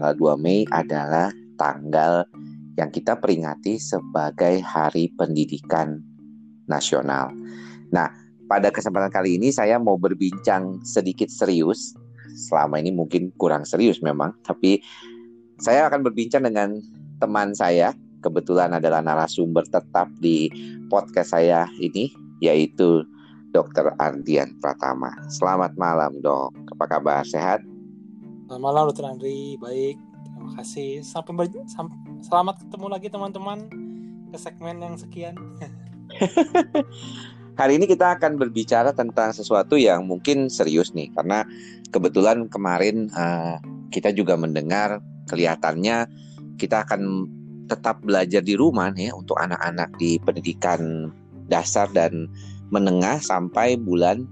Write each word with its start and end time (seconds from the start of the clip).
Tanggal 0.00 0.16
2 0.16 0.42
Mei 0.42 0.66
adalah 0.74 1.30
tanggal 1.54 2.26
yang 2.74 2.90
kita 2.90 3.14
peringati 3.20 3.78
sebagai 3.78 4.58
Hari 4.64 5.14
Pendidikan 5.14 6.02
Nasional. 6.66 7.30
Nah, 7.94 8.10
pada 8.50 8.74
kesempatan 8.74 9.14
kali 9.14 9.38
ini 9.38 9.54
saya 9.54 9.78
mau 9.78 9.94
berbincang 9.94 10.82
sedikit 10.82 11.30
serius. 11.30 11.94
Selama 12.34 12.82
ini 12.82 12.90
mungkin 12.90 13.30
kurang 13.38 13.62
serius 13.62 14.02
memang, 14.02 14.34
tapi 14.42 14.82
saya 15.62 15.86
akan 15.86 16.02
berbincang 16.02 16.48
dengan 16.48 16.82
teman 17.22 17.54
saya, 17.54 17.94
kebetulan 18.26 18.74
adalah 18.74 19.06
narasumber 19.06 19.62
tetap 19.70 20.10
di 20.18 20.50
podcast 20.90 21.36
saya 21.36 21.70
ini, 21.78 22.10
yaitu 22.42 23.06
Dr. 23.50 23.94
Ardian 23.98 24.54
Pratama. 24.62 25.10
Selamat 25.26 25.74
malam, 25.74 26.22
Dok. 26.22 26.54
Apa 26.78 26.98
kabar? 26.98 27.26
Sehat? 27.26 27.62
Selamat 28.46 28.62
malam, 28.62 28.82
Dr. 28.90 29.06
Andri. 29.10 29.58
Baik, 29.58 29.98
terima 30.26 30.50
kasih. 30.58 31.02
Sampai 31.02 31.32
ber... 31.34 31.46
Sam... 31.66 31.90
selamat 32.22 32.62
ketemu 32.66 32.86
lagi 32.86 33.08
teman-teman 33.10 33.58
ke 34.30 34.38
segmen 34.38 34.78
yang 34.78 34.94
sekian. 34.94 35.34
Hari 37.60 37.76
ini 37.76 37.84
kita 37.84 38.16
akan 38.16 38.40
berbicara 38.40 38.94
tentang 38.94 39.34
sesuatu 39.36 39.76
yang 39.76 40.06
mungkin 40.06 40.48
serius 40.48 40.94
nih, 40.96 41.12
karena 41.12 41.44
kebetulan 41.92 42.48
kemarin 42.48 43.10
uh, 43.12 43.60
kita 43.92 44.14
juga 44.14 44.38
mendengar 44.38 45.02
kelihatannya 45.28 46.08
kita 46.56 46.86
akan 46.88 47.28
tetap 47.68 48.00
belajar 48.02 48.42
di 48.42 48.58
rumah 48.58 48.90
nih 48.90 49.14
untuk 49.14 49.36
anak-anak 49.38 49.92
di 50.00 50.18
pendidikan 50.22 51.12
dasar 51.46 51.86
dan 51.92 52.30
menengah 52.70 53.18
sampai 53.22 53.76
bulan 53.78 54.26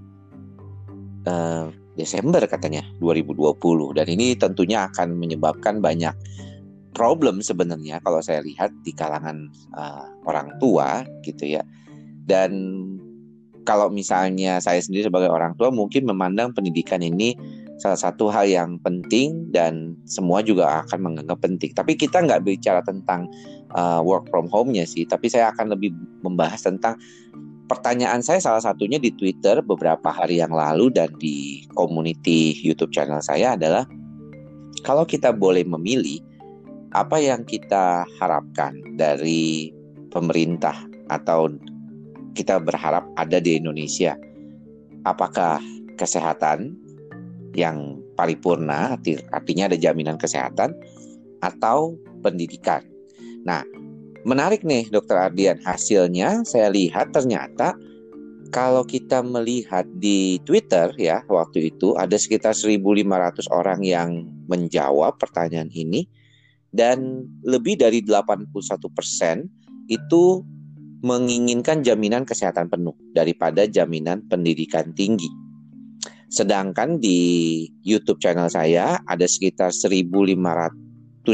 uh, 1.27 1.71
Desember 1.99 2.39
katanya 2.47 2.83
2020 3.03 3.59
dan 3.99 4.07
ini 4.07 4.35
tentunya 4.39 4.87
akan 4.87 5.19
menyebabkan 5.19 5.83
banyak 5.83 6.15
problem 6.95 7.43
sebenarnya 7.43 7.99
kalau 8.03 8.23
saya 8.23 8.39
lihat 8.43 8.71
di 8.87 8.95
kalangan 8.95 9.51
uh, 9.75 10.07
orang 10.23 10.55
tua 10.63 11.03
gitu 11.27 11.59
ya 11.59 11.63
dan 12.23 12.51
kalau 13.67 13.91
misalnya 13.91 14.57
saya 14.63 14.79
sendiri 14.81 15.11
sebagai 15.11 15.29
orang 15.29 15.53
tua 15.59 15.69
mungkin 15.69 16.07
memandang 16.07 16.55
pendidikan 16.55 17.03
ini 17.03 17.35
salah 17.79 17.95
satu 17.95 18.27
hal 18.27 18.43
yang 18.45 18.75
penting 18.83 19.47
dan 19.55 19.95
semua 20.03 20.43
juga 20.43 20.83
akan 20.83 20.99
menganggap 20.99 21.39
penting. 21.39 21.71
Tapi 21.71 21.95
kita 21.95 22.19
nggak 22.19 22.43
bicara 22.43 22.83
tentang 22.83 23.31
uh, 23.71 24.03
work 24.03 24.27
from 24.27 24.51
home-nya 24.51 24.83
sih, 24.83 25.07
tapi 25.07 25.31
saya 25.31 25.55
akan 25.55 25.71
lebih 25.71 25.95
membahas 26.19 26.59
tentang 26.59 26.99
pertanyaan 27.69 28.25
saya 28.25 28.41
salah 28.41 28.59
satunya 28.65 28.97
di 28.97 29.13
Twitter 29.13 29.61
beberapa 29.61 30.09
hari 30.09 30.41
yang 30.41 30.49
lalu 30.49 30.89
dan 30.89 31.13
di 31.21 31.69
community 31.77 32.57
YouTube 32.65 32.89
channel 32.89 33.21
saya 33.21 33.53
adalah 33.53 33.85
kalau 34.81 35.05
kita 35.05 35.29
boleh 35.29 35.61
memilih 35.61 36.17
apa 36.97 37.21
yang 37.21 37.45
kita 37.45 38.09
harapkan 38.17 38.73
dari 38.97 39.69
pemerintah 40.09 40.73
atau 41.13 41.53
kita 42.33 42.57
berharap 42.57 43.05
ada 43.13 43.37
di 43.37 43.61
Indonesia 43.61 44.17
apakah 45.05 45.61
kesehatan 45.93 46.73
yang 47.53 48.01
paripurna 48.17 48.97
artinya 49.29 49.69
ada 49.69 49.77
jaminan 49.77 50.17
kesehatan 50.17 50.73
atau 51.45 51.95
pendidikan. 52.19 52.83
Nah, 53.47 53.63
menarik 54.27 54.63
nih 54.67 54.91
Dokter 54.91 55.15
Ardian 55.29 55.59
hasilnya 55.63 56.43
saya 56.43 56.71
lihat 56.71 57.15
ternyata 57.15 57.75
kalau 58.49 58.81
kita 58.81 59.21
melihat 59.21 59.85
di 60.01 60.41
Twitter 60.43 60.89
ya 60.97 61.21
waktu 61.29 61.69
itu 61.69 61.93
ada 61.95 62.17
sekitar 62.17 62.57
1.500 62.57 63.45
orang 63.53 63.85
yang 63.85 64.25
menjawab 64.49 65.21
pertanyaan 65.21 65.69
ini 65.69 66.09
dan 66.73 67.25
lebih 67.45 67.77
dari 67.77 68.01
81% 68.01 68.49
itu 69.89 70.23
menginginkan 70.99 71.79
jaminan 71.81 72.27
kesehatan 72.27 72.67
penuh 72.67 72.93
daripada 73.15 73.63
jaminan 73.65 74.27
pendidikan 74.27 74.91
tinggi. 74.93 75.31
Sedangkan 76.29 77.01
di 77.01 77.65
YouTube 77.81 78.21
channel 78.21 78.51
saya 78.51 79.01
ada 79.07 79.25
sekitar 79.25 79.73
1.500 79.73 81.25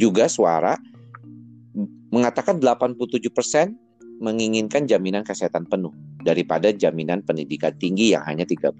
juga 0.00 0.24
suara 0.30 0.78
mengatakan 2.08 2.60
87% 2.60 3.74
menginginkan 4.18 4.88
jaminan 4.90 5.22
kesehatan 5.22 5.68
penuh 5.70 5.94
daripada 6.26 6.74
jaminan 6.74 7.22
pendidikan 7.22 7.70
tinggi 7.78 8.12
yang 8.16 8.24
hanya 8.26 8.42
13%. 8.42 8.74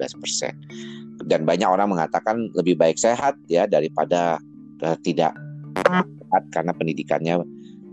Dan 1.27 1.47
banyak 1.47 1.69
orang 1.69 1.95
mengatakan 1.95 2.51
lebih 2.55 2.79
baik 2.79 2.99
sehat 2.99 3.39
ya 3.47 3.67
daripada 3.67 4.39
uh, 4.83 4.97
tidak 5.03 5.35
sehat 5.79 6.43
karena 6.51 6.73
pendidikannya 6.75 7.35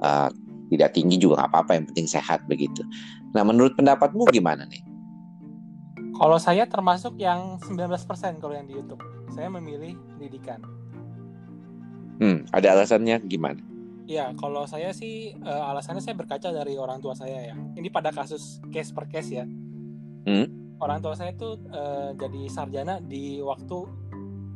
uh, 0.02 0.30
tidak 0.74 0.98
tinggi 0.98 1.22
juga 1.22 1.46
nggak 1.46 1.52
apa-apa 1.54 1.72
yang 1.78 1.86
penting 1.94 2.08
sehat 2.10 2.42
begitu. 2.50 2.82
Nah, 3.38 3.46
menurut 3.46 3.78
pendapatmu 3.78 4.26
gimana 4.34 4.66
nih? 4.66 4.82
Kalau 6.16 6.40
saya 6.40 6.64
termasuk 6.66 7.20
yang 7.20 7.60
19% 7.60 8.40
kalau 8.40 8.56
yang 8.56 8.66
di 8.66 8.80
YouTube. 8.80 9.04
Saya 9.36 9.52
memilih 9.52 10.00
pendidikan. 10.16 10.64
Hmm, 12.24 12.48
ada 12.56 12.72
alasannya 12.72 13.20
gimana? 13.28 13.60
Ya, 14.06 14.30
kalau 14.38 14.70
saya 14.70 14.94
sih 14.94 15.34
uh, 15.42 15.70
alasannya 15.74 16.02
saya 16.02 16.14
berkaca 16.14 16.54
dari 16.54 16.78
orang 16.78 17.02
tua 17.02 17.18
saya 17.18 17.54
ya. 17.54 17.56
Ini 17.58 17.90
pada 17.90 18.14
kasus 18.14 18.62
case 18.70 18.94
per 18.94 19.10
case 19.10 19.34
ya. 19.34 19.46
Hmm? 20.30 20.78
Orang 20.78 21.02
tua 21.02 21.18
saya 21.18 21.34
itu 21.34 21.58
uh, 21.74 22.14
jadi 22.14 22.42
sarjana 22.50 23.02
di 23.02 23.42
waktu 23.42 23.78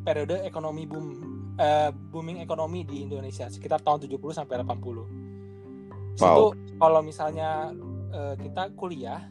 periode 0.05 0.45
ekonomi 0.45 0.85
boom 0.85 1.05
uh, 1.57 1.89
booming 2.13 2.45
ekonomi 2.45 2.85
di 2.85 3.01
Indonesia 3.09 3.49
sekitar 3.49 3.81
tahun 3.81 4.05
70 4.05 4.21
sampai 4.37 4.61
80. 4.61 5.29
Wow. 6.19 6.51
kalau 6.75 6.99
misalnya 6.99 7.71
uh, 8.11 8.35
kita 8.35 8.75
kuliah 8.75 9.23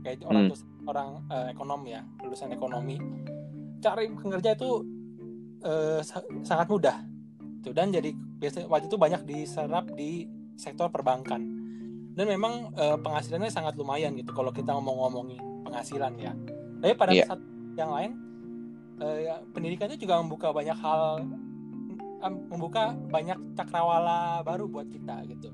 kayak 0.00 0.24
orang 0.24 0.48
hmm. 0.48 0.56
tua 0.56 0.58
orang 0.88 1.08
uh, 1.28 1.46
ekonom 1.52 1.80
ya, 1.84 2.00
lulusan 2.24 2.50
ekonomi, 2.56 2.96
cari 3.84 4.08
kerja 4.08 4.56
itu 4.56 4.70
uh, 5.64 6.00
sangat 6.40 6.66
mudah 6.66 6.96
gitu 7.60 7.76
dan 7.76 7.92
jadi 7.92 8.16
biasa 8.40 8.64
waktu 8.66 8.88
itu 8.88 8.96
banyak 8.96 9.22
diserap 9.28 9.84
di 9.92 10.24
sektor 10.56 10.88
perbankan. 10.88 11.40
Dan 12.16 12.26
memang 12.26 12.74
e, 12.74 12.84
penghasilannya 13.00 13.52
sangat 13.52 13.76
lumayan 13.76 14.16
gitu 14.16 14.32
kalau 14.34 14.50
kita 14.50 14.72
ngomong-ngomongin 14.74 15.40
penghasilan 15.68 16.12
ya. 16.18 16.32
Tapi 16.80 16.92
pada 16.96 17.12
yeah. 17.12 17.28
saat 17.28 17.40
yang 17.76 17.90
lain 17.92 18.10
e, 18.98 19.06
ya, 19.28 19.34
pendidikan 19.52 19.92
itu 19.92 20.08
juga 20.08 20.18
membuka 20.18 20.50
banyak 20.50 20.74
hal 20.74 21.24
membuka 22.52 22.92
banyak 23.08 23.38
cakrawala 23.56 24.44
baru 24.44 24.68
buat 24.68 24.88
kita 24.88 25.24
gitu. 25.28 25.52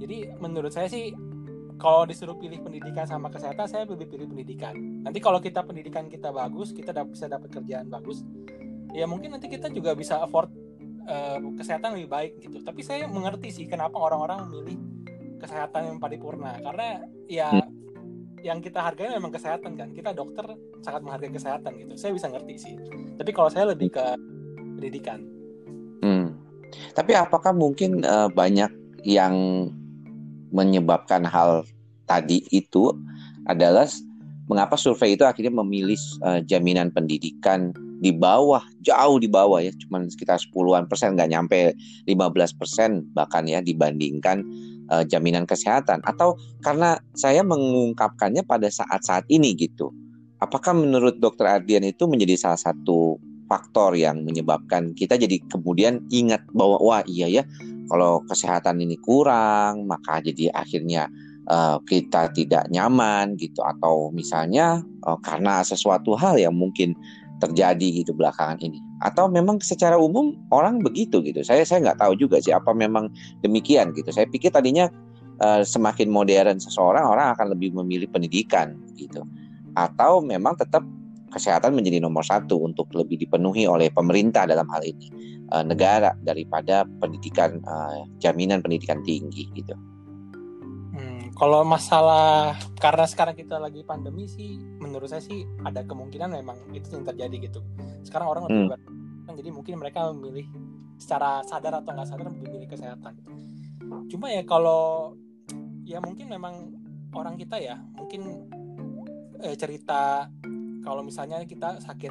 Jadi 0.00 0.28
menurut 0.36 0.72
saya 0.72 0.88
sih 0.88 1.12
kalau 1.80 2.04
disuruh 2.04 2.36
pilih 2.36 2.60
pendidikan 2.60 3.06
sama 3.08 3.32
kesehatan 3.32 3.64
saya 3.70 3.88
lebih 3.88 4.10
pilih 4.10 4.28
pendidikan. 4.28 4.76
Nanti 5.04 5.22
kalau 5.22 5.40
kita 5.40 5.64
pendidikan 5.64 6.10
kita 6.12 6.28
bagus 6.28 6.76
kita 6.76 6.92
bisa 7.08 7.30
dapat 7.30 7.48
kerjaan 7.48 7.88
bagus 7.88 8.20
ya 8.92 9.04
mungkin 9.04 9.36
nanti 9.36 9.48
kita 9.52 9.68
juga 9.68 9.92
bisa 9.92 10.20
afford 10.24 10.48
uh, 11.08 11.38
kesehatan 11.56 11.96
lebih 11.96 12.10
baik 12.12 12.32
gitu. 12.44 12.60
Tapi 12.62 12.80
saya 12.84 13.08
mengerti 13.08 13.48
sih 13.50 13.64
kenapa 13.64 13.96
orang-orang 13.96 14.46
memilih 14.46 14.76
kesehatan 15.40 15.94
yang 15.94 15.98
paripurna. 15.98 16.60
Karena 16.60 17.02
ya 17.26 17.48
hmm. 17.50 17.72
yang 18.44 18.60
kita 18.60 18.84
hargai 18.84 19.10
memang 19.16 19.32
kesehatan 19.32 19.74
kan. 19.74 19.88
Kita 19.96 20.12
dokter 20.12 20.44
sangat 20.84 21.00
menghargai 21.02 21.32
kesehatan 21.32 21.72
gitu. 21.80 21.94
Saya 21.96 22.12
bisa 22.14 22.28
ngerti 22.28 22.54
sih. 22.60 22.74
Tapi 23.16 23.30
kalau 23.32 23.48
saya 23.48 23.72
lebih 23.72 23.90
ke 23.90 24.04
pendidikan. 24.78 25.20
Hmm. 25.98 26.38
tapi 26.94 27.10
apakah 27.10 27.50
mungkin 27.50 28.06
uh, 28.06 28.30
banyak 28.30 28.70
yang 29.02 29.66
menyebabkan 30.54 31.26
hal 31.26 31.66
tadi 32.06 32.46
itu 32.54 32.94
adalah 33.50 33.90
mengapa 34.46 34.78
survei 34.78 35.18
itu 35.18 35.26
akhirnya 35.26 35.58
memilih 35.58 35.98
uh, 36.22 36.38
jaminan 36.44 36.94
pendidikan 36.94 37.74
di 37.98 38.14
bawah 38.14 38.62
jauh 38.80 39.18
di 39.18 39.26
bawah 39.26 39.58
ya 39.58 39.74
cuman 39.86 40.06
sekitar 40.06 40.38
10-an 40.38 40.86
persen 40.86 41.18
nggak 41.18 41.30
nyampe 41.34 41.74
15 42.06 42.58
persen 42.58 43.02
bahkan 43.12 43.42
ya 43.44 43.58
dibandingkan 43.58 44.46
uh, 44.92 45.04
jaminan 45.04 45.44
kesehatan. 45.44 46.00
Atau 46.04 46.40
karena 46.64 46.98
saya 47.14 47.44
mengungkapkannya 47.44 48.42
pada 48.44 48.68
saat-saat 48.68 49.28
ini 49.28 49.54
gitu. 49.54 49.92
Apakah 50.38 50.74
menurut 50.74 51.18
dokter 51.18 51.50
Ardian 51.50 51.84
itu 51.84 52.06
menjadi 52.06 52.38
salah 52.38 52.60
satu 52.60 53.18
faktor 53.48 53.96
yang 53.96 54.22
menyebabkan 54.28 54.92
kita 54.92 55.16
jadi 55.16 55.40
kemudian 55.48 56.04
ingat 56.12 56.44
bahwa 56.52 56.76
wah 56.84 57.02
iya 57.08 57.26
ya 57.32 57.42
kalau 57.88 58.20
kesehatan 58.28 58.76
ini 58.84 59.00
kurang 59.00 59.88
maka 59.88 60.20
jadi 60.20 60.52
akhirnya 60.52 61.08
uh, 61.48 61.80
kita 61.82 62.30
tidak 62.36 62.70
nyaman 62.70 63.34
gitu. 63.34 63.64
Atau 63.66 64.14
misalnya 64.14 64.78
uh, 65.02 65.18
karena 65.18 65.66
sesuatu 65.66 66.14
hal 66.14 66.38
yang 66.38 66.54
mungkin 66.54 66.94
terjadi 67.38 68.02
gitu 68.02 68.14
belakangan 68.14 68.58
ini. 68.62 68.82
Atau 69.02 69.30
memang 69.30 69.62
secara 69.62 69.94
umum 69.94 70.34
orang 70.50 70.82
begitu 70.82 71.22
gitu. 71.22 71.40
Saya 71.46 71.62
saya 71.62 71.82
nggak 71.90 72.02
tahu 72.02 72.18
juga 72.18 72.42
sih 72.42 72.50
apa 72.50 72.74
memang 72.74 73.10
demikian 73.46 73.94
gitu. 73.94 74.10
Saya 74.10 74.26
pikir 74.26 74.50
tadinya 74.50 74.90
uh, 75.42 75.62
semakin 75.62 76.10
modern 76.10 76.58
seseorang 76.58 77.06
orang 77.06 77.34
akan 77.34 77.54
lebih 77.54 77.74
memilih 77.74 78.10
pendidikan 78.10 78.74
gitu. 78.98 79.22
Atau 79.78 80.20
memang 80.22 80.58
tetap 80.58 80.82
kesehatan 81.28 81.76
menjadi 81.76 82.00
nomor 82.00 82.24
satu 82.24 82.64
untuk 82.64 82.88
lebih 82.96 83.20
dipenuhi 83.20 83.68
oleh 83.68 83.92
pemerintah 83.92 84.48
dalam 84.48 84.66
hal 84.72 84.82
ini. 84.82 85.08
Uh, 85.48 85.64
negara 85.64 86.12
daripada 86.28 86.84
pendidikan 87.00 87.56
uh, 87.64 88.04
jaminan 88.20 88.60
pendidikan 88.60 89.00
tinggi 89.06 89.48
gitu. 89.56 89.72
Hmm, 91.38 91.46
kalau 91.46 91.62
masalah 91.62 92.58
karena 92.82 93.06
sekarang 93.06 93.38
kita 93.38 93.62
lagi 93.62 93.86
pandemi 93.86 94.26
sih, 94.26 94.58
menurut 94.58 95.06
saya 95.06 95.22
sih 95.22 95.46
ada 95.62 95.86
kemungkinan 95.86 96.34
memang 96.34 96.58
itu 96.74 96.90
yang 96.98 97.06
terjadi 97.06 97.46
gitu. 97.46 97.62
Sekarang 98.02 98.34
orang 98.34 98.50
lebih 98.50 98.74
hmm. 98.74 99.38
jadi 99.38 99.50
mungkin 99.54 99.78
mereka 99.78 100.10
memilih 100.10 100.50
secara 100.98 101.46
sadar 101.46 101.78
atau 101.78 101.94
nggak 101.94 102.08
sadar 102.10 102.26
memilih 102.34 102.66
kesehatan. 102.66 103.14
Cuma 104.10 104.34
ya 104.34 104.42
kalau 104.42 105.14
ya 105.86 106.02
mungkin 106.02 106.26
memang 106.26 106.74
orang 107.14 107.38
kita 107.38 107.62
ya 107.62 107.78
mungkin 107.94 108.50
eh, 109.38 109.54
cerita 109.54 110.26
kalau 110.82 111.06
misalnya 111.06 111.46
kita 111.46 111.78
sakit 111.78 112.10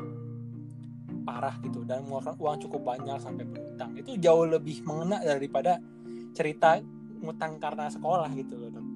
parah 1.27 1.59
gitu 1.59 1.83
dan 1.83 2.07
mengeluarkan 2.07 2.39
uang 2.39 2.57
cukup 2.63 2.95
banyak 2.95 3.19
sampai 3.19 3.43
berhutang 3.43 3.91
itu 3.99 4.15
jauh 4.15 4.47
lebih 4.47 4.79
mengena 4.87 5.19
daripada 5.19 5.75
cerita 6.31 6.79
ngutang 7.19 7.59
karena 7.59 7.91
sekolah 7.91 8.31
gitu 8.31 8.55
loh 8.55 8.86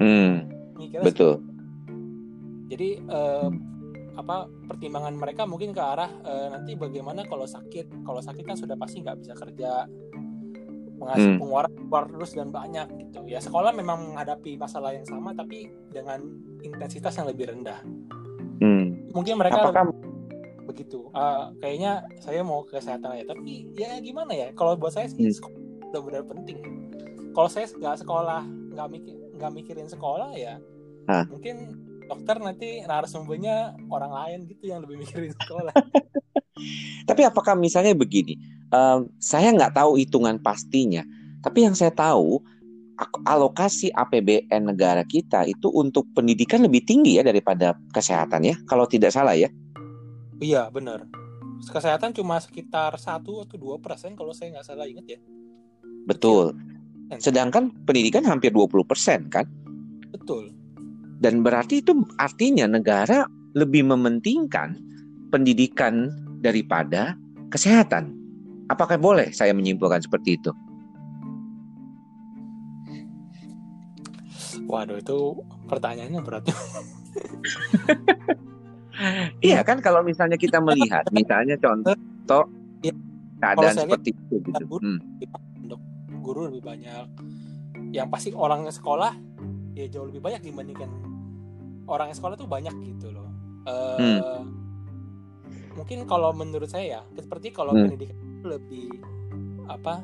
Hmm, 0.00 0.48
betul. 1.04 1.44
Jadi 2.72 2.98
eh, 3.04 3.48
apa 4.16 4.48
pertimbangan 4.66 5.14
mereka 5.16 5.46
mungkin 5.46 5.70
ke 5.70 5.80
arah 5.80 6.10
eh, 6.24 6.46
nanti 6.56 6.74
bagaimana 6.74 7.24
kalau 7.28 7.44
sakit 7.44 8.04
kalau 8.04 8.20
sakit 8.20 8.44
kan 8.44 8.56
sudah 8.58 8.74
pasti 8.74 9.04
nggak 9.04 9.18
bisa 9.20 9.32
kerja 9.38 9.86
menghasilkan 11.00 11.32
hmm. 11.36 11.40
pengeluaran 11.40 11.72
keluar 11.88 12.04
terus 12.12 12.30
dan 12.36 12.48
banyak 12.52 12.86
gitu 13.00 13.24
ya 13.24 13.40
sekolah 13.40 13.72
memang 13.72 14.12
menghadapi 14.12 14.60
masalah 14.60 14.92
yang 14.92 15.08
sama 15.08 15.32
tapi 15.32 15.72
dengan 15.88 16.20
intensitas 16.60 17.16
yang 17.16 17.24
lebih 17.32 17.48
rendah 17.48 17.80
Hmm. 18.60 19.08
Mungkin 19.16 19.40
mereka 19.40 19.64
Apakah... 19.64 19.88
begitu. 20.68 21.08
Uh, 21.10 21.50
kayaknya 21.58 22.04
saya 22.20 22.44
mau 22.44 22.62
ke 22.62 22.78
kesehatan 22.78 23.16
aja. 23.16 23.32
Tapi 23.32 23.72
ya 23.74 23.98
gimana 23.98 24.36
ya? 24.36 24.48
Kalau 24.52 24.76
buat 24.76 24.94
saya 24.94 25.08
sih 25.08 25.26
hmm. 25.26 25.90
benar-benar 25.90 26.24
penting. 26.28 26.60
Kalau 27.32 27.48
saya 27.48 27.66
nggak 27.66 28.04
sekolah, 28.04 28.44
nggak 28.76 28.88
mikir, 28.92 29.16
nggak 29.40 29.54
mikirin 29.56 29.88
sekolah 29.88 30.36
ya, 30.36 30.60
Hah? 31.08 31.24
mungkin 31.32 31.88
dokter 32.04 32.36
nanti 32.42 32.84
narasumbernya 32.84 33.80
orang 33.88 34.12
lain 34.12 34.38
gitu 34.50 34.68
yang 34.68 34.84
lebih 34.84 35.00
mikirin 35.00 35.32
sekolah. 35.32 35.72
tapi 37.08 37.22
apakah 37.24 37.56
misalnya 37.56 37.96
begini, 37.96 38.36
um, 38.68 39.08
saya 39.16 39.48
nggak 39.56 39.80
tahu 39.80 39.96
hitungan 39.96 40.36
pastinya, 40.42 41.00
tapi 41.40 41.64
yang 41.64 41.72
saya 41.72 41.94
tahu 41.94 42.42
alokasi 43.24 43.88
APBN 43.96 44.68
negara 44.76 45.00
kita 45.08 45.48
itu 45.48 45.72
untuk 45.72 46.04
pendidikan 46.12 46.60
lebih 46.60 46.84
tinggi 46.84 47.16
ya 47.16 47.24
daripada 47.24 47.72
kesehatan 47.96 48.44
ya, 48.44 48.54
kalau 48.68 48.84
tidak 48.84 49.14
salah 49.14 49.32
ya. 49.32 49.48
Iya 50.40 50.68
benar. 50.68 51.08
Kesehatan 51.60 52.16
cuma 52.16 52.40
sekitar 52.40 52.96
satu 52.96 53.44
atau 53.44 53.56
dua 53.60 53.76
persen 53.76 54.16
kalau 54.16 54.32
saya 54.32 54.56
nggak 54.56 54.66
salah 54.66 54.88
ingat 54.88 55.06
ya. 55.16 55.20
Betul. 56.08 56.56
Sedangkan 57.18 57.74
pendidikan 57.82 58.22
hampir 58.22 58.54
20 58.54 58.86
persen 58.86 59.26
kan? 59.26 59.48
Betul. 60.14 60.54
Dan 61.18 61.42
berarti 61.42 61.82
itu 61.82 62.06
artinya 62.22 62.70
negara 62.70 63.26
lebih 63.58 63.82
mementingkan 63.82 64.78
pendidikan 65.34 66.06
daripada 66.38 67.18
kesehatan. 67.50 68.14
Apakah 68.70 68.94
boleh 68.94 69.34
saya 69.34 69.50
menyimpulkan 69.50 70.06
seperti 70.06 70.38
itu? 70.38 70.54
Waduh 74.70 75.02
itu 75.02 75.18
pertanyaannya 75.66 76.20
berat. 76.22 76.46
iya 79.42 79.66
kan 79.66 79.82
kalau 79.82 80.06
misalnya 80.06 80.38
kita 80.38 80.62
melihat, 80.62 81.02
misalnya 81.10 81.58
contoh 81.58 81.98
ya, 82.86 82.94
keadaan 83.42 83.74
seperti 83.74 84.14
itu 84.14 84.34
gitu. 84.46 84.64
Hmm. 84.78 85.02
Guru 86.20 86.46
lebih 86.48 86.62
banyak. 86.62 87.06
Yang 87.90 88.08
pasti 88.12 88.30
orang 88.36 88.68
sekolah 88.68 89.12
ya 89.74 89.86
jauh 89.88 90.06
lebih 90.06 90.20
banyak 90.20 90.44
dibandingkan 90.44 90.90
orang 91.90 92.14
sekolah 92.14 92.38
tuh 92.38 92.46
banyak 92.46 92.72
gitu 92.86 93.10
loh. 93.10 93.28
Uh, 93.66 93.98
hmm. 93.98 94.42
Mungkin 95.74 96.04
kalau 96.06 96.30
menurut 96.36 96.70
saya 96.70 97.00
ya, 97.00 97.02
seperti 97.18 97.50
kalau 97.50 97.74
hmm. 97.74 97.88
pendidikan 97.88 98.18
lebih 98.44 98.88
apa 99.70 100.02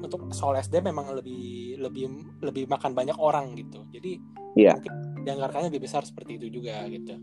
untuk 0.00 0.30
soal 0.32 0.56
SD 0.60 0.84
memang 0.84 1.12
lebih 1.12 1.76
lebih 1.80 2.04
lebih 2.44 2.64
makan 2.68 2.92
banyak 2.92 3.16
orang 3.16 3.56
gitu 3.56 3.84
jadi 3.90 4.20
yeah. 4.54 4.76
mungkin 4.76 4.92
dianggarkannya 5.24 5.68
lebih 5.72 5.84
besar 5.88 6.04
seperti 6.04 6.38
itu 6.40 6.60
juga 6.60 6.84
gitu 6.88 7.16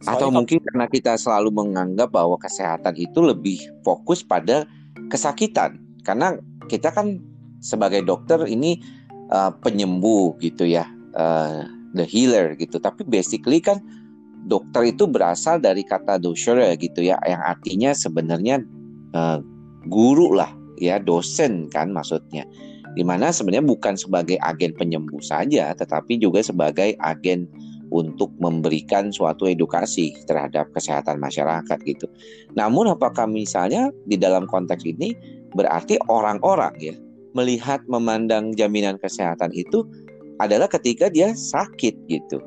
Soalnya 0.00 0.16
atau 0.16 0.28
mungkin 0.32 0.58
karena 0.64 0.88
kita 0.88 1.12
selalu 1.20 1.52
menganggap 1.52 2.08
bahwa 2.08 2.40
kesehatan 2.40 2.96
itu 2.96 3.20
lebih 3.20 3.60
fokus 3.84 4.24
pada 4.24 4.64
kesakitan 5.12 5.76
karena 6.08 6.40
kita 6.70 6.94
kan 6.94 7.18
sebagai 7.58 8.06
dokter 8.06 8.46
ini 8.46 8.78
uh, 9.34 9.50
penyembuh 9.58 10.38
gitu 10.38 10.64
ya 10.70 10.86
uh, 11.18 11.66
the 11.98 12.06
healer 12.06 12.54
gitu 12.54 12.78
tapi 12.78 13.02
basically 13.02 13.58
kan 13.58 13.82
dokter 14.46 14.94
itu 14.94 15.04
berasal 15.04 15.58
dari 15.58 15.82
kata 15.82 16.16
dosher 16.22 16.56
gitu 16.78 17.02
ya 17.02 17.18
yang 17.26 17.42
artinya 17.42 17.90
sebenarnya 17.92 18.62
uh, 19.12 19.42
guru 19.90 20.32
lah 20.38 20.54
ya 20.78 20.96
dosen 21.02 21.68
kan 21.68 21.92
maksudnya 21.92 22.46
di 22.94 23.02
mana 23.06 23.30
sebenarnya 23.30 23.66
bukan 23.66 23.94
sebagai 23.98 24.40
agen 24.40 24.72
penyembuh 24.78 25.20
saja 25.20 25.74
tetapi 25.76 26.16
juga 26.16 26.40
sebagai 26.40 26.96
agen 27.02 27.50
untuk 27.90 28.30
memberikan 28.38 29.10
suatu 29.10 29.50
edukasi 29.50 30.14
terhadap 30.24 30.70
kesehatan 30.70 31.18
masyarakat 31.18 31.78
gitu. 31.84 32.06
Namun 32.54 32.86
apakah 32.94 33.26
misalnya 33.26 33.90
di 34.06 34.14
dalam 34.14 34.46
konteks 34.46 34.86
ini 34.86 35.14
berarti 35.54 35.98
orang-orang 36.06 36.74
ya 36.78 36.94
melihat 37.34 37.82
memandang 37.86 38.54
jaminan 38.58 38.98
kesehatan 38.98 39.54
itu 39.54 39.86
adalah 40.42 40.66
ketika 40.66 41.12
dia 41.12 41.36
sakit 41.36 41.94
gitu. 42.10 42.40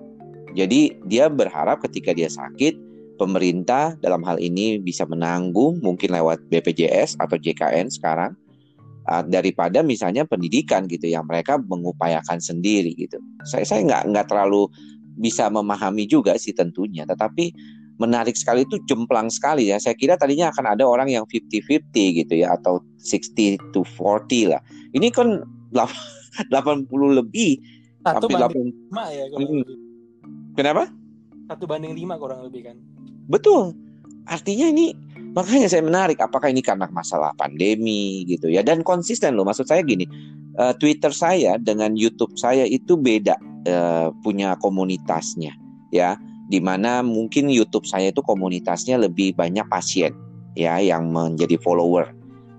Jadi 0.54 0.94
dia 1.10 1.30
berharap 1.30 1.82
ketika 1.86 2.14
dia 2.14 2.30
sakit 2.30 2.78
pemerintah 3.18 3.98
dalam 4.02 4.22
hal 4.26 4.38
ini 4.42 4.82
bisa 4.82 5.06
menanggung 5.06 5.82
mungkin 5.82 6.14
lewat 6.14 6.42
BPJS 6.50 7.18
atau 7.22 7.38
JKN 7.38 7.90
sekarang 7.90 8.34
uh, 9.10 9.24
daripada 9.26 9.82
misalnya 9.86 10.26
pendidikan 10.26 10.86
gitu 10.90 11.10
yang 11.10 11.26
mereka 11.26 11.58
mengupayakan 11.58 12.42
sendiri 12.42 12.94
gitu. 12.98 13.18
Saya 13.46 13.66
saya 13.66 13.82
nggak 13.86 14.04
nggak 14.14 14.28
terlalu 14.30 14.70
bisa 15.14 15.46
memahami 15.50 16.10
juga 16.10 16.34
sih 16.42 16.58
tentunya, 16.58 17.06
tetapi 17.06 17.54
menarik 18.02 18.34
sekali 18.34 18.66
itu 18.66 18.82
jemplang 18.90 19.30
sekali 19.30 19.70
ya. 19.70 19.78
Saya 19.78 19.94
kira 19.98 20.18
tadinya 20.18 20.50
akan 20.50 20.74
ada 20.78 20.84
orang 20.86 21.10
yang 21.10 21.26
50-50 21.30 22.20
gitu 22.24 22.34
ya 22.34 22.56
atau 22.58 22.82
60 23.02 23.74
to 23.74 23.86
40 23.86 24.54
lah. 24.54 24.62
Ini 24.94 25.08
kan 25.14 25.42
80 25.74 26.50
lebih 27.20 27.62
Satu 28.04 28.28
banding 28.28 28.74
8... 28.92 28.92
5 28.92 29.18
ya 29.18 29.26
hmm. 29.32 29.64
Kenapa? 30.58 30.84
Satu 31.50 31.66
banding 31.70 31.94
5 31.96 32.22
kurang 32.22 32.42
lebih 32.46 32.72
kan. 32.72 32.78
Betul. 33.30 33.78
Artinya 34.28 34.72
ini 34.72 34.96
makanya 35.34 35.68
saya 35.68 35.82
menarik 35.82 36.22
apakah 36.22 36.54
ini 36.54 36.62
karena 36.62 36.86
masalah 36.94 37.34
pandemi 37.36 38.22
gitu 38.30 38.54
ya 38.54 38.62
dan 38.62 38.86
konsisten 38.86 39.34
loh 39.34 39.42
maksud 39.42 39.66
saya 39.66 39.82
gini 39.82 40.06
uh, 40.62 40.78
Twitter 40.78 41.10
saya 41.10 41.58
dengan 41.58 41.98
YouTube 41.98 42.38
saya 42.38 42.70
itu 42.70 42.94
beda 42.94 43.34
uh, 43.66 44.14
punya 44.22 44.54
komunitasnya 44.62 45.58
ya 45.90 46.14
di 46.52 46.60
mana 46.60 47.00
mungkin 47.06 47.48
YouTube 47.48 47.88
saya 47.88 48.12
itu 48.12 48.20
komunitasnya 48.24 49.00
lebih 49.00 49.36
banyak 49.38 49.64
pasien 49.72 50.12
ya 50.54 50.78
yang 50.78 51.10
menjadi 51.10 51.58
follower 51.62 52.12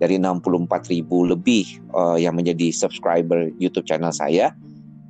dari 0.02 0.18
64 0.18 0.90
ribu 0.90 1.24
lebih 1.24 1.80
uh, 1.94 2.18
yang 2.18 2.34
menjadi 2.34 2.74
subscriber 2.74 3.48
YouTube 3.60 3.86
channel 3.86 4.10
saya 4.10 4.50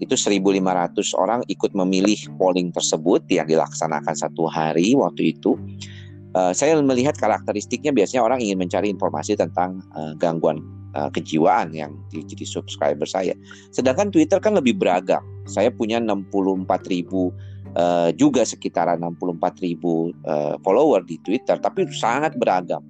itu 0.02 0.14
1.500 0.18 1.14
orang 1.14 1.40
ikut 1.46 1.70
memilih 1.72 2.18
polling 2.36 2.74
tersebut 2.74 3.22
yang 3.30 3.46
dilaksanakan 3.46 4.14
satu 4.14 4.50
hari 4.50 4.92
waktu 4.98 5.38
itu. 5.38 5.54
Uh, 6.34 6.50
saya 6.50 6.74
melihat 6.82 7.14
karakteristiknya 7.14 7.94
biasanya 7.94 8.26
orang 8.26 8.42
ingin 8.42 8.58
mencari 8.58 8.90
informasi 8.90 9.38
tentang 9.38 9.78
uh, 9.94 10.18
gangguan 10.18 10.58
uh, 10.98 11.06
kejiwaan 11.14 11.70
yang 11.70 11.94
jadi 12.10 12.42
subscriber 12.42 13.06
saya. 13.06 13.38
Sedangkan 13.70 14.10
Twitter 14.10 14.42
kan 14.42 14.58
lebih 14.58 14.74
beragam. 14.74 15.22
Saya 15.46 15.70
punya 15.70 16.02
64 16.02 16.90
ribu 16.90 17.30
uh, 17.76 18.10
juga 18.14 18.46
sekitaran 18.46 19.02
64 19.02 19.64
ribu 19.64 20.14
uh, 20.24 20.56
follower 20.62 21.02
di 21.04 21.18
Twitter, 21.22 21.58
tapi 21.58 21.86
sangat 21.94 22.34
beragam. 22.38 22.82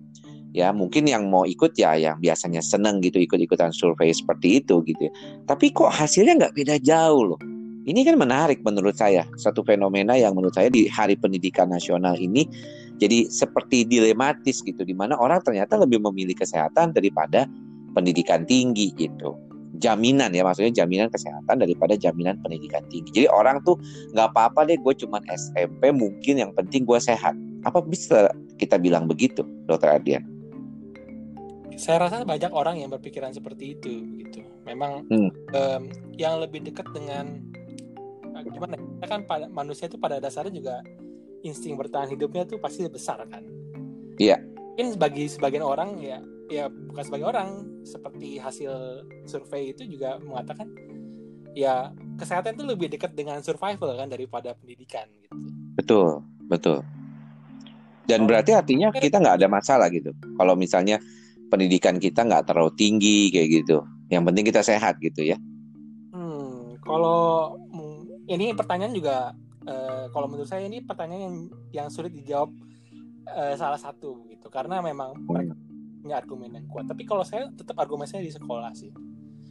Ya 0.55 0.71
mungkin 0.71 1.11
yang 1.11 1.27
mau 1.27 1.43
ikut 1.43 1.75
ya 1.75 1.99
yang 1.99 2.23
biasanya 2.23 2.63
seneng 2.63 3.03
gitu 3.03 3.19
ikut-ikutan 3.19 3.75
survei 3.75 4.15
seperti 4.15 4.63
itu 4.63 4.87
gitu 4.87 5.11
ya. 5.11 5.13
tapi 5.51 5.75
kok 5.75 5.91
hasilnya 5.91 6.39
nggak 6.39 6.55
beda 6.55 6.77
jauh 6.79 7.35
loh. 7.35 7.41
Ini 7.85 8.01
kan 8.07 8.17
menarik 8.17 8.63
menurut 8.65 8.97
saya 8.97 9.27
satu 9.37 9.61
fenomena 9.67 10.17
yang 10.17 10.33
menurut 10.33 10.55
saya 10.57 10.73
di 10.73 10.89
Hari 10.89 11.21
Pendidikan 11.21 11.69
Nasional 11.69 12.17
ini 12.17 12.47
jadi 13.03 13.27
seperti 13.29 13.83
dilematis 13.85 14.63
gitu 14.63 14.87
di 14.87 14.95
mana 14.95 15.19
orang 15.19 15.43
ternyata 15.43 15.75
lebih 15.77 16.01
memilih 16.01 16.39
kesehatan 16.39 16.95
daripada 16.95 17.51
pendidikan 17.93 18.47
tinggi 18.47 18.95
gitu 18.95 19.35
jaminan 19.79 20.31
ya 20.31 20.47
maksudnya 20.47 20.85
jaminan 20.85 21.11
kesehatan 21.11 21.59
daripada 21.59 21.99
jaminan 21.99 22.39
pendidikan 22.41 22.83
tinggi. 22.91 23.11
Jadi 23.11 23.29
orang 23.31 23.63
tuh 23.67 23.79
nggak 24.15 24.29
apa-apa 24.35 24.71
deh 24.71 24.79
gue 24.79 24.95
cuman 24.95 25.23
SMP 25.31 25.91
mungkin 25.91 26.35
yang 26.39 26.51
penting 26.55 26.87
gue 26.87 26.99
sehat. 27.01 27.35
Apa 27.65 27.81
bisa 27.81 28.29
kita 28.61 28.77
bilang 28.77 29.09
begitu, 29.09 29.43
Dokter 29.65 29.97
Ardian? 29.97 30.23
Saya 31.75 32.07
rasa 32.07 32.23
banyak 32.23 32.55
orang 32.55 32.79
yang 32.79 32.93
berpikiran 32.93 33.35
seperti 33.35 33.75
itu 33.75 34.05
gitu. 34.23 34.47
Memang 34.63 35.09
hmm. 35.11 35.31
um, 35.53 35.83
yang 36.15 36.39
lebih 36.39 36.63
dekat 36.63 36.87
dengan 36.95 37.43
eh, 38.31 38.43
gimana? 38.47 38.79
Ya, 39.03 39.07
kan 39.11 39.27
pada 39.27 39.51
manusia 39.51 39.91
itu 39.91 39.99
pada 39.99 40.23
dasarnya 40.23 40.55
juga 40.55 40.85
insting 41.43 41.75
bertahan 41.75 42.15
hidupnya 42.15 42.47
tuh 42.47 42.63
pasti 42.63 42.87
besar 42.87 43.27
kan. 43.27 43.43
Iya. 44.23 44.54
Mungkin 44.75 44.99
bagi 44.99 45.31
sebagian 45.31 45.63
orang 45.63 46.03
ya 46.03 46.19
ya 46.51 46.67
bukan 46.69 47.05
sebagai 47.07 47.27
orang 47.31 47.49
seperti 47.87 48.37
hasil 48.43 49.07
survei 49.25 49.71
itu 49.73 49.87
juga 49.87 50.19
mengatakan 50.21 50.69
ya 51.55 51.95
kesehatan 52.19 52.59
itu 52.59 52.65
lebih 52.67 52.91
dekat 52.91 53.15
dengan 53.15 53.39
survival 53.41 53.95
kan 53.95 54.11
daripada 54.11 54.53
pendidikan 54.59 55.07
gitu. 55.23 55.31
Betul, 55.79 56.09
betul. 56.51 56.83
Dan 58.05 58.25
oh. 58.25 58.27
berarti 58.29 58.53
artinya 58.53 58.91
kita 58.93 59.23
nggak 59.23 59.39
ada 59.41 59.49
masalah 59.49 59.89
gitu. 59.89 60.13
Kalau 60.37 60.59
misalnya 60.59 61.01
pendidikan 61.49 61.97
kita 61.97 62.27
nggak 62.27 62.51
terlalu 62.51 62.75
tinggi 62.75 63.31
kayak 63.31 63.63
gitu. 63.63 63.79
Yang 64.11 64.23
penting 64.27 64.45
kita 64.51 64.61
sehat 64.67 64.99
gitu 65.01 65.23
ya. 65.25 65.39
Hmm, 66.13 66.77
kalau 66.83 67.55
ini 68.29 68.53
pertanyaan 68.53 68.93
juga 68.93 69.33
uh, 69.65 70.11
kalau 70.13 70.27
menurut 70.29 70.49
saya 70.49 70.67
ini 70.67 70.85
pertanyaan 70.85 71.23
yang 71.23 71.37
yang 71.73 71.89
sulit 71.89 72.13
dijawab 72.13 72.53
uh, 73.31 73.55
salah 73.57 73.81
satu 73.81 74.25
gitu 74.29 74.49
karena 74.53 74.81
memang 74.85 75.17
hmm. 75.17 75.29
mereka 75.29 75.55
punya 76.05 76.17
argumen 76.21 76.51
yang 76.53 76.67
kuat. 76.69 76.85
Tapi 76.85 77.03
kalau 77.09 77.25
saya 77.25 77.49
tetap 77.57 77.81
argumen 77.81 78.05
saya 78.05 78.21
di 78.21 78.29
sekolah 78.29 78.73
sih. 78.77 78.93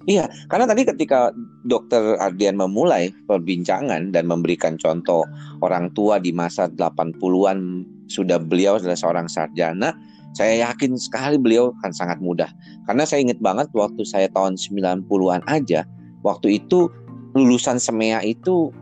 Iya, 0.03 0.27
karena 0.51 0.67
tadi 0.67 0.83
ketika 0.83 1.31
dokter 1.63 2.19
Ardian 2.19 2.59
memulai 2.59 3.09
perbincangan 3.23 4.11
dan 4.11 4.27
memberikan 4.27 4.75
contoh 4.75 5.23
orang 5.63 5.95
tua 5.95 6.19
di 6.19 6.35
masa 6.35 6.67
80-an 6.67 7.87
sudah 8.11 8.35
beliau 8.35 8.75
adalah 8.75 8.99
seorang 8.99 9.31
sarjana, 9.31 9.95
saya 10.35 10.67
yakin 10.67 10.99
sekali 10.99 11.39
beliau 11.39 11.71
akan 11.79 11.91
sangat 11.95 12.19
mudah. 12.19 12.51
Karena 12.83 13.07
saya 13.07 13.23
ingat 13.23 13.39
banget 13.39 13.71
waktu 13.71 14.03
saya 14.03 14.27
tahun 14.35 14.59
90-an 14.59 15.39
aja, 15.47 15.87
waktu 16.19 16.59
itu 16.59 16.91
lulusan 17.31 17.79
SEMEA 17.79 18.27
itu 18.27 18.75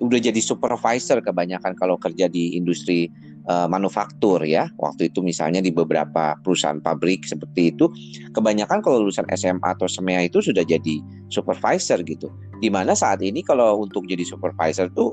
udah 0.00 0.18
jadi 0.18 0.40
supervisor 0.40 1.20
kebanyakan 1.20 1.76
kalau 1.76 2.00
kerja 2.00 2.26
di 2.26 2.56
industri 2.56 3.12
uh, 3.48 3.68
manufaktur 3.68 4.40
ya. 4.44 4.68
Waktu 4.80 5.12
itu 5.12 5.20
misalnya 5.20 5.60
di 5.60 5.70
beberapa 5.72 6.36
perusahaan 6.40 6.80
pabrik 6.80 7.24
seperti 7.24 7.72
itu, 7.74 7.88
kebanyakan 8.32 8.80
kalau 8.80 9.04
lulusan 9.04 9.28
SMA 9.36 9.64
atau 9.64 9.88
SMEA 9.88 10.28
itu 10.28 10.40
sudah 10.40 10.64
jadi 10.64 11.00
supervisor 11.28 12.00
gitu. 12.04 12.28
Di 12.60 12.68
mana 12.72 12.96
saat 12.96 13.20
ini 13.20 13.44
kalau 13.44 13.84
untuk 13.84 14.08
jadi 14.08 14.24
supervisor 14.24 14.88
tuh 14.92 15.12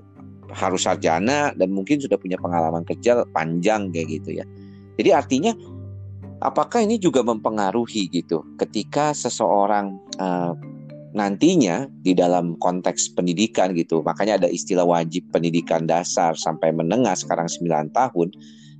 harus 0.51 0.83
sarjana 0.83 1.55
dan 1.55 1.71
mungkin 1.71 2.03
sudah 2.03 2.19
punya 2.19 2.35
pengalaman 2.35 2.83
kerja 2.83 3.23
panjang 3.31 3.91
kayak 3.95 4.19
gitu 4.19 4.43
ya. 4.43 4.45
Jadi 4.99 5.09
artinya 5.15 5.51
apakah 6.43 6.83
ini 6.83 6.99
juga 6.99 7.23
mempengaruhi 7.23 8.11
gitu 8.11 8.43
ketika 8.59 9.15
seseorang 9.15 9.95
uh, 10.19 10.53
nantinya 11.11 11.91
di 12.01 12.15
dalam 12.15 12.55
konteks 12.63 13.11
pendidikan 13.15 13.75
gitu 13.75 13.99
makanya 14.03 14.39
ada 14.39 14.47
istilah 14.47 14.87
wajib 14.87 15.27
pendidikan 15.35 15.83
dasar 15.83 16.35
sampai 16.39 16.71
menengah 16.71 17.15
sekarang 17.15 17.51
9 17.51 17.91
tahun 17.91 18.27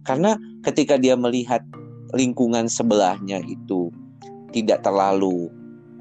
karena 0.07 0.39
ketika 0.63 0.95
dia 0.95 1.19
melihat 1.19 1.61
lingkungan 2.15 2.71
sebelahnya 2.71 3.43
itu 3.47 3.91
tidak 4.51 4.83
terlalu 4.83 5.51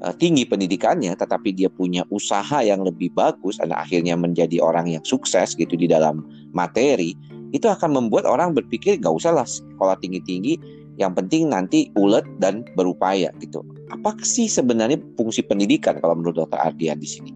uh, 0.03 0.15
tinggi 0.15 0.47
pendidikannya 0.47 1.15
tetapi 1.15 1.55
dia 1.55 1.67
punya 1.71 2.03
usaha 2.11 2.63
yang 2.63 2.83
lebih 2.83 3.11
bagus 3.15 3.59
dan 3.59 3.75
akhirnya 3.75 4.15
menjadi 4.15 4.59
orang 4.59 4.91
yang 4.91 5.03
sukses 5.03 5.55
gitu 5.55 5.75
di 5.75 5.87
dalam 5.87 6.23
materi 6.51 7.15
itu 7.51 7.67
akan 7.67 7.91
membuat 7.91 8.23
orang 8.23 8.55
berpikir 8.55 8.95
gak 8.99 9.11
usah 9.11 9.35
lah 9.35 9.47
sekolah 9.47 9.99
tinggi-tinggi 9.99 10.55
yang 10.99 11.15
penting 11.15 11.51
nanti 11.51 11.87
ulet 11.95 12.23
dan 12.43 12.67
berupaya 12.75 13.31
gitu 13.39 13.63
apa 13.91 14.15
sih 14.23 14.47
sebenarnya 14.47 14.97
fungsi 15.19 15.43
pendidikan 15.43 15.99
kalau 15.99 16.15
menurut 16.15 16.39
Dokter 16.39 16.63
Ardian 16.63 16.97
di 16.97 17.05
sini? 17.07 17.31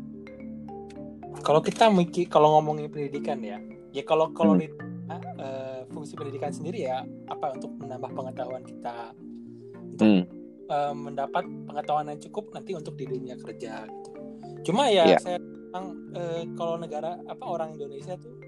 Kalau 1.43 1.61
kita 1.61 1.91
mikir 1.91 2.31
kalau 2.31 2.57
ngomongin 2.57 2.89
pendidikan 2.89 3.43
ya, 3.43 3.59
ya 3.91 4.01
kalau 4.07 4.31
kalau 4.33 4.57
hmm. 4.57 4.71
uh, 5.11 5.85
fungsi 5.93 6.17
pendidikan 6.17 6.49
sendiri 6.49 6.89
ya 6.89 7.05
apa 7.29 7.53
untuk 7.53 7.75
menambah 7.77 8.09
pengetahuan 8.17 8.63
kita, 8.65 9.13
untuk 9.93 10.07
hmm. 10.09 10.23
uh, 10.71 10.95
mendapat 10.95 11.43
pengetahuan 11.69 12.09
yang 12.09 12.19
cukup 12.23 12.49
nanti 12.55 12.73
untuk 12.73 12.97
di 12.97 13.05
dunia 13.05 13.37
kerja 13.37 13.85
gitu. 13.85 14.09
Cuma 14.71 14.89
ya 14.89 15.05
yeah. 15.05 15.19
saya 15.21 15.37
bilang 15.37 16.09
uh, 16.17 16.41
kalau 16.57 16.81
negara 16.81 17.19
apa 17.29 17.45
orang 17.45 17.77
Indonesia 17.77 18.17
tuh 18.17 18.41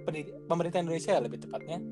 pemerintah 0.50 0.80
Indonesia 0.82 1.20
lebih 1.20 1.44
tepatnya 1.44 1.84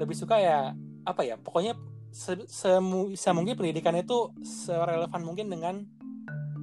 lebih 0.00 0.16
suka 0.16 0.40
ya 0.40 0.72
apa 1.04 1.22
ya 1.22 1.36
pokoknya 1.36 1.76
se 2.10 2.34
semu 2.50 3.14
semungkin 3.14 3.54
pendidikan 3.54 3.94
itu 3.94 4.34
serelevan 4.42 5.22
mungkin 5.22 5.46
dengan 5.46 5.74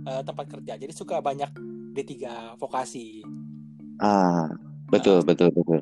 uh, 0.03 0.21
tempat 0.23 0.45
kerja. 0.47 0.75
Jadi 0.75 0.93
suka 0.93 1.23
banyak 1.23 1.51
D3 1.95 2.13
vokasi. 2.59 3.23
Ah, 4.03 4.51
betul, 4.91 5.23
uh, 5.23 5.25
betul, 5.25 5.49
betul. 5.55 5.81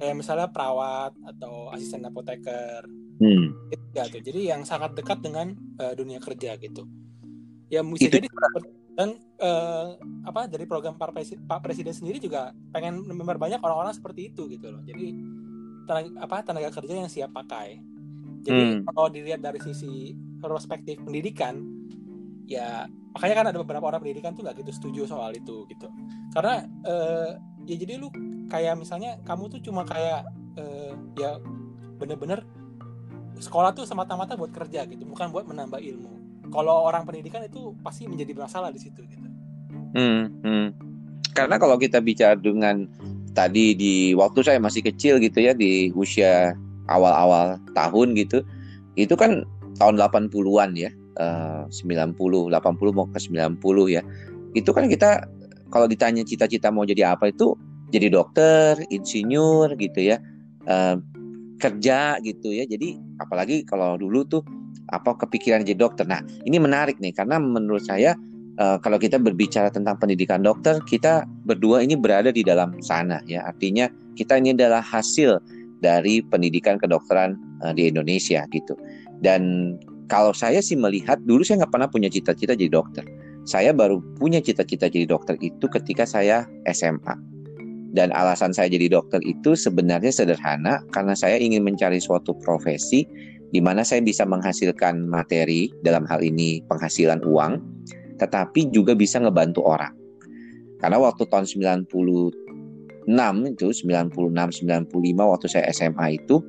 Kayak 0.00 0.16
misalnya 0.16 0.48
perawat 0.48 1.12
atau 1.26 1.68
asisten 1.72 2.06
apoteker. 2.06 2.86
Hmm. 3.20 3.52
Ya 3.92 4.08
tuh. 4.08 4.24
Jadi 4.24 4.48
yang 4.48 4.64
sangat 4.64 4.96
dekat 4.96 5.20
dengan 5.20 5.52
uh, 5.76 5.92
dunia 5.92 6.20
kerja 6.22 6.56
gitu. 6.56 6.88
Ya 7.68 7.84
bisa 7.84 8.08
itu. 8.08 8.16
jadi 8.16 8.28
dan 8.98 9.16
uh, 9.40 9.96
apa 10.28 10.44
dari 10.50 10.68
program 10.68 10.98
Pak 10.98 11.14
Presiden, 11.14 11.42
Pak 11.48 11.60
Presiden 11.64 11.94
sendiri 11.94 12.20
juga 12.20 12.52
pengen 12.74 13.00
memperbanyak 13.06 13.62
orang-orang 13.62 13.96
seperti 13.96 14.32
itu 14.32 14.44
gitu 14.50 14.68
loh. 14.68 14.82
Jadi 14.84 15.16
tenaga, 15.88 16.10
apa 16.20 16.36
tenaga 16.44 16.70
kerja 16.74 16.94
yang 17.00 17.08
siap 17.08 17.30
pakai 17.32 17.89
jadi 18.40 18.62
hmm. 18.80 18.88
kalau 18.88 19.08
dilihat 19.12 19.40
dari 19.44 19.60
sisi 19.60 20.16
perspektif 20.40 20.96
pendidikan, 21.04 21.60
ya 22.48 22.88
makanya 23.12 23.34
kan 23.36 23.46
ada 23.52 23.58
beberapa 23.60 23.84
orang 23.92 24.00
pendidikan 24.00 24.32
tuh 24.32 24.48
nggak 24.48 24.64
gitu 24.64 24.72
setuju 24.72 25.00
soal 25.04 25.36
itu 25.36 25.68
gitu. 25.68 25.86
Karena 26.32 26.64
uh, 26.88 27.36
ya 27.68 27.76
jadi 27.76 28.00
lu 28.00 28.08
kayak 28.48 28.80
misalnya 28.80 29.20
kamu 29.28 29.52
tuh 29.52 29.60
cuma 29.60 29.84
kayak 29.84 30.24
uh, 30.56 30.96
ya 31.20 31.36
bener-bener 32.00 32.40
sekolah 33.36 33.76
tuh 33.76 33.84
semata-mata 33.84 34.36
buat 34.36 34.52
kerja 34.52 34.88
gitu, 34.88 35.04
bukan 35.04 35.28
buat 35.32 35.44
menambah 35.44 35.80
ilmu. 35.80 36.12
Kalau 36.50 36.88
orang 36.88 37.04
pendidikan 37.04 37.44
itu 37.44 37.76
pasti 37.84 38.08
menjadi 38.08 38.36
masalah 38.36 38.72
di 38.72 38.80
situ 38.80 39.04
gitu. 39.04 39.28
Hmm, 39.94 40.32
hmm. 40.44 40.68
Karena 41.36 41.56
kalau 41.60 41.76
kita 41.78 42.02
bicara 42.02 42.34
dengan 42.34 42.88
tadi 43.36 43.76
di 43.76 43.94
waktu 44.18 44.42
saya 44.42 44.58
masih 44.58 44.82
kecil 44.82 45.22
gitu 45.22 45.38
ya 45.38 45.54
di 45.54 45.94
usia 45.94 46.58
awal-awal 46.90 47.56
tahun 47.72 48.18
gitu 48.18 48.42
itu 48.98 49.14
kan 49.14 49.46
tahun 49.78 49.96
80-an 49.96 50.76
ya 50.76 50.90
uh, 51.16 51.64
90 51.70 52.16
80 52.18 52.96
mau 52.96 53.06
ke 53.08 53.18
90 53.18 53.96
ya. 53.96 54.02
Itu 54.52 54.70
kan 54.74 54.90
kita 54.90 55.24
kalau 55.70 55.86
ditanya 55.86 56.26
cita-cita 56.26 56.68
mau 56.74 56.82
jadi 56.82 57.14
apa 57.14 57.30
itu 57.30 57.54
jadi 57.90 58.10
dokter 58.10 58.78
insinyur 58.90 59.74
gitu 59.78 60.14
ya 60.14 60.18
uh, 60.66 60.98
kerja 61.60 62.18
gitu 62.20 62.50
ya. 62.50 62.64
Jadi 62.66 62.98
apalagi 63.18 63.62
kalau 63.64 63.96
dulu 63.96 64.26
tuh 64.26 64.42
apa 64.90 65.14
kepikiran 65.14 65.62
jadi 65.62 65.78
dokter. 65.78 66.04
Nah 66.08 66.20
ini 66.44 66.58
menarik 66.58 66.98
nih 66.98 67.14
karena 67.14 67.38
menurut 67.38 67.86
saya 67.86 68.18
uh, 68.58 68.76
kalau 68.82 68.98
kita 68.98 69.16
berbicara 69.22 69.70
tentang 69.70 69.96
pendidikan 69.96 70.42
dokter 70.42 70.82
kita 70.82 71.24
berdua 71.46 71.86
ini 71.86 71.94
berada 71.94 72.34
di 72.34 72.42
dalam 72.42 72.74
sana 72.82 73.22
ya. 73.30 73.46
Artinya 73.46 73.86
kita 74.18 74.36
ini 74.42 74.52
adalah 74.52 74.82
hasil 74.82 75.38
dari 75.80 76.22
pendidikan 76.24 76.76
kedokteran 76.76 77.36
uh, 77.64 77.72
di 77.74 77.88
Indonesia 77.88 78.44
gitu. 78.52 78.76
Dan 79.20 79.74
kalau 80.08 80.32
saya 80.32 80.58
sih 80.64 80.74
melihat 80.74 81.20
dulu 81.24 81.44
saya 81.44 81.64
nggak 81.64 81.72
pernah 81.72 81.88
punya 81.88 82.08
cita-cita 82.12 82.56
jadi 82.56 82.72
dokter. 82.72 83.04
Saya 83.48 83.72
baru 83.72 84.00
punya 84.20 84.38
cita-cita 84.38 84.86
jadi 84.86 85.08
dokter 85.08 85.34
itu 85.40 85.64
ketika 85.68 86.04
saya 86.04 86.44
SMA. 86.68 87.16
Dan 87.90 88.14
alasan 88.14 88.54
saya 88.54 88.70
jadi 88.70 88.86
dokter 88.86 89.18
itu 89.26 89.58
sebenarnya 89.58 90.14
sederhana 90.14 90.78
karena 90.94 91.18
saya 91.18 91.34
ingin 91.42 91.66
mencari 91.66 91.98
suatu 91.98 92.38
profesi 92.38 93.02
di 93.50 93.58
mana 93.58 93.82
saya 93.82 93.98
bisa 93.98 94.22
menghasilkan 94.22 95.10
materi 95.10 95.74
dalam 95.82 96.06
hal 96.06 96.22
ini 96.22 96.62
penghasilan 96.70 97.26
uang, 97.26 97.58
tetapi 98.22 98.70
juga 98.70 98.94
bisa 98.94 99.18
ngebantu 99.18 99.66
orang. 99.66 99.90
Karena 100.78 100.96
waktu 101.02 101.28
tahun 101.28 101.44
90 101.44 101.90
itu 103.48 103.72
96 103.72 104.66
95 104.66 104.90
waktu 105.18 105.46
saya 105.50 105.64
SMA 105.74 106.20
itu 106.20 106.42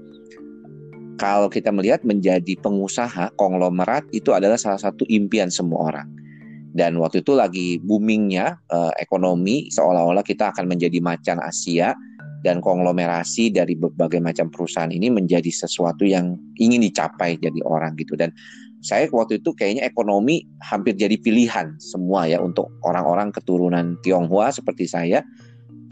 kalau 1.21 1.53
kita 1.53 1.69
melihat 1.69 2.01
menjadi 2.01 2.57
pengusaha 2.65 3.29
konglomerat 3.37 4.09
itu 4.09 4.33
adalah 4.33 4.57
salah 4.57 4.81
satu 4.81 5.05
impian 5.05 5.53
semua 5.53 5.93
orang. 5.93 6.09
Dan 6.71 6.97
waktu 6.97 7.21
itu 7.21 7.35
lagi 7.35 7.77
boomingnya 7.83 8.57
eh, 8.71 8.93
ekonomi 8.97 9.69
seolah-olah 9.69 10.25
kita 10.25 10.49
akan 10.49 10.65
menjadi 10.71 10.97
macan 11.03 11.37
Asia 11.43 11.93
dan 12.41 12.57
konglomerasi 12.57 13.53
dari 13.53 13.77
berbagai 13.77 14.17
macam 14.17 14.49
perusahaan 14.49 14.89
ini 14.89 15.13
menjadi 15.13 15.51
sesuatu 15.53 16.09
yang 16.09 16.33
ingin 16.57 16.81
dicapai 16.81 17.37
jadi 17.37 17.61
orang 17.61 17.93
gitu 18.01 18.17
dan 18.17 18.33
saya 18.81 19.05
waktu 19.13 19.37
itu 19.37 19.53
kayaknya 19.53 19.85
ekonomi 19.85 20.49
hampir 20.57 20.97
jadi 20.97 21.13
pilihan 21.21 21.77
semua 21.77 22.25
ya 22.25 22.41
untuk 22.41 22.73
orang-orang 22.81 23.29
keturunan 23.29 23.93
Tionghoa 24.01 24.49
seperti 24.49 24.89
saya 24.89 25.21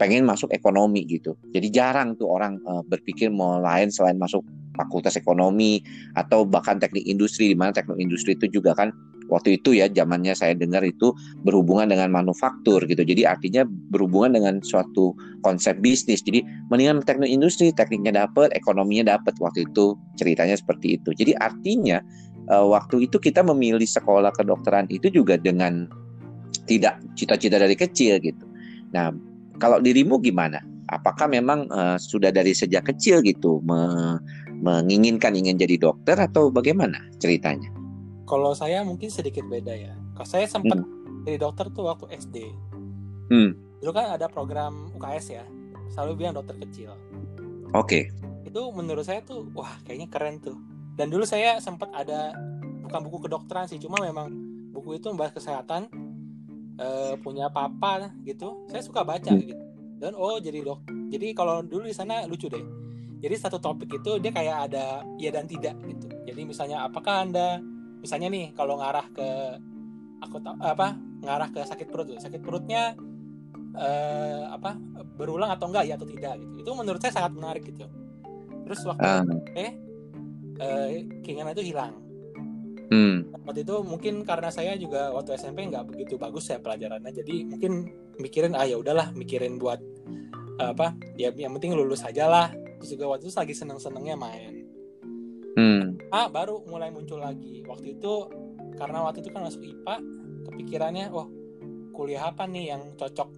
pengen 0.00 0.24
masuk 0.24 0.48
ekonomi 0.56 1.04
gitu. 1.04 1.36
Jadi 1.52 1.68
jarang 1.68 2.16
tuh 2.16 2.32
orang 2.32 2.56
uh, 2.64 2.80
berpikir 2.88 3.28
mau 3.28 3.60
lain 3.60 3.92
selain 3.92 4.16
masuk 4.16 4.40
fakultas 4.72 5.20
ekonomi 5.20 5.84
atau 6.16 6.48
bahkan 6.48 6.80
teknik 6.80 7.04
industri 7.04 7.52
di 7.52 7.56
mana 7.58 7.68
teknik 7.76 8.00
industri 8.00 8.32
itu 8.32 8.48
juga 8.48 8.72
kan 8.72 8.88
waktu 9.28 9.60
itu 9.60 9.76
ya 9.76 9.92
zamannya 9.92 10.32
saya 10.32 10.56
dengar 10.56 10.80
itu 10.80 11.12
berhubungan 11.44 11.92
dengan 11.92 12.08
manufaktur 12.08 12.80
gitu. 12.88 13.04
Jadi 13.04 13.28
artinya 13.28 13.68
berhubungan 13.92 14.40
dengan 14.40 14.64
suatu 14.64 15.12
konsep 15.44 15.76
bisnis. 15.84 16.24
Jadi 16.24 16.40
mendingan 16.72 17.04
teknik 17.04 17.28
industri, 17.28 17.68
tekniknya 17.70 18.24
dapat, 18.26 18.50
ekonominya 18.56 19.20
dapat. 19.20 19.36
Waktu 19.36 19.68
itu 19.68 20.00
ceritanya 20.16 20.56
seperti 20.56 20.96
itu. 20.96 21.12
Jadi 21.12 21.36
artinya 21.36 22.00
uh, 22.48 22.66
waktu 22.72 23.04
itu 23.04 23.20
kita 23.20 23.44
memilih 23.44 23.86
sekolah 23.86 24.32
kedokteran 24.32 24.88
itu 24.88 25.12
juga 25.12 25.36
dengan 25.36 25.86
tidak 26.64 26.98
cita-cita 27.14 27.60
dari 27.60 27.76
kecil 27.78 28.18
gitu. 28.18 28.44
Nah, 28.90 29.14
kalau 29.60 29.78
dirimu 29.78 30.16
gimana? 30.18 30.58
Apakah 30.90 31.30
memang 31.30 31.70
uh, 31.70 31.94
sudah 32.00 32.34
dari 32.34 32.50
sejak 32.50 32.88
kecil 32.88 33.22
gitu 33.22 33.62
me 33.62 34.18
menginginkan 34.60 35.32
ingin 35.32 35.56
jadi 35.56 35.80
dokter 35.80 36.18
atau 36.18 36.50
bagaimana 36.50 36.98
ceritanya? 37.22 37.70
Kalau 38.26 38.52
saya 38.52 38.82
mungkin 38.82 39.08
sedikit 39.08 39.46
beda 39.46 39.72
ya. 39.72 39.94
Kalau 40.18 40.28
saya 40.28 40.50
sempat 40.50 40.80
hmm. 40.80 41.24
jadi 41.28 41.38
dokter 41.40 41.70
tuh 41.70 41.86
waktu 41.88 42.10
SD. 42.16 42.36
Hmm. 43.30 43.54
Dulu 43.80 43.92
kan 43.94 44.18
ada 44.18 44.26
program 44.26 44.92
UKS 44.98 45.26
ya, 45.32 45.44
selalu 45.94 46.24
bilang 46.24 46.34
dokter 46.36 46.58
kecil. 46.60 46.92
Oke. 47.72 48.10
Okay. 48.10 48.48
Itu 48.50 48.74
menurut 48.74 49.06
saya 49.06 49.22
tuh 49.22 49.46
wah 49.54 49.70
kayaknya 49.86 50.10
keren 50.10 50.42
tuh 50.42 50.58
dan 51.00 51.08
dulu 51.08 51.24
saya 51.24 51.56
sempat 51.64 51.88
ada 51.96 52.36
bukan 52.84 53.00
buku 53.08 53.24
kedokteran 53.24 53.64
sih 53.64 53.80
cuma 53.80 53.96
memang 54.04 54.28
buku 54.68 55.00
itu 55.00 55.08
membahas 55.08 55.32
kesehatan 55.32 55.88
uh, 56.80 57.14
punya 57.20 57.52
papa 57.52 58.10
gitu 58.24 58.64
saya 58.66 58.80
suka 58.80 59.04
baca 59.04 59.30
hmm. 59.30 59.40
gitu 59.44 59.54
dan 60.00 60.16
oh 60.16 60.40
jadi 60.40 60.64
dok 60.64 60.80
jadi 61.12 61.36
kalau 61.36 61.60
dulu 61.60 61.84
di 61.86 61.94
sana 61.94 62.24
lucu 62.24 62.48
deh 62.48 62.64
jadi 63.20 63.36
satu 63.36 63.60
topik 63.60 64.00
itu 64.00 64.16
dia 64.16 64.32
kayak 64.32 64.72
ada 64.72 65.04
iya 65.20 65.28
dan 65.28 65.44
tidak 65.44 65.76
gitu 65.84 66.08
jadi 66.24 66.40
misalnya 66.48 66.88
apakah 66.88 67.28
anda 67.28 67.60
misalnya 68.00 68.32
nih 68.32 68.56
kalau 68.56 68.80
ngarah 68.80 69.06
ke 69.12 69.28
aku 70.24 70.40
apa 70.60 70.96
ngarah 71.20 71.48
ke 71.52 71.60
sakit 71.68 71.86
perut 71.92 72.16
tuh 72.16 72.16
sakit 72.16 72.40
perutnya 72.40 72.96
uh, 73.76 74.56
apa 74.56 74.80
berulang 75.20 75.52
atau 75.52 75.68
enggak 75.68 75.84
ya 75.84 76.00
atau 76.00 76.08
tidak 76.08 76.40
gitu 76.40 76.64
itu 76.64 76.70
menurut 76.72 77.00
saya 77.00 77.12
sangat 77.12 77.32
menarik 77.36 77.62
gitu 77.68 77.84
terus 78.64 78.80
waktu 78.88 79.04
uh. 79.04 79.24
eh 79.52 79.90
uh, 80.60 80.88
keinginan 81.24 81.56
itu 81.56 81.72
hilang. 81.72 81.96
Hmm. 82.90 83.30
Waktu 83.46 83.62
itu 83.62 83.76
mungkin 83.86 84.26
karena 84.26 84.50
saya 84.50 84.74
juga 84.74 85.14
waktu 85.14 85.38
SMP 85.38 85.70
nggak 85.70 85.94
begitu 85.94 86.18
bagus 86.18 86.50
ya 86.50 86.58
pelajarannya, 86.58 87.14
jadi 87.14 87.46
mungkin 87.46 87.86
mikirin 88.18 88.58
ah 88.58 88.66
ya 88.66 88.76
udahlah 88.82 89.14
mikirin 89.14 89.62
buat 89.62 89.78
apa 90.60 90.92
ya 91.16 91.32
yang 91.32 91.54
penting 91.56 91.78
lulus 91.78 92.02
aja 92.02 92.26
lah. 92.26 92.50
Terus 92.82 92.98
juga 92.98 93.14
waktu 93.14 93.30
itu 93.30 93.38
lagi 93.38 93.54
seneng-senengnya 93.54 94.16
main. 94.18 94.54
Hmm. 95.54 96.02
Ah 96.10 96.26
baru 96.26 96.66
mulai 96.66 96.90
muncul 96.90 97.22
lagi. 97.22 97.62
Waktu 97.62 97.94
itu 98.00 98.12
karena 98.74 99.06
waktu 99.06 99.22
itu 99.22 99.30
kan 99.30 99.46
masuk 99.46 99.62
IPA, 99.62 99.96
kepikirannya 100.50 101.04
oh 101.14 101.30
kuliah 101.94 102.26
apa 102.26 102.50
nih 102.50 102.74
yang 102.74 102.98
cocok. 102.98 103.30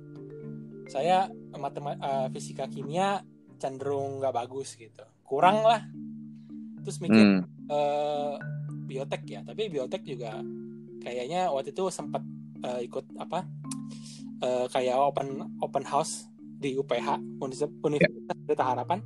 Saya 0.89 1.29
matematika 1.53 2.01
uh, 2.01 2.27
fisika 2.33 2.65
kimia 2.73 3.21
cenderung 3.61 4.17
nggak 4.17 4.33
bagus 4.33 4.81
gitu. 4.81 5.05
Kurang 5.29 5.61
lah 5.61 5.85
terus 6.83 6.99
mikir 6.99 7.23
hmm. 7.23 7.71
uh, 7.71 8.35
biotek 8.93 9.23
ya 9.25 9.41
tapi 9.41 9.73
biotek 9.73 10.05
juga 10.05 10.45
kayaknya 11.01 11.49
waktu 11.49 11.73
itu 11.73 11.89
sempat 11.89 12.21
uh, 12.61 12.81
ikut 12.85 13.09
apa 13.17 13.49
uh, 14.45 14.67
kayak 14.69 15.01
open 15.01 15.41
open 15.65 15.85
house 15.89 16.29
di 16.37 16.77
UPH 16.77 17.19
Universitas 17.41 18.37
yeah. 18.47 18.69
Harapan 18.69 19.01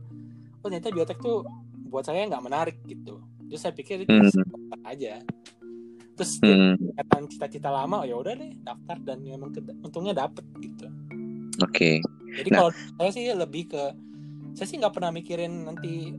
oh 0.61 0.67
ternyata 0.67 0.91
biotek 0.91 1.19
tuh 1.23 1.47
buat 1.87 2.03
saya 2.03 2.27
nggak 2.27 2.45
menarik 2.45 2.77
gitu 2.85 3.23
terus 3.47 3.63
saya 3.63 3.73
pikir 3.73 4.05
itu 4.05 4.11
hmm. 4.11 4.83
aja 4.83 5.23
terus 6.19 6.43
hmm. 6.43 6.97
cita-cita 7.31 7.71
lama 7.71 8.03
oh 8.03 8.07
ya 8.09 8.19
udah 8.19 8.35
deh 8.35 8.53
daftar 8.61 8.97
dan 9.05 9.23
memang 9.23 9.55
untungnya 9.85 10.13
dapet 10.17 10.43
gitu 10.59 10.91
oke 11.63 11.71
okay. 11.71 12.03
jadi 12.43 12.49
nah. 12.51 12.57
kalau 12.59 12.71
saya 12.75 13.11
sih 13.15 13.25
lebih 13.31 13.71
ke 13.71 13.83
saya 14.57 14.67
sih 14.67 14.77
nggak 14.81 14.93
pernah 14.97 15.13
mikirin 15.15 15.69
nanti 15.69 16.11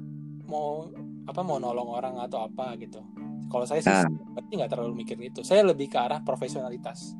mau 0.47 0.87
apa 1.27 1.41
mau 1.43 1.59
nolong 1.59 1.91
orang 1.91 2.15
atau 2.23 2.47
apa 2.47 2.79
gitu 2.79 3.03
kalau 3.47 3.65
saya 3.65 3.79
sih 3.79 3.91
nah. 3.91 4.07
berarti 4.35 4.51
nggak 4.59 4.71
terlalu 4.71 4.93
mikir 5.03 5.17
itu. 5.23 5.41
Saya 5.43 5.63
lebih 5.63 5.87
ke 5.87 5.97
arah 5.97 6.19
profesionalitas. 6.23 7.15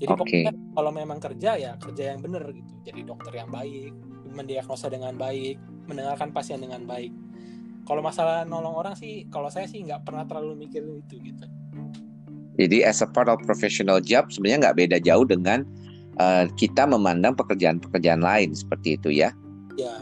Jadi 0.00 0.10
okay. 0.10 0.18
pokoknya 0.18 0.52
kalau 0.74 0.90
memang 0.90 1.18
kerja 1.22 1.50
ya 1.60 1.72
kerja 1.78 2.16
yang 2.16 2.20
benar 2.24 2.48
gitu. 2.50 2.72
Jadi 2.82 3.00
dokter 3.06 3.32
yang 3.38 3.50
baik 3.52 3.92
mendiagnosa 4.32 4.88
dengan 4.88 5.14
baik 5.14 5.60
mendengarkan 5.86 6.32
pasien 6.32 6.58
dengan 6.58 6.82
baik. 6.88 7.12
Kalau 7.84 8.00
masalah 8.00 8.48
nolong 8.48 8.74
orang 8.74 8.94
sih 8.96 9.28
kalau 9.28 9.52
saya 9.52 9.68
sih 9.68 9.84
nggak 9.84 10.02
pernah 10.08 10.24
terlalu 10.24 10.66
mikir 10.66 10.82
itu 10.82 11.20
gitu. 11.20 11.46
Jadi 12.56 12.84
as 12.84 13.00
a 13.00 13.08
part 13.08 13.28
of 13.28 13.40
professional 13.44 14.00
job 14.00 14.28
sebenarnya 14.32 14.68
nggak 14.68 14.76
beda 14.76 14.96
jauh 15.04 15.24
dengan 15.24 15.64
uh, 16.20 16.48
kita 16.56 16.84
memandang 16.88 17.36
pekerjaan-pekerjaan 17.36 18.24
lain 18.24 18.56
seperti 18.56 18.96
itu 18.96 19.08
ya. 19.12 19.32
Ya. 19.76 19.92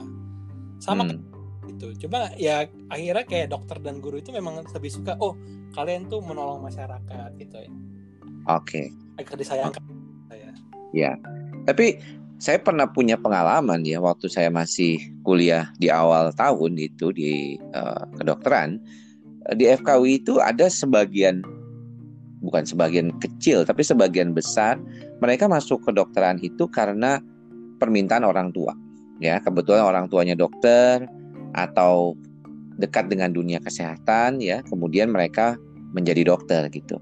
Sama 0.80 1.06
hmm 1.06 1.29
gitu. 1.80 2.06
Cuma 2.06 2.28
ya 2.36 2.68
akhirnya 2.92 3.24
kayak 3.24 3.48
dokter 3.56 3.80
dan 3.80 4.04
guru 4.04 4.20
itu 4.20 4.28
memang 4.28 4.60
lebih 4.60 4.92
suka 4.92 5.16
oh 5.16 5.32
kalian 5.72 6.12
tuh 6.12 6.20
menolong 6.20 6.60
masyarakat 6.60 7.30
gitu 7.40 7.56
ya. 7.56 7.70
Oke. 8.52 8.92
Okay. 8.92 9.24
agar 9.24 9.36
disayangkan. 9.40 9.82
Saya 10.28 10.52
ya. 10.92 11.12
Tapi 11.64 11.96
saya 12.40 12.56
pernah 12.60 12.88
punya 12.88 13.16
pengalaman 13.20 13.84
ya 13.84 14.00
waktu 14.00 14.28
saya 14.28 14.48
masih 14.52 15.00
kuliah 15.24 15.68
di 15.76 15.92
awal 15.92 16.32
tahun 16.36 16.76
itu 16.76 17.12
di 17.12 17.60
uh, 17.76 18.04
kedokteran 18.16 18.80
di 19.56 19.68
FKW 19.68 20.24
itu 20.24 20.40
ada 20.40 20.68
sebagian 20.72 21.44
bukan 22.40 22.64
sebagian 22.64 23.12
kecil 23.20 23.68
tapi 23.68 23.84
sebagian 23.84 24.32
besar 24.32 24.80
mereka 25.20 25.52
masuk 25.52 25.84
kedokteran 25.84 26.40
itu 26.40 26.64
karena 26.72 27.20
permintaan 27.76 28.24
orang 28.24 28.52
tua 28.56 28.72
ya. 29.20 29.36
Kebetulan 29.44 29.84
orang 29.84 30.08
tuanya 30.08 30.32
dokter 30.32 31.04
atau 31.54 32.14
dekat 32.80 33.12
dengan 33.12 33.30
dunia 33.30 33.60
kesehatan 33.60 34.40
ya 34.40 34.64
kemudian 34.66 35.12
mereka 35.12 35.60
menjadi 35.92 36.22
dokter 36.26 36.66
gitu. 36.72 36.96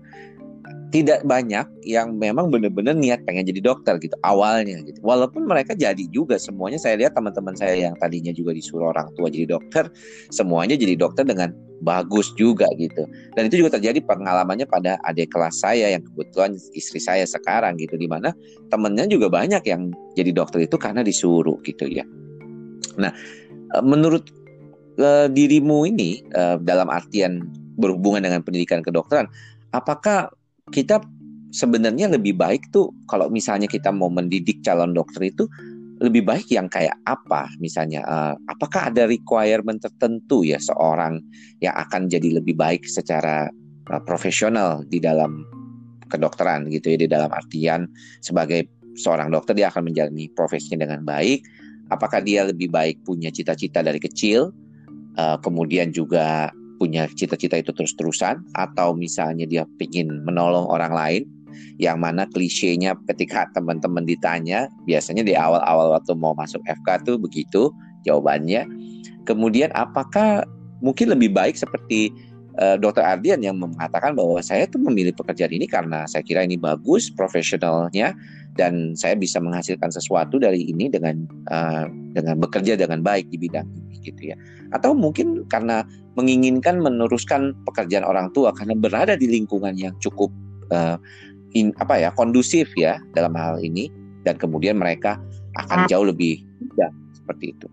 Tidak 0.88 1.28
banyak 1.28 1.84
yang 1.84 2.16
memang 2.16 2.48
benar-benar 2.48 2.96
niat 2.96 3.20
pengen 3.28 3.44
jadi 3.44 3.60
dokter 3.60 4.00
gitu 4.00 4.16
awalnya 4.24 4.80
gitu. 4.80 4.96
Walaupun 5.04 5.44
mereka 5.44 5.76
jadi 5.76 6.00
juga 6.08 6.40
semuanya 6.40 6.80
saya 6.80 6.96
lihat 6.96 7.12
teman-teman 7.12 7.52
saya 7.52 7.76
yang 7.76 7.94
tadinya 8.00 8.32
juga 8.32 8.56
disuruh 8.56 8.96
orang 8.96 9.12
tua 9.12 9.28
jadi 9.28 9.52
dokter 9.52 9.92
semuanya 10.32 10.80
jadi 10.80 10.96
dokter 10.96 11.28
dengan 11.28 11.52
bagus 11.84 12.32
juga 12.40 12.64
gitu. 12.80 13.04
Dan 13.36 13.52
itu 13.52 13.60
juga 13.60 13.76
terjadi 13.76 14.00
pengalamannya 14.00 14.64
pada 14.64 14.96
adik 15.04 15.28
kelas 15.28 15.60
saya 15.60 15.92
yang 15.92 16.00
kebetulan 16.08 16.56
istri 16.72 17.04
saya 17.04 17.28
sekarang 17.28 17.76
gitu 17.76 18.00
di 18.00 18.08
mana 18.08 18.32
temennya 18.72 19.04
juga 19.12 19.28
banyak 19.28 19.60
yang 19.68 19.92
jadi 20.16 20.32
dokter 20.32 20.64
itu 20.64 20.80
karena 20.80 21.04
disuruh 21.04 21.60
gitu 21.68 21.84
ya. 21.84 22.08
Nah 22.96 23.12
eh, 23.76 23.84
menurut 23.84 24.37
uh, 24.98 25.26
dirimu 25.30 25.88
ini 25.88 26.22
uh, 26.34 26.58
dalam 26.60 26.90
artian 26.90 27.46
berhubungan 27.78 28.26
dengan 28.26 28.42
pendidikan 28.42 28.82
kedokteran, 28.82 29.30
apakah 29.70 30.28
kita 30.74 31.00
sebenarnya 31.54 32.12
lebih 32.12 32.36
baik 32.36 32.68
tuh 32.74 32.92
kalau 33.08 33.32
misalnya 33.32 33.70
kita 33.70 33.88
mau 33.88 34.12
mendidik 34.12 34.60
calon 34.60 34.92
dokter 34.92 35.32
itu 35.32 35.48
lebih 35.98 36.22
baik 36.26 36.46
yang 36.50 36.70
kayak 36.70 36.94
apa 37.06 37.50
misalnya? 37.58 38.02
Uh, 38.06 38.34
apakah 38.50 38.90
ada 38.90 39.06
requirement 39.06 39.82
tertentu 39.82 40.46
ya 40.46 40.58
seorang 40.62 41.22
yang 41.58 41.74
akan 41.74 42.06
jadi 42.06 42.38
lebih 42.38 42.54
baik 42.54 42.86
secara 42.86 43.50
uh, 43.90 44.02
profesional 44.06 44.86
di 44.86 45.02
dalam 45.02 45.46
kedokteran 46.08 46.70
gitu 46.72 46.96
ya 46.96 46.98
di 47.04 47.08
dalam 47.10 47.28
artian 47.34 47.84
sebagai 48.24 48.64
seorang 48.96 49.30
dokter 49.30 49.54
dia 49.54 49.68
akan 49.70 49.90
menjalani 49.90 50.30
profesinya 50.34 50.86
dengan 50.86 51.02
baik? 51.02 51.42
Apakah 51.88 52.20
dia 52.20 52.44
lebih 52.44 52.68
baik 52.68 53.00
punya 53.02 53.32
cita-cita 53.32 53.80
dari 53.80 53.96
kecil 53.96 54.52
uh, 55.16 55.38
kemudian 55.40 55.94
juga 55.94 56.52
punya 56.78 57.10
cita-cita 57.10 57.58
itu 57.58 57.74
terus-terusan 57.74 58.44
atau 58.54 58.94
misalnya 58.94 59.44
dia 59.48 59.66
ingin 59.82 60.22
menolong 60.22 60.68
orang 60.70 60.94
lain 60.94 61.22
yang 61.82 61.98
mana 61.98 62.26
klisenya 62.30 62.94
ketika 63.10 63.50
teman-teman 63.50 64.06
ditanya 64.06 64.70
biasanya 64.86 65.26
di 65.26 65.34
awal-awal 65.34 65.94
waktu 65.98 66.14
mau 66.14 66.34
masuk 66.38 66.62
FK 66.66 67.02
tuh 67.02 67.16
begitu 67.18 67.74
jawabannya. 68.06 68.66
Kemudian 69.26 69.74
apakah 69.74 70.46
mungkin 70.80 71.10
lebih 71.10 71.34
baik 71.34 71.58
seperti 71.58 72.14
uh, 72.58 72.76
Dokter 72.76 73.06
Ardian 73.06 73.40
yang 73.40 73.56
mengatakan 73.56 74.12
bahwa 74.18 74.42
saya 74.42 74.66
tuh 74.66 74.82
memilih 74.82 75.14
pekerjaan 75.14 75.54
ini 75.54 75.64
karena 75.64 76.04
saya 76.10 76.22
kira 76.26 76.44
ini 76.44 76.58
bagus 76.58 77.08
profesionalnya 77.08 78.12
dan 78.58 78.98
saya 78.98 79.14
bisa 79.14 79.38
menghasilkan 79.38 79.88
sesuatu 79.88 80.42
dari 80.42 80.66
ini 80.66 80.90
dengan 80.90 81.24
uh, 81.48 81.86
dengan 82.12 82.42
bekerja 82.42 82.74
dengan 82.74 83.00
baik 83.00 83.30
di 83.30 83.38
bidang 83.38 83.66
ini 83.66 83.96
gitu 84.02 84.34
ya. 84.34 84.36
Atau 84.74 84.92
mungkin 84.92 85.46
karena 85.46 85.86
menginginkan 86.18 86.82
meneruskan 86.82 87.54
pekerjaan 87.64 88.02
orang 88.02 88.34
tua 88.34 88.50
karena 88.50 88.74
berada 88.74 89.14
di 89.14 89.30
lingkungan 89.30 89.78
yang 89.78 89.94
cukup 90.02 90.28
uh, 90.74 90.98
in, 91.54 91.70
apa 91.78 91.96
ya 91.96 92.10
kondusif 92.12 92.68
ya 92.74 92.98
dalam 93.14 93.32
hal 93.38 93.62
ini 93.62 93.88
dan 94.26 94.36
kemudian 94.36 94.76
mereka 94.76 95.16
akan 95.56 95.86
jauh 95.86 96.04
lebih 96.04 96.42
mudah 96.60 96.90
seperti 97.14 97.54
itu 97.54 97.66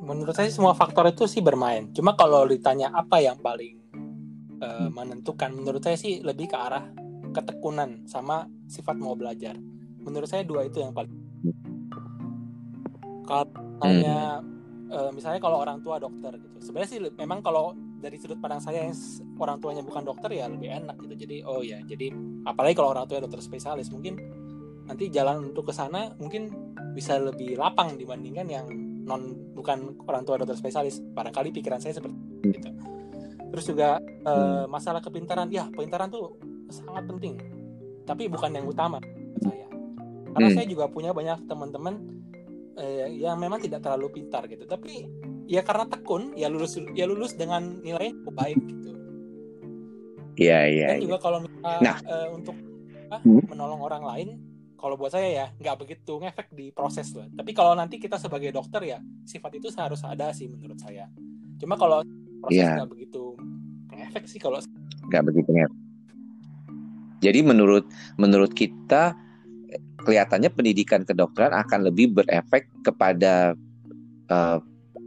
menurut 0.00 0.32
saya 0.32 0.48
semua 0.48 0.72
faktor 0.72 1.12
itu 1.12 1.28
sih 1.28 1.44
bermain. 1.44 1.92
Cuma 1.92 2.16
kalau 2.16 2.48
ditanya 2.48 2.90
apa 2.90 3.20
yang 3.20 3.36
paling 3.38 3.76
uh, 4.64 4.88
menentukan, 4.88 5.52
menurut 5.52 5.84
saya 5.84 5.96
sih 6.00 6.24
lebih 6.24 6.48
ke 6.48 6.56
arah 6.56 6.88
ketekunan 7.30 8.08
sama 8.08 8.48
sifat 8.66 8.96
mau 8.98 9.14
belajar. 9.14 9.54
Menurut 10.00 10.26
saya 10.26 10.42
dua 10.42 10.66
itu 10.66 10.80
yang 10.80 10.96
paling. 10.96 11.12
Kalau 13.28 13.46
tanya 13.78 14.42
hmm. 14.42 14.90
uh, 14.90 15.10
misalnya 15.14 15.38
kalau 15.38 15.62
orang 15.62 15.78
tua 15.84 16.02
dokter 16.02 16.34
gitu, 16.40 16.56
sebenarnya 16.58 16.90
sih 16.90 17.00
memang 17.14 17.44
kalau 17.44 17.76
dari 18.00 18.16
sudut 18.16 18.40
pandang 18.40 18.64
saya 18.64 18.88
yang 18.88 18.96
orang 19.38 19.60
tuanya 19.60 19.84
bukan 19.84 20.02
dokter 20.02 20.32
ya 20.32 20.48
lebih 20.50 20.72
enak 20.72 20.96
gitu. 21.06 21.14
Jadi 21.28 21.36
oh 21.46 21.62
ya, 21.62 21.78
jadi 21.84 22.10
apalagi 22.48 22.74
kalau 22.74 22.96
orang 22.96 23.06
tua 23.06 23.22
dokter 23.22 23.38
spesialis 23.44 23.92
mungkin 23.92 24.18
nanti 24.90 25.06
jalan 25.06 25.54
untuk 25.54 25.70
ke 25.70 25.74
sana 25.76 26.10
mungkin 26.18 26.50
bisa 26.98 27.14
lebih 27.22 27.54
lapang 27.54 27.94
dibandingkan 27.94 28.46
yang 28.50 28.66
non 29.10 29.22
bukan 29.50 29.98
orang 30.06 30.22
tua 30.22 30.38
dokter 30.38 30.54
spesialis 30.54 31.02
barangkali 31.02 31.50
pikiran 31.50 31.82
saya 31.82 31.98
seperti 31.98 32.14
itu 32.46 32.70
terus 33.50 33.64
juga 33.66 33.98
uh, 34.22 34.70
masalah 34.70 35.02
kepintaran 35.02 35.50
ya 35.50 35.66
kepintaran 35.74 36.06
tuh 36.06 36.38
sangat 36.70 37.10
penting 37.10 37.34
tapi 38.06 38.30
bukan 38.30 38.54
yang 38.54 38.66
utama 38.70 39.02
saya 39.42 39.66
karena 40.30 40.48
hmm. 40.54 40.56
saya 40.56 40.66
juga 40.70 40.86
punya 40.86 41.10
banyak 41.10 41.50
teman-teman 41.50 41.98
uh, 42.78 43.10
yang 43.10 43.34
memang 43.42 43.58
tidak 43.58 43.82
terlalu 43.82 44.22
pintar 44.22 44.46
gitu 44.46 44.62
tapi 44.70 45.10
ya 45.50 45.66
karena 45.66 45.90
tekun 45.90 46.38
ya 46.38 46.46
lulus 46.46 46.78
ya 46.94 47.10
lulus 47.10 47.34
dengan 47.34 47.82
nilai 47.82 48.14
yang 48.14 48.30
baik 48.30 48.60
gitu 48.62 48.80
Iya 50.40 50.58
iya. 50.72 50.86
Dan 50.96 51.04
juga 51.04 51.18
ya. 51.20 51.22
kalau 51.22 51.38
misalnya 51.44 51.80
nah. 51.84 51.98
uh, 52.08 52.28
untuk 52.32 52.56
uh, 53.12 53.22
menolong 53.52 53.80
orang 53.84 54.02
lain 54.08 54.28
kalau 54.80 54.96
buat 54.96 55.12
saya 55.12 55.28
ya 55.28 55.46
nggak 55.60 55.76
begitu 55.84 56.16
ngefek 56.16 56.48
di 56.56 56.72
proses 56.72 57.12
loh 57.12 57.28
tapi 57.36 57.52
kalau 57.52 57.76
nanti 57.76 58.00
kita 58.00 58.16
sebagai 58.16 58.50
dokter 58.50 58.96
ya 58.96 58.98
sifat 59.28 59.60
itu 59.60 59.68
harus 59.76 60.00
ada 60.02 60.32
sih 60.34 60.48
menurut 60.50 60.80
saya. 60.80 61.06
Cuma 61.60 61.76
kalau 61.76 62.00
proses 62.40 62.64
yeah. 62.64 62.80
nggak 62.80 62.90
begitu 62.90 63.36
ngefek 63.92 64.24
sih 64.26 64.40
kalau 64.40 64.58
nggak 65.06 65.24
begitu 65.28 65.50
ngefek. 65.52 65.78
Jadi 67.20 67.40
menurut 67.44 67.84
menurut 68.16 68.52
kita 68.56 69.12
kelihatannya 70.00 70.48
pendidikan 70.50 71.04
kedokteran 71.04 71.52
akan 71.52 71.92
lebih 71.92 72.16
berefek 72.16 72.72
kepada 72.80 73.52
uh, 74.32 74.58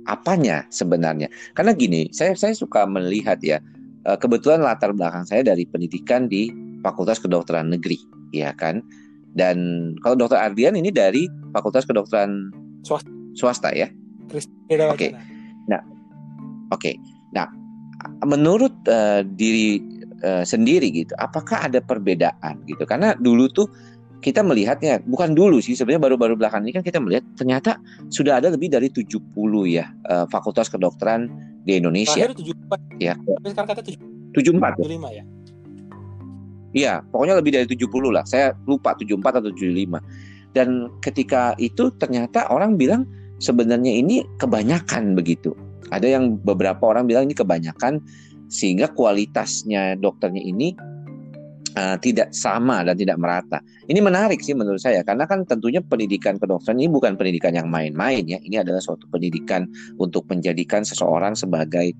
apanya 0.06 0.70
sebenarnya? 0.70 1.28
Karena 1.58 1.74
gini 1.74 2.14
saya 2.14 2.38
saya 2.38 2.54
suka 2.54 2.86
melihat 2.86 3.42
ya 3.42 3.58
uh, 4.06 4.16
kebetulan 4.16 4.62
latar 4.62 4.94
belakang 4.94 5.26
saya 5.26 5.42
dari 5.42 5.66
pendidikan 5.66 6.30
di 6.30 6.54
Fakultas 6.86 7.18
Kedokteran 7.18 7.74
Negeri 7.74 7.98
ya 8.36 8.54
kan 8.54 8.84
dan 9.34 9.58
kalau 10.06 10.16
dokter 10.18 10.38
Ardian 10.38 10.78
ini 10.78 10.94
dari 10.94 11.26
Fakultas 11.54 11.90
Kedokteran 11.90 12.54
swasta, 12.86 13.10
swasta 13.34 13.70
ya. 13.74 13.90
Oke. 14.30 14.48
Okay. 14.94 15.12
Nah, 15.70 15.82
oke. 16.70 16.82
Okay. 16.82 16.96
Nah, 17.34 17.50
menurut 18.26 18.74
uh, 18.86 19.26
diri 19.26 19.82
uh, 20.22 20.46
sendiri 20.46 20.94
gitu, 20.94 21.14
apakah 21.18 21.66
ada 21.66 21.82
perbedaan 21.82 22.62
gitu? 22.70 22.86
Karena 22.86 23.18
dulu 23.18 23.50
tuh 23.50 23.68
kita 24.24 24.40
melihatnya 24.40 25.04
bukan 25.04 25.36
dulu 25.36 25.60
sih 25.60 25.76
sebenarnya 25.76 26.08
baru-baru 26.08 26.40
belakangan 26.40 26.64
ini 26.64 26.74
kan 26.80 26.86
kita 26.88 27.04
melihat 27.04 27.28
ternyata 27.36 27.76
sudah 28.08 28.40
ada 28.40 28.56
lebih 28.56 28.72
dari 28.72 28.88
70 28.88 29.20
ya 29.68 29.92
uh, 30.08 30.24
fakultas 30.32 30.72
kedokteran 30.72 31.28
di 31.68 31.76
Indonesia. 31.84 32.32
Terakhir 32.32 32.40
74. 32.40 33.04
Ya. 33.04 33.14
Sekarang 33.44 33.70
kata 33.76 33.82
74. 33.84 34.80
75 34.80 35.20
ya. 35.20 35.24
Iya, 36.74 37.06
pokoknya 37.14 37.38
lebih 37.38 37.52
dari 37.54 37.66
70 37.70 38.10
lah. 38.10 38.26
Saya 38.26 38.58
lupa 38.66 38.98
74 38.98 39.40
atau 39.40 39.50
75. 39.54 40.02
Dan 40.54 40.90
ketika 41.02 41.54
itu 41.62 41.94
ternyata 41.98 42.50
orang 42.50 42.78
bilang 42.78 43.06
sebenarnya 43.38 43.94
ini 43.94 44.26
kebanyakan 44.42 45.14
begitu. 45.14 45.54
Ada 45.94 46.18
yang 46.18 46.42
beberapa 46.42 46.90
orang 46.90 47.06
bilang 47.06 47.30
ini 47.30 47.38
kebanyakan 47.38 48.02
sehingga 48.50 48.90
kualitasnya 48.94 49.98
dokternya 49.98 50.42
ini 50.42 50.74
uh, 51.78 51.98
tidak 52.02 52.34
sama 52.34 52.82
dan 52.86 52.98
tidak 52.98 53.18
merata. 53.22 53.62
Ini 53.90 54.00
menarik 54.02 54.42
sih 54.42 54.54
menurut 54.54 54.82
saya 54.82 55.02
karena 55.06 55.26
kan 55.26 55.46
tentunya 55.46 55.82
pendidikan 55.82 56.38
kedokteran 56.38 56.82
ini 56.82 56.90
bukan 56.90 57.18
pendidikan 57.18 57.54
yang 57.54 57.70
main-main 57.70 58.26
ya. 58.26 58.38
Ini 58.42 58.62
adalah 58.66 58.82
suatu 58.82 59.10
pendidikan 59.10 59.70
untuk 59.98 60.26
menjadikan 60.30 60.86
seseorang 60.86 61.38
sebagai 61.38 61.94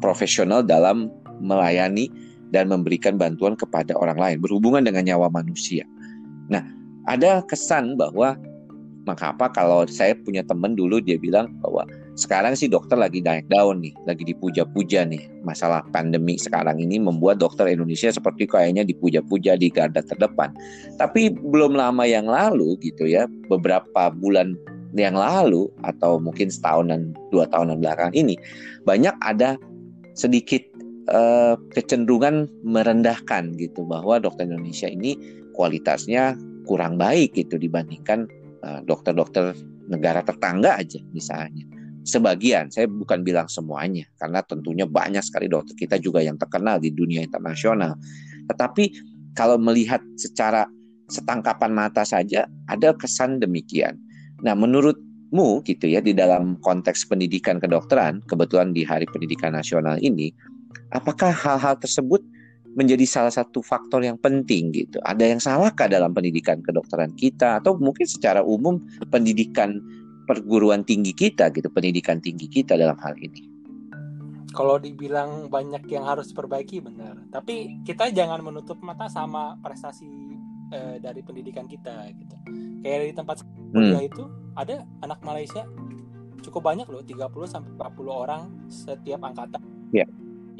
profesional 0.00 0.64
dalam 0.64 1.12
melayani 1.40 2.29
dan 2.50 2.70
memberikan 2.70 3.18
bantuan 3.18 3.54
kepada 3.54 3.94
orang 3.98 4.18
lain 4.18 4.38
berhubungan 4.42 4.86
dengan 4.86 5.06
nyawa 5.06 5.30
manusia. 5.30 5.86
Nah, 6.50 6.62
ada 7.06 7.42
kesan 7.46 7.94
bahwa 7.98 8.38
maka 9.08 9.32
apa 9.32 9.48
kalau 9.50 9.88
saya 9.88 10.12
punya 10.12 10.44
teman 10.44 10.76
dulu 10.76 11.00
dia 11.00 11.16
bilang 11.16 11.48
bahwa 11.64 11.88
sekarang 12.20 12.52
sih 12.52 12.68
dokter 12.68 13.00
lagi 13.00 13.24
naik 13.24 13.48
daun 13.48 13.80
nih, 13.80 13.96
lagi 14.04 14.28
dipuja-puja 14.28 15.08
nih. 15.08 15.24
Masalah 15.40 15.80
pandemi 15.88 16.36
sekarang 16.36 16.76
ini 16.76 17.00
membuat 17.00 17.40
dokter 17.40 17.64
Indonesia 17.72 18.12
seperti 18.12 18.44
kayaknya 18.44 18.84
dipuja-puja 18.84 19.56
di 19.56 19.72
garda 19.72 20.04
terdepan. 20.04 20.52
Tapi 21.00 21.32
belum 21.32 21.74
lama 21.80 22.04
yang 22.04 22.28
lalu 22.28 22.76
gitu 22.84 23.08
ya, 23.08 23.24
beberapa 23.48 24.12
bulan 24.12 24.52
yang 24.94 25.14
lalu 25.14 25.70
atau 25.86 26.18
mungkin 26.18 26.50
setahun 26.50 26.90
dan 26.90 27.14
dua 27.30 27.46
tahunan 27.46 27.78
belakang 27.78 28.10
ini 28.10 28.34
banyak 28.82 29.14
ada 29.22 29.54
sedikit 30.18 30.60
uh, 31.08 31.56
kecenderungan 31.72 32.50
merendahkan 32.66 33.56
gitu 33.56 33.88
bahwa 33.88 34.20
dokter 34.20 34.44
Indonesia 34.44 34.90
ini 34.90 35.16
kualitasnya 35.56 36.36
kurang 36.68 37.00
baik 37.00 37.34
gitu 37.34 37.56
dibandingkan 37.56 38.28
dokter 38.84 39.16
dokter-dokter 39.16 39.56
negara 39.88 40.20
tetangga 40.20 40.76
aja 40.76 41.00
misalnya. 41.16 41.64
Sebagian, 42.04 42.72
saya 42.72 42.88
bukan 42.88 43.24
bilang 43.24 43.48
semuanya 43.48 44.04
karena 44.20 44.40
tentunya 44.44 44.84
banyak 44.84 45.20
sekali 45.20 45.48
dokter 45.48 45.76
kita 45.76 45.96
juga 46.00 46.20
yang 46.24 46.36
terkenal 46.36 46.80
di 46.80 46.92
dunia 46.92 47.24
internasional. 47.24 47.96
Tetapi 48.48 48.84
kalau 49.36 49.60
melihat 49.60 50.00
secara 50.16 50.64
setangkapan 51.08 51.72
mata 51.72 52.04
saja 52.06 52.48
ada 52.68 52.96
kesan 52.96 53.42
demikian. 53.42 54.00
Nah, 54.40 54.56
menurutmu 54.56 55.60
gitu 55.64 55.90
ya 55.90 56.00
di 56.00 56.16
dalam 56.16 56.56
konteks 56.64 57.04
pendidikan 57.08 57.60
kedokteran, 57.60 58.24
kebetulan 58.30 58.72
di 58.72 58.86
Hari 58.86 59.04
Pendidikan 59.10 59.52
Nasional 59.52 60.00
ini, 60.00 60.32
apakah 60.90 61.30
hal-hal 61.30 61.78
tersebut 61.78 62.22
menjadi 62.78 63.02
salah 63.02 63.34
satu 63.34 63.62
faktor 63.62 64.06
yang 64.06 64.18
penting 64.18 64.70
gitu. 64.70 65.02
Ada 65.02 65.24
yang 65.26 65.40
salahkah 65.42 65.90
dalam 65.90 66.14
pendidikan 66.14 66.62
kedokteran 66.62 67.10
kita 67.18 67.58
atau 67.58 67.74
mungkin 67.74 68.06
secara 68.06 68.46
umum 68.46 68.78
pendidikan 69.10 69.82
perguruan 70.30 70.86
tinggi 70.86 71.10
kita 71.10 71.50
gitu, 71.50 71.66
pendidikan 71.66 72.22
tinggi 72.22 72.46
kita 72.46 72.78
dalam 72.78 72.94
hal 73.02 73.18
ini? 73.18 73.50
Kalau 74.50 74.78
dibilang 74.78 75.46
banyak 75.50 75.86
yang 75.90 76.06
harus 76.06 76.30
diperbaiki 76.30 76.82
benar, 76.82 77.18
tapi 77.30 77.82
kita 77.86 78.10
jangan 78.10 78.42
menutup 78.42 78.78
mata 78.82 79.06
sama 79.06 79.54
prestasi 79.62 80.06
eh, 80.74 80.96
dari 81.02 81.22
pendidikan 81.22 81.66
kita 81.66 82.10
gitu. 82.14 82.34
Kayak 82.82 82.98
di 83.02 83.14
tempat 83.14 83.36
kuliah 83.70 84.02
hmm. 84.02 84.10
itu 84.10 84.22
ada 84.58 84.86
anak 85.06 85.22
Malaysia 85.22 85.66
cukup 86.42 86.66
banyak 86.66 86.86
loh, 86.86 87.02
30 87.02 87.30
sampai 87.46 87.70
40 87.78 88.10
orang 88.10 88.42
setiap 88.70 89.22
angkatan. 89.22 89.62
Yeah 89.94 90.10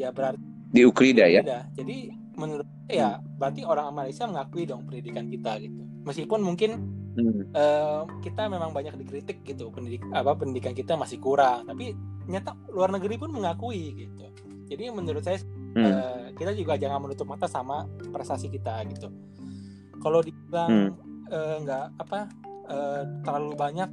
ya 0.01 0.09
berarti 0.11 0.51
di 0.71 0.87
Ukrida 0.87 1.27
ya? 1.27 1.43
Jadi 1.75 2.15
menurut 2.39 2.67
saya 2.87 2.95
ya 2.95 3.09
berarti 3.19 3.67
orang 3.67 3.91
Malaysia 3.91 4.25
mengakui 4.25 4.65
dong 4.65 4.87
pendidikan 4.87 5.27
kita 5.27 5.59
gitu. 5.59 5.83
Meskipun 6.07 6.41
mungkin 6.41 6.71
hmm. 7.19 7.53
uh, 7.53 8.07
kita 8.23 8.47
memang 8.47 8.71
banyak 8.71 8.95
dikritik 9.03 9.43
gitu. 9.43 9.69
Pendidik 9.75 10.07
apa 10.15 10.39
pendidikan 10.39 10.73
kita 10.73 10.95
masih 10.95 11.19
kurang. 11.19 11.67
Tapi 11.67 11.93
nyata 12.31 12.55
luar 12.71 12.95
negeri 12.95 13.19
pun 13.19 13.35
mengakui 13.35 14.07
gitu. 14.07 14.31
Jadi 14.71 14.95
menurut 14.95 15.27
saya 15.27 15.43
hmm. 15.43 15.83
uh, 15.83 16.27
kita 16.39 16.55
juga 16.55 16.79
jangan 16.79 17.03
menutup 17.03 17.27
mata 17.27 17.51
sama 17.51 17.91
prestasi 18.15 18.47
kita 18.47 18.87
gitu. 18.95 19.11
Kalau 19.99 20.23
dibilang 20.23 20.71
hmm. 20.71 20.91
uh, 21.35 21.57
nggak 21.67 21.85
apa 21.99 22.21
uh, 22.71 23.03
terlalu 23.27 23.59
banyak 23.59 23.91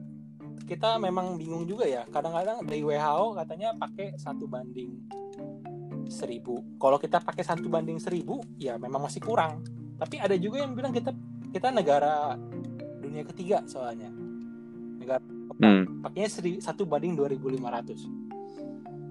kita 0.69 1.01
memang 1.01 1.41
bingung 1.41 1.65
juga 1.65 1.89
ya. 1.89 2.05
Kadang-kadang 2.05 2.61
dari 2.69 2.85
WHO 2.85 3.33
katanya 3.33 3.73
pakai 3.73 4.13
satu 4.21 4.45
banding 4.45 5.09
seribu. 6.11 6.77
Kalau 6.77 6.97
kita 6.97 7.21
pakai 7.21 7.43
satu 7.43 7.67
banding 7.67 7.99
seribu 8.01 8.41
ya 8.57 8.75
memang 8.75 9.05
masih 9.07 9.21
kurang. 9.23 9.63
Tapi 9.97 10.21
ada 10.21 10.37
juga 10.37 10.61
yang 10.61 10.77
bilang 10.77 10.93
kita 10.93 11.11
kita 11.51 11.73
negara 11.73 12.37
dunia 13.01 13.23
ketiga 13.25 13.63
soalnya. 13.65 14.11
Negara 14.97 15.21
hmm. 15.57 16.03
pakainya 16.05 16.29
seri, 16.29 16.51
satu 16.61 16.85
banding 16.85 17.17
2500 17.17 17.95
ya, 17.95 18.09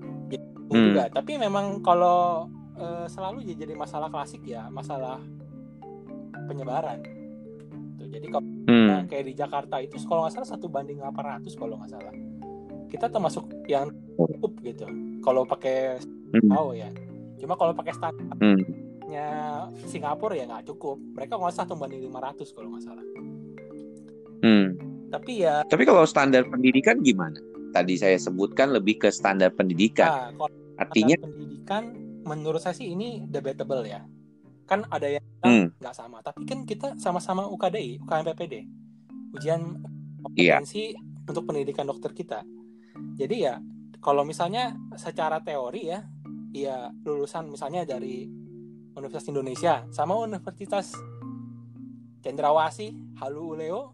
mungkin 0.05 0.41
dukung 0.55 0.79
hmm. 0.79 0.87
juga. 0.93 1.05
Tapi 1.11 1.33
memang 1.41 1.67
kalau 1.83 2.47
uh, 2.79 3.07
selalu 3.11 3.47
jadi 3.57 3.75
masalah 3.75 4.13
klasik 4.13 4.45
ya 4.47 4.71
masalah 4.71 5.19
penyebaran. 6.47 7.03
Tuh 7.99 8.07
jadi 8.07 8.27
kalau 8.31 8.47
hmm. 8.47 8.87
nah, 8.87 9.03
kayak 9.09 9.25
di 9.27 9.35
Jakarta 9.35 9.77
itu 9.83 9.99
kalau 10.07 10.27
nggak 10.27 10.35
salah 10.39 10.49
satu 10.55 10.67
banding 10.71 11.03
800 11.03 11.51
kalau 11.59 11.81
nggak 11.81 11.91
salah. 11.91 12.15
Kita 12.87 13.11
termasuk 13.11 13.51
yang 13.67 13.91
cukup 14.15 14.53
gitu. 14.63 14.87
Kalau 15.27 15.43
pakai 15.43 15.99
hmm. 16.33 16.51
tahu 16.51 16.71
ya 16.75 16.91
cuma 17.37 17.55
kalau 17.55 17.73
pakai 17.77 17.95
standarnya 17.95 18.35
hmm. 18.41 18.63
Singapura 19.87 20.35
ya 20.35 20.45
nggak 20.51 20.67
cukup 20.75 20.99
mereka 21.15 21.39
nggak 21.39 21.55
satu 21.55 21.79
banding 21.79 22.11
500 22.11 22.55
kalau 22.57 22.69
nggak 22.75 22.85
salah 22.85 23.07
hmm. 24.43 24.67
tapi 25.15 25.33
ya 25.47 25.63
tapi 25.69 25.83
kalau 25.87 26.03
standar 26.09 26.43
pendidikan 26.49 26.99
gimana 27.05 27.39
tadi 27.71 27.95
saya 28.01 28.17
sebutkan 28.19 28.73
lebih 28.73 29.07
ke 29.07 29.09
standar 29.13 29.53
pendidikan 29.55 30.35
nah, 30.35 30.49
artinya 30.81 31.15
pendidikan 31.21 31.95
menurut 32.27 32.59
saya 32.59 32.75
sih 32.75 32.91
ini 32.91 33.23
debatable 33.29 33.87
ya 33.87 34.03
kan 34.67 34.83
ada 34.91 35.07
yang 35.07 35.25
hmm. 35.47 35.79
nggak 35.79 35.95
hmm. 35.95 36.03
sama 36.03 36.19
tapi 36.27 36.43
kan 36.43 36.67
kita 36.67 36.99
sama-sama 36.99 37.47
UKDI 37.47 38.03
UKM 38.03 38.25
PPD 38.35 38.55
ujian 39.39 39.61
iya. 40.35 40.59
kompetensi 40.59 40.97
yeah. 40.97 41.31
untuk 41.31 41.47
pendidikan 41.47 41.87
dokter 41.87 42.11
kita 42.11 42.43
jadi 43.15 43.37
ya 43.39 43.55
kalau 44.03 44.27
misalnya 44.27 44.75
secara 44.99 45.39
teori 45.43 45.95
ya 45.95 46.03
ya 46.65 46.89
lulusan 47.05 47.53
misalnya 47.53 47.85
dari 47.85 48.25
Universitas 48.97 49.29
Indonesia 49.29 49.85
sama 49.93 50.17
Universitas 50.17 50.97
Cendrawasih 52.25 52.97
Halu 53.21 53.55
Uleo. 53.55 53.93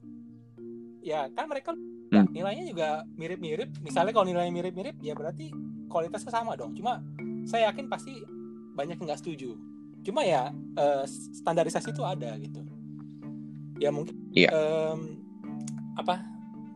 Ya 1.02 1.26
kan 1.34 1.50
mereka 1.50 1.74
hmm. 1.74 2.30
nilainya 2.30 2.64
juga 2.70 2.88
mirip-mirip. 3.18 3.82
Misalnya 3.82 4.14
kalau 4.14 4.30
nilainya 4.30 4.54
mirip-mirip 4.54 4.96
ya 5.02 5.18
berarti 5.18 5.50
kualitasnya 5.90 6.30
sama 6.30 6.54
dong. 6.54 6.72
Cuma 6.78 7.02
saya 7.44 7.74
yakin 7.74 7.90
pasti 7.90 8.22
banyak 8.78 9.02
yang 9.02 9.06
nggak 9.10 9.20
setuju. 9.20 9.58
Cuma 10.06 10.22
ya 10.22 10.54
uh, 10.78 11.04
standarisasi 11.10 11.90
itu 11.90 12.02
ada 12.06 12.38
gitu. 12.38 12.62
Ya 13.82 13.90
mungkin 13.90 14.14
yeah. 14.30 14.54
um, 14.54 15.18
apa 15.98 16.22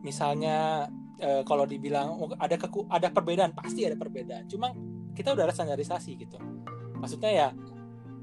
misalnya 0.03 0.91
uh, 1.23 1.41
kalau 1.47 1.63
dibilang 1.63 2.19
ada 2.37 2.59
keku 2.59 2.83
ada 2.91 3.07
perbedaan 3.07 3.55
pasti 3.55 3.87
ada 3.87 3.95
perbedaan. 3.95 4.45
Cuma 4.51 4.75
kita 5.17 5.33
udah 5.33 5.49
ada 5.49 5.55
standarisasi 5.57 6.13
gitu 6.21 6.37
maksudnya 7.01 7.31
ya 7.33 7.47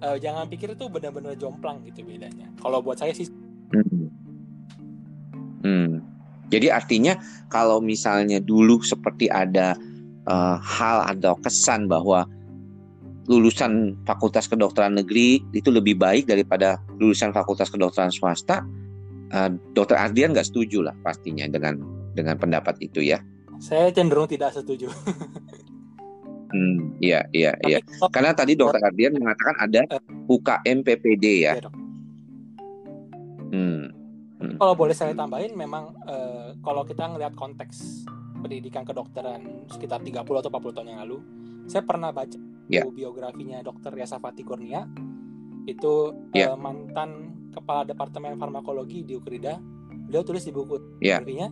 uh, 0.07 0.17
jangan 0.23 0.47
pikir 0.47 0.79
itu 0.79 0.87
benar-benar 0.87 1.35
jomplang 1.35 1.83
gitu 1.83 2.07
bedanya 2.07 2.47
kalau 2.63 2.79
buat 2.79 3.03
saya 3.03 3.11
sih 3.11 3.27
hmm. 3.75 4.07
Hmm. 5.67 5.93
jadi 6.55 6.71
artinya 6.71 7.19
kalau 7.51 7.83
misalnya 7.83 8.39
dulu 8.39 8.79
seperti 8.87 9.27
ada 9.27 9.75
uh, 10.31 10.63
hal 10.63 11.03
atau 11.11 11.35
kesan 11.43 11.91
bahwa 11.91 12.31
lulusan 13.25 13.97
Fakultas 14.05 14.45
Kedokteran 14.49 15.01
Negeri 15.01 15.41
itu 15.57 15.73
lebih 15.73 15.97
baik 15.97 16.29
daripada 16.29 16.77
lulusan 17.01 17.33
Fakultas 17.33 17.73
Kedokteran 17.73 18.13
swasta, 18.13 18.61
uh, 19.33 19.51
Dokter 19.73 19.97
Ardian 19.97 20.37
nggak 20.37 20.45
setuju 20.45 20.85
lah 20.85 20.93
pastinya 21.01 21.49
dengan 21.49 21.81
dengan 22.13 22.37
pendapat 22.37 22.77
itu 22.85 23.01
ya. 23.01 23.25
Saya 23.65 23.89
cenderung 23.97 24.29
tidak 24.29 24.53
setuju. 24.53 24.93
hmm, 26.55 27.03
iya 27.03 27.27
iya 27.35 27.53
Tapi, 27.59 27.71
iya. 27.75 27.79
Karena 28.15 28.31
tadi 28.31 28.55
Dokter 28.55 28.79
Ardian 28.87 29.19
mengatakan 29.19 29.59
ada 29.59 29.83
UKM 30.31 30.79
PPD 30.87 31.25
ya. 31.43 31.59
Iya, 31.59 31.71
hmm. 33.51 33.83
hmm. 34.39 34.55
Kalau 34.63 34.75
boleh 34.79 34.95
saya 34.95 35.11
tambahin, 35.19 35.59
memang 35.59 35.91
uh, 36.07 36.55
kalau 36.63 36.87
kita 36.87 37.11
ngelihat 37.11 37.35
konteks 37.35 38.07
pendidikan 38.39 38.87
kedokteran 38.87 39.67
sekitar 39.67 39.99
30 40.05 40.23
atau 40.23 40.51
40 40.53 40.77
tahun 40.79 40.89
yang 40.95 41.01
lalu, 41.03 41.19
saya 41.67 41.83
pernah 41.83 42.13
baca 42.13 42.37
yeah. 42.69 42.85
biografinya 42.89 43.61
Dr. 43.65 43.93
Yasafati 43.97 44.45
Kurnia 44.45 44.85
itu 45.65 46.13
yeah. 46.37 46.53
uh, 46.53 46.59
mantan 46.61 47.33
kepala 47.53 47.89
departemen 47.89 48.37
farmakologi 48.37 49.05
di 49.07 49.17
Ukrida 49.17 49.57
beliau 50.09 50.25
tulis 50.25 50.45
di 50.45 50.53
buku 50.53 51.01
yeah. 51.01 51.21
biografinya 51.21 51.49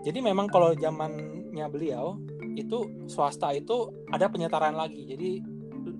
jadi 0.00 0.18
memang 0.24 0.48
kalau 0.48 0.72
zamannya 0.72 1.66
beliau 1.68 2.16
itu 2.60 3.08
swasta 3.08 3.50
itu 3.56 3.90
ada 4.12 4.28
penyetaraan 4.28 4.76
lagi. 4.76 5.08
Jadi 5.08 5.40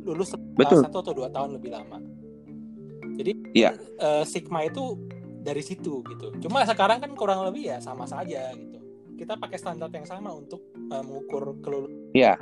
lulus 0.05 0.37
Betul. 0.57 0.85
satu 0.85 1.01
atau 1.01 1.12
dua 1.16 1.29
tahun 1.33 1.57
lebih 1.57 1.73
lama. 1.73 1.99
Jadi 3.16 3.33
yeah. 3.57 3.77
uh, 4.01 4.25
sigma 4.25 4.64
itu 4.64 4.96
dari 5.40 5.64
situ 5.64 6.05
gitu. 6.05 6.33
Cuma 6.44 6.64
sekarang 6.68 7.01
kan 7.01 7.12
kurang 7.16 7.44
lebih 7.49 7.73
ya 7.73 7.79
sama 7.81 8.05
saja 8.05 8.53
gitu. 8.53 8.79
Kita 9.16 9.37
pakai 9.37 9.61
standar 9.61 9.92
yang 9.92 10.09
sama 10.09 10.33
untuk 10.33 10.64
uh, 10.88 11.05
mengukur 11.05 11.57
kelulusan. 11.61 12.12
Yeah 12.16 12.40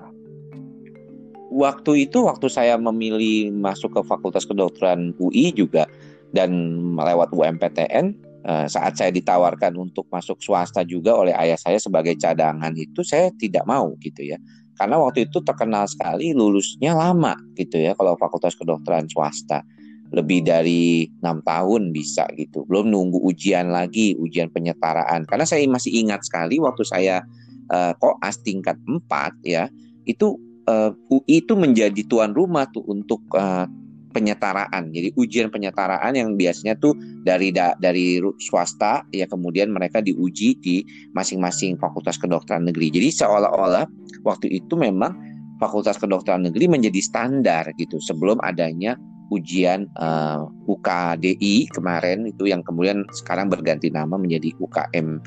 waktu 1.48 2.08
itu 2.08 2.28
waktu 2.28 2.46
saya 2.52 2.76
memilih 2.76 3.50
masuk 3.56 3.96
ke 3.96 4.00
Fakultas 4.04 4.44
Kedokteran 4.44 5.16
UI 5.16 5.50
juga 5.56 5.88
dan 6.36 6.52
melewat 6.94 7.32
UMPTN 7.32 8.12
saat 8.46 8.94
saya 8.94 9.10
ditawarkan 9.12 9.74
untuk 9.76 10.06
masuk 10.08 10.38
swasta 10.40 10.86
juga 10.86 11.12
oleh 11.12 11.34
ayah 11.36 11.58
saya 11.58 11.76
sebagai 11.76 12.14
cadangan 12.16 12.70
itu 12.78 13.02
saya 13.02 13.28
tidak 13.34 13.66
mau 13.66 13.92
gitu 14.00 14.24
ya. 14.24 14.38
Karena 14.78 14.94
waktu 15.02 15.26
itu 15.26 15.42
terkenal 15.42 15.90
sekali 15.90 16.30
lulusnya 16.30 16.94
lama 16.94 17.34
gitu 17.58 17.82
ya 17.82 17.98
kalau 17.98 18.14
Fakultas 18.14 18.54
Kedokteran 18.54 19.10
swasta. 19.10 19.66
Lebih 20.08 20.40
dari 20.46 21.04
enam 21.20 21.44
tahun 21.44 21.92
bisa 21.92 22.24
gitu. 22.38 22.64
Belum 22.64 22.88
nunggu 22.88 23.20
ujian 23.28 23.68
lagi 23.68 24.16
ujian 24.16 24.48
penyetaraan. 24.48 25.28
Karena 25.28 25.44
saya 25.44 25.60
masih 25.68 25.92
ingat 26.00 26.24
sekali 26.24 26.56
waktu 26.56 26.80
saya 26.86 27.20
uh, 27.68 27.92
koas 28.00 28.40
tingkat 28.40 28.80
4 28.86 29.04
ya 29.44 29.68
itu 30.08 30.40
uh, 30.64 30.88
eh, 30.88 31.12
UI 31.12 31.44
itu 31.44 31.52
menjadi 31.52 32.00
tuan 32.08 32.32
rumah 32.32 32.64
tuh 32.72 32.84
untuk 32.88 33.20
uh, 33.36 33.68
penyetaraan. 34.12 34.90
Jadi 34.90 35.12
ujian 35.20 35.52
penyetaraan 35.52 36.16
yang 36.16 36.34
biasanya 36.34 36.76
tuh 36.80 36.96
dari 37.24 37.52
da, 37.52 37.76
dari 37.76 38.20
swasta 38.40 39.04
ya 39.12 39.28
kemudian 39.28 39.68
mereka 39.68 40.00
diuji 40.00 40.56
di 40.58 40.82
masing-masing 41.12 41.76
fakultas 41.76 42.16
kedokteran 42.16 42.64
negeri. 42.64 42.88
Jadi 42.88 43.08
seolah-olah 43.12 43.84
waktu 44.24 44.48
itu 44.48 44.74
memang 44.74 45.12
fakultas 45.60 45.98
kedokteran 45.98 46.46
negeri 46.48 46.70
menjadi 46.70 47.00
standar 47.02 47.68
gitu 47.76 47.98
sebelum 47.98 48.38
adanya 48.40 48.96
ujian 49.28 49.84
uh, 50.00 50.48
eh, 50.48 50.72
UKDI 50.72 51.68
kemarin 51.76 52.24
itu 52.24 52.48
yang 52.48 52.64
kemudian 52.64 53.04
sekarang 53.12 53.52
berganti 53.52 53.92
nama 53.92 54.16
menjadi 54.16 54.56
UKM 54.56 55.20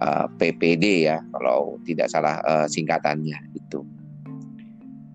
uh, 0.00 0.26
PPD 0.36 1.08
ya 1.08 1.24
kalau 1.32 1.80
tidak 1.88 2.12
salah 2.12 2.36
uh, 2.44 2.68
singkatannya 2.68 3.38
itu. 3.56 3.80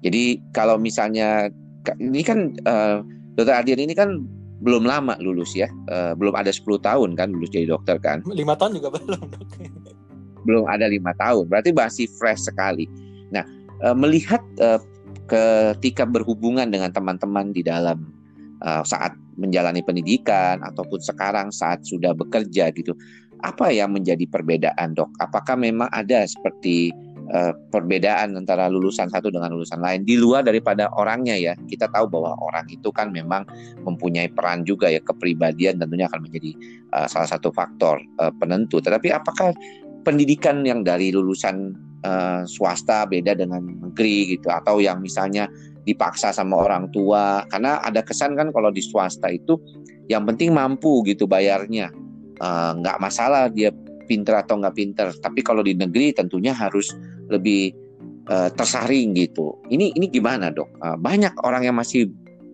Jadi 0.02 0.42
kalau 0.50 0.82
misalnya 0.82 1.54
ini 1.98 2.22
kan 2.22 2.54
uh, 2.68 3.02
dokter 3.36 3.56
Ardian 3.58 3.82
ini 3.82 3.94
kan 3.98 4.22
belum 4.62 4.86
lama 4.86 5.18
lulus 5.18 5.58
ya, 5.58 5.68
uh, 5.90 6.14
belum 6.14 6.38
ada 6.38 6.54
10 6.54 6.62
tahun 6.86 7.18
kan 7.18 7.34
lulus 7.34 7.50
jadi 7.50 7.66
dokter 7.70 7.98
kan? 7.98 8.22
Lima 8.30 8.54
tahun 8.54 8.78
juga 8.78 8.94
belum. 8.98 9.26
belum 10.42 10.66
ada 10.66 10.90
lima 10.90 11.14
tahun, 11.22 11.50
berarti 11.50 11.70
masih 11.70 12.10
fresh 12.18 12.50
sekali. 12.50 12.90
Nah, 13.30 13.46
uh, 13.86 13.94
melihat 13.94 14.42
uh, 14.62 14.82
ketika 15.30 16.06
berhubungan 16.06 16.70
dengan 16.70 16.90
teman-teman 16.90 17.54
di 17.54 17.62
dalam 17.62 18.10
uh, 18.66 18.82
saat 18.82 19.14
menjalani 19.38 19.82
pendidikan 19.82 20.62
ataupun 20.66 20.98
sekarang 21.02 21.54
saat 21.54 21.82
sudah 21.86 22.14
bekerja 22.18 22.74
gitu, 22.74 22.94
apa 23.42 23.74
yang 23.74 23.94
menjadi 23.94 24.26
perbedaan 24.30 24.94
dok? 24.94 25.10
Apakah 25.22 25.58
memang 25.58 25.90
ada 25.94 26.26
seperti 26.26 26.94
uh, 27.32 27.54
perbedaan 27.72 28.36
antara 28.36 28.68
lulusan 28.68 29.08
satu 29.08 29.32
dengan 29.32 29.56
lulusan 29.56 29.80
lain. 29.80 30.04
Di 30.04 30.20
luar 30.20 30.44
daripada 30.44 30.92
orangnya 31.00 31.36
ya 31.40 31.54
kita 31.68 31.88
tahu 31.90 32.12
bahwa 32.12 32.36
orang 32.44 32.68
itu 32.68 32.92
kan 32.92 33.10
memang 33.10 33.48
mempunyai 33.88 34.30
peran 34.32 34.68
juga 34.68 34.92
ya 34.92 35.00
kepribadian 35.02 35.80
tentunya 35.80 36.06
akan 36.12 36.22
menjadi 36.28 36.52
uh, 36.94 37.08
salah 37.08 37.30
satu 37.32 37.50
faktor 37.56 38.04
uh, 38.20 38.32
penentu. 38.38 38.84
Tetapi 38.84 39.10
apakah 39.16 39.56
pendidikan 40.04 40.62
yang 40.68 40.84
dari 40.84 41.10
lulusan 41.16 41.74
uh, 42.04 42.44
swasta 42.44 43.08
beda 43.08 43.34
dengan 43.34 43.64
negeri 43.64 44.38
gitu 44.38 44.52
atau 44.52 44.84
yang 44.84 45.00
misalnya 45.00 45.48
dipaksa 45.88 46.36
sama 46.36 46.62
orang 46.68 46.92
tua? 46.92 47.48
Karena 47.50 47.80
ada 47.82 48.04
kesan 48.04 48.36
kan 48.36 48.52
kalau 48.52 48.70
di 48.70 48.84
swasta 48.84 49.32
itu 49.32 49.58
yang 50.12 50.28
penting 50.28 50.52
mampu 50.52 51.02
gitu 51.08 51.26
bayarnya. 51.26 51.90
Nggak 52.82 52.98
uh, 52.98 53.02
masalah 53.02 53.54
dia 53.54 53.70
pinter 54.12 54.36
atau 54.44 54.60
nggak 54.60 54.76
pinter. 54.76 55.08
Tapi 55.16 55.40
kalau 55.40 55.64
di 55.64 55.72
negeri 55.72 56.12
tentunya 56.12 56.52
harus 56.52 56.92
lebih 57.32 57.72
uh, 58.28 58.50
tersaring 58.52 59.16
gitu. 59.16 59.58
Ini 59.72 59.96
ini 59.96 60.12
gimana 60.12 60.52
dok? 60.52 60.70
Uh, 60.84 60.98
banyak 61.00 61.34
orang 61.48 61.66
yang 61.66 61.76
masih 61.80 62.12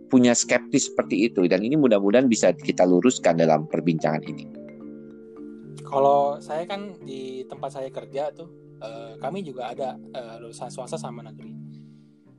punya 0.08 0.32
skeptis 0.32 0.88
seperti 0.88 1.28
itu 1.28 1.44
dan 1.52 1.60
ini 1.66 1.76
mudah-mudahan 1.76 2.32
bisa 2.32 2.56
kita 2.56 2.88
luruskan 2.88 3.36
dalam 3.36 3.68
perbincangan 3.68 4.24
ini. 4.24 4.46
Kalau 5.84 6.40
saya 6.40 6.68
kan 6.68 6.96
di 7.04 7.44
tempat 7.48 7.80
saya 7.80 7.90
kerja 7.92 8.32
tuh 8.32 8.48
uh, 8.80 9.16
kami 9.20 9.44
juga 9.44 9.72
ada 9.72 9.96
uh, 9.96 10.36
lulusan 10.40 10.72
swasta 10.72 10.96
sama 10.96 11.24
negeri. 11.24 11.56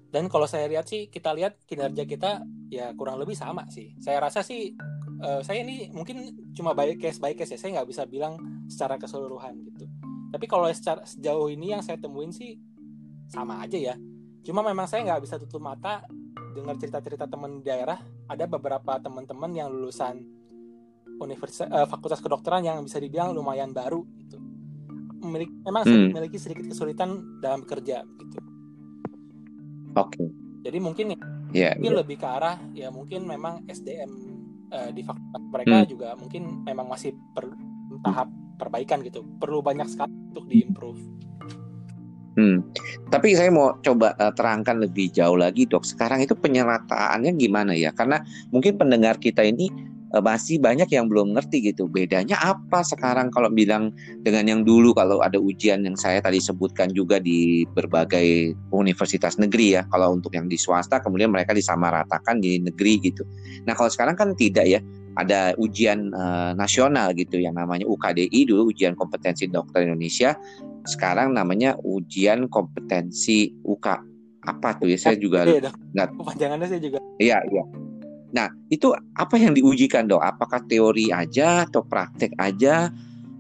Dan 0.09 0.33
kalau 0.33 0.49
saya 0.49 0.65
lihat 0.73 0.89
sih 0.89 1.13
kita 1.13 1.37
lihat 1.37 1.61
kinerja 1.69 2.09
kita 2.09 2.41
ya 2.73 2.97
kurang 2.97 3.21
lebih 3.21 3.37
sama 3.37 3.69
sih. 3.69 3.93
Saya 4.01 4.25
rasa 4.25 4.41
sih 4.41 4.73
uh, 5.21 5.41
saya 5.45 5.61
ini 5.61 5.93
mungkin 5.93 6.33
cuma 6.57 6.73
by 6.73 6.97
case 6.97 7.21
ya 7.21 7.59
saya 7.61 7.81
nggak 7.81 7.89
bisa 7.93 8.09
bilang 8.09 8.41
secara 8.69 8.97
keseluruhan 8.97 9.57
gitu 9.69 9.85
tapi 10.29 10.45
kalau 10.45 10.69
secara 10.71 11.05
sejauh 11.05 11.49
ini 11.49 11.73
yang 11.77 11.83
saya 11.83 11.97
temuin 11.97 12.33
sih 12.33 12.57
sama 13.29 13.65
aja 13.65 13.77
ya 13.77 13.95
cuma 14.45 14.65
memang 14.65 14.89
saya 14.89 15.05
nggak 15.05 15.23
bisa 15.25 15.37
tutup 15.41 15.61
mata 15.61 16.05
dengar 16.57 16.77
cerita-cerita 16.81 17.29
teman 17.29 17.61
di 17.61 17.69
daerah 17.69 18.01
ada 18.29 18.45
beberapa 18.49 18.97
teman-teman 19.01 19.51
yang 19.53 19.69
lulusan 19.69 20.21
universitas 21.19 21.69
uh, 21.69 21.87
fakultas 21.89 22.23
kedokteran 22.23 22.65
yang 22.65 22.79
bisa 22.85 23.03
dibilang 23.03 23.35
lumayan 23.35 23.75
baru 23.75 24.05
gitu 24.21 24.39
memiliki 25.19 25.55
memang 25.67 25.83
hmm. 25.85 26.15
memiliki 26.15 26.39
sedikit 26.39 26.71
kesulitan 26.71 27.41
dalam 27.43 27.67
bekerja 27.67 28.07
gitu 28.07 28.39
oke 29.99 30.15
okay. 30.15 30.29
jadi 30.63 30.79
mungkin 30.79 31.07
yeah, 31.53 31.75
mungkin 31.77 31.93
yeah. 31.93 32.01
lebih 32.01 32.17
ke 32.17 32.27
arah 32.29 32.57
ya 32.73 32.89
mungkin 32.95 33.27
memang 33.27 33.67
SDM 33.67 34.11
uh, 34.71 34.91
di 34.95 35.03
fakultas 35.03 35.43
mereka 35.51 35.77
hmm. 35.83 35.89
juga 35.91 36.09
mungkin 36.15 36.63
memang 36.63 36.87
masih 36.87 37.13
per 37.35 37.51
tahap 38.07 38.31
perbaikan 38.59 39.01
gitu 39.07 39.23
perlu 39.39 39.63
banyak 39.63 39.87
sekali 39.87 40.13
untuk 40.35 40.45
diimprove 40.51 41.19
Hmm. 42.39 42.63
Tapi 43.11 43.35
saya 43.35 43.51
mau 43.51 43.75
coba 43.83 44.15
uh, 44.15 44.31
terangkan 44.31 44.79
lebih 44.79 45.11
jauh 45.11 45.35
lagi 45.35 45.67
dok. 45.67 45.83
Sekarang 45.83 46.23
itu 46.23 46.39
penyerataannya 46.39 47.35
gimana 47.35 47.75
ya? 47.75 47.91
Karena 47.91 48.23
mungkin 48.55 48.79
pendengar 48.79 49.19
kita 49.19 49.43
ini 49.43 49.67
uh, 50.15 50.23
masih 50.23 50.63
banyak 50.63 50.87
yang 50.87 51.11
belum 51.11 51.35
ngerti 51.35 51.75
gitu. 51.75 51.91
Bedanya 51.91 52.39
apa 52.39 52.87
sekarang 52.87 53.35
kalau 53.35 53.51
bilang 53.51 53.91
dengan 54.23 54.47
yang 54.47 54.63
dulu 54.63 54.95
kalau 54.95 55.19
ada 55.19 55.35
ujian 55.35 55.83
yang 55.83 55.99
saya 55.99 56.23
tadi 56.23 56.39
sebutkan 56.39 56.95
juga 56.95 57.19
di 57.19 57.67
berbagai 57.75 58.55
universitas 58.71 59.35
negeri 59.43 59.75
ya. 59.75 59.83
Kalau 59.91 60.15
untuk 60.15 60.31
yang 60.39 60.47
di 60.47 60.55
swasta 60.55 61.03
kemudian 61.03 61.35
mereka 61.35 61.51
disamaratakan 61.51 62.39
di 62.39 62.63
negeri 62.63 63.03
gitu. 63.03 63.27
Nah 63.67 63.75
kalau 63.75 63.91
sekarang 63.91 64.15
kan 64.15 64.39
tidak 64.39 64.63
ya 64.63 64.79
ada 65.19 65.51
ujian 65.59 66.15
uh, 66.15 66.55
nasional 66.55 67.11
gitu 67.19 67.43
yang 67.43 67.59
namanya 67.59 67.83
UKDI 67.91 68.47
dulu 68.47 68.71
ujian 68.71 68.95
kompetensi 68.95 69.51
dokter 69.51 69.83
Indonesia. 69.83 70.39
Sekarang 70.87 71.35
namanya 71.35 71.75
ujian 71.83 72.47
kompetensi 72.47 73.51
UK 73.67 73.87
apa 74.47 74.79
tuh? 74.79 74.87
Ya 74.87 74.99
saya 74.99 75.19
juga 75.19 75.43
iya, 75.43 75.75
nggak 75.75 76.09
kepanjangannya 76.15 76.67
saya 76.71 76.81
juga. 76.81 76.99
Iya 77.19 77.43
iya. 77.51 77.65
Nah 78.31 78.49
itu 78.71 78.95
apa 79.19 79.35
yang 79.35 79.59
diujikan 79.59 80.07
dok? 80.07 80.23
Apakah 80.23 80.63
teori 80.71 81.11
aja 81.11 81.67
atau 81.67 81.83
praktek 81.83 82.39
aja? 82.39 82.95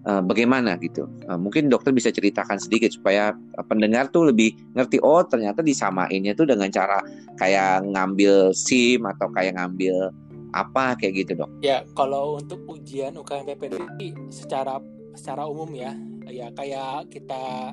Uh, 0.08 0.24
bagaimana 0.24 0.80
gitu? 0.80 1.04
Uh, 1.28 1.36
mungkin 1.36 1.68
dokter 1.68 1.92
bisa 1.92 2.08
ceritakan 2.08 2.56
sedikit 2.56 2.88
supaya 2.88 3.36
pendengar 3.68 4.08
tuh 4.08 4.32
lebih 4.32 4.56
ngerti 4.72 5.04
oh 5.04 5.20
ternyata 5.20 5.60
disamainnya 5.60 6.32
tuh 6.32 6.48
dengan 6.48 6.72
cara 6.72 6.96
kayak 7.36 7.84
ngambil 7.92 8.56
SIM 8.56 9.04
atau 9.04 9.28
kayak 9.36 9.60
ngambil 9.60 10.08
apa 10.52 10.96
kayak 10.96 11.26
gitu 11.26 11.32
dok? 11.44 11.50
Ya 11.60 11.84
kalau 11.92 12.40
untuk 12.40 12.64
ujian 12.68 13.16
UKM 13.16 13.44
PPDI 13.44 14.16
secara 14.32 14.80
secara 15.12 15.44
umum 15.44 15.68
ya 15.74 15.92
ya 16.28 16.52
kayak 16.52 17.08
kita 17.12 17.72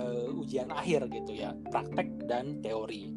uh, 0.00 0.28
ujian 0.40 0.68
akhir 0.72 1.08
gitu 1.12 1.32
ya 1.36 1.52
praktek 1.70 2.08
dan 2.26 2.60
teori. 2.60 3.12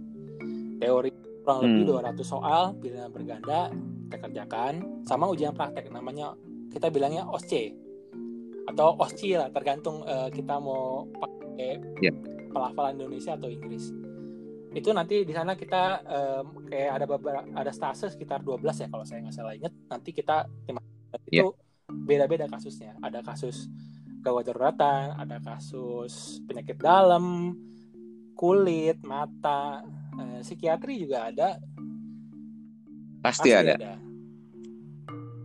Teori 0.78 1.10
kurang 1.48 1.64
lebih 1.64 1.84
hmm. 1.88 2.20
200 2.20 2.28
soal 2.28 2.64
pilihan 2.84 3.08
berganda 3.08 3.72
kita 4.08 4.18
kerjakan 4.20 5.04
sama 5.08 5.32
ujian 5.32 5.56
praktek 5.56 5.88
namanya 5.96 6.36
kita 6.72 6.92
bilangnya 6.92 7.24
OSCE 7.24 7.72
atau 8.68 9.00
OSCE 9.00 9.40
lah 9.40 9.50
tergantung 9.52 10.04
uh, 10.04 10.28
kita 10.28 10.60
mau 10.60 11.08
pakai 11.16 11.80
yeah. 12.04 12.12
pelafalan 12.52 13.00
Indonesia 13.00 13.40
atau 13.40 13.48
Inggris 13.48 13.96
itu 14.78 14.94
nanti 14.94 15.26
di 15.26 15.34
sana 15.34 15.58
kita 15.58 16.06
um, 16.06 16.70
kayak 16.70 16.92
ada 17.02 17.06
beberapa 17.10 17.42
ada 17.58 17.72
stase 17.74 18.14
sekitar 18.14 18.46
12 18.46 18.62
ya 18.86 18.88
kalau 18.94 19.06
saya 19.06 19.26
nggak 19.26 19.36
salah 19.36 19.54
ingat 19.58 19.74
nanti 19.90 20.10
kita 20.14 20.46
itu 21.28 21.50
yeah. 21.50 21.50
beda-beda 21.90 22.46
kasusnya 22.46 22.94
ada 23.02 23.26
kasus 23.26 23.66
gawat 24.22 24.46
daruratan 24.46 25.18
ada 25.18 25.42
kasus 25.42 26.44
penyakit 26.46 26.78
dalam 26.78 27.58
kulit 28.38 29.02
mata 29.02 29.82
uh, 30.14 30.40
psikiatri 30.46 31.10
juga 31.10 31.34
ada 31.34 31.58
pasti, 33.26 33.50
pasti 33.50 33.58
ada. 33.58 33.74
ada 33.74 33.94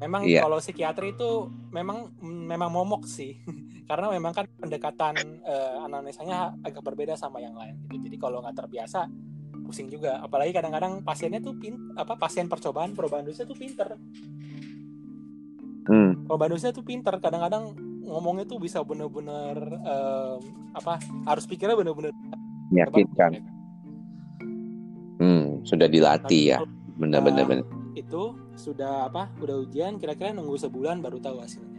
memang 0.03 0.29
yeah. 0.29 0.45
kalau 0.45 0.61
psikiatri 0.61 1.17
itu 1.17 1.49
memang 1.73 2.13
memang 2.21 2.69
momok 2.69 3.09
sih 3.09 3.41
karena 3.87 4.07
memang 4.13 4.33
kan 4.33 4.47
pendekatan 4.59 5.43
uh, 5.43 5.85
anamnesanya 5.87 6.55
agak 6.63 6.83
berbeda 6.83 7.19
sama 7.19 7.43
yang 7.43 7.55
lain 7.55 7.79
gitu. 7.91 8.09
Jadi 8.09 8.17
kalau 8.17 8.41
nggak 8.41 8.57
terbiasa 8.57 9.07
pusing 9.67 9.89
juga. 9.91 10.23
Apalagi 10.23 10.51
kadang-kadang 10.55 11.03
pasiennya 11.07 11.41
tuh 11.43 11.57
pin 11.59 11.95
apa 11.95 12.19
pasien 12.19 12.47
percobaan 12.51 12.95
perubahan 12.97 13.27
dosis 13.27 13.47
tuh 13.47 13.59
pinter. 13.59 13.95
Hmm. 15.83 16.27
perubahan 16.31 16.53
dosis 16.55 16.71
tuh 16.71 16.87
pinter. 16.87 17.15
Kadang-kadang 17.19 17.75
ngomongnya 18.03 18.45
tuh 18.45 18.59
bisa 18.59 18.83
bener-bener 18.83 19.57
um, 19.83 20.41
apa 20.75 20.99
harus 21.25 21.47
pikirnya 21.47 21.79
bener-bener 21.79 22.11
meyakinkan. 22.73 23.31
hmm 25.23 25.63
sudah 25.63 25.87
dilatih 25.87 26.59
nah, 26.59 26.67
ya. 26.67 26.69
bener-bener 26.99 27.63
uh, 27.63 27.65
itu 27.95 28.35
sudah 28.59 29.07
apa 29.07 29.31
udah 29.39 29.63
ujian 29.63 30.01
kira-kira 30.01 30.35
nunggu 30.35 30.59
sebulan 30.59 30.99
baru 30.99 31.23
tahu 31.23 31.39
hasilnya 31.45 31.72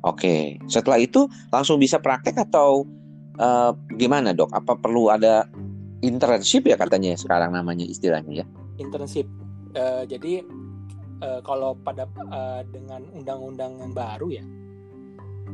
Oke, 0.00 0.56
setelah 0.64 0.96
itu 0.96 1.28
langsung 1.52 1.76
bisa 1.76 2.00
praktek 2.00 2.40
atau 2.48 2.88
uh, 3.36 3.76
gimana 4.00 4.32
dok? 4.32 4.48
Apa 4.48 4.80
perlu 4.80 5.12
ada 5.12 5.44
internship 6.00 6.64
ya 6.64 6.80
katanya 6.80 7.12
sekarang 7.20 7.52
namanya 7.52 7.84
istilahnya 7.84 8.44
ya? 8.44 8.46
Internship. 8.80 9.28
Uh, 9.76 10.08
jadi 10.08 10.40
uh, 11.20 11.44
kalau 11.44 11.76
pada 11.84 12.08
uh, 12.32 12.64
dengan 12.72 13.04
undang-undang 13.12 13.76
yang 13.76 13.92
baru 13.92 14.28
ya 14.32 14.44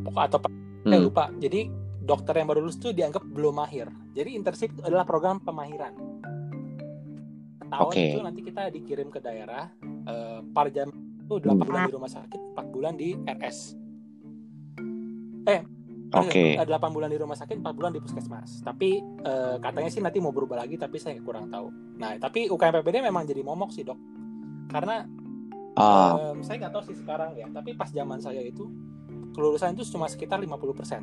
pokok 0.07 0.23
atau 0.31 0.39
hmm. 0.47 0.87
saya 0.87 1.01
lupa. 1.03 1.25
Jadi 1.43 1.61
dokter 2.07 2.39
yang 2.39 2.47
baru 2.47 2.63
lulus 2.63 2.79
itu 2.79 2.95
dianggap 2.95 3.27
belum 3.27 3.59
mahir. 3.59 3.91
Jadi 4.15 4.39
internship 4.39 4.71
adalah 4.87 5.03
program 5.03 5.43
pemahiran. 5.43 5.91
Tahun 7.67 7.91
okay. 7.91 8.15
itu 8.15 8.23
nanti 8.23 8.41
kita 8.47 8.71
dikirim 8.71 9.11
ke 9.11 9.19
daerah 9.19 9.67
uh, 10.07 10.39
per 10.55 10.71
jam 10.71 10.87
itu 11.27 11.43
8 11.43 11.59
bulan 11.67 11.91
di 11.91 11.95
rumah 11.99 12.13
sakit 12.15 12.41
4 12.55 12.71
bulan 12.71 12.95
di 12.95 13.19
RS 13.27 13.86
eh 15.47 15.63
Oke. 16.15 16.55
Okay. 16.55 16.71
8 16.71 16.95
bulan 16.95 17.11
di 17.11 17.19
rumah 17.19 17.35
sakit, 17.35 17.59
4 17.59 17.75
bulan 17.75 17.91
di 17.91 17.99
puskesmas. 17.99 18.63
Tapi 18.63 19.03
uh, 19.27 19.59
katanya 19.59 19.91
sih 19.91 19.99
nanti 19.99 20.23
mau 20.23 20.31
berubah 20.31 20.63
lagi, 20.63 20.79
tapi 20.79 21.03
saya 21.03 21.19
kurang 21.19 21.51
tahu. 21.51 21.67
Nah, 21.99 22.15
tapi 22.23 22.47
UKM 22.47 22.79
PPD 22.81 23.03
memang 23.03 23.27
jadi 23.27 23.43
momok 23.43 23.75
sih 23.75 23.83
dok, 23.83 23.99
karena 24.71 25.03
uh. 25.75 26.31
um, 26.31 26.47
saya 26.47 26.63
nggak 26.63 26.73
tahu 26.79 26.85
sih 26.95 26.97
sekarang 27.03 27.35
ya. 27.35 27.51
Tapi 27.51 27.75
pas 27.75 27.91
zaman 27.91 28.23
saya 28.23 28.39
itu 28.39 28.71
kelulusan 29.35 29.75
itu 29.75 29.83
cuma 29.91 30.07
sekitar 30.07 30.39
50 30.39 30.79
persen. 30.79 31.03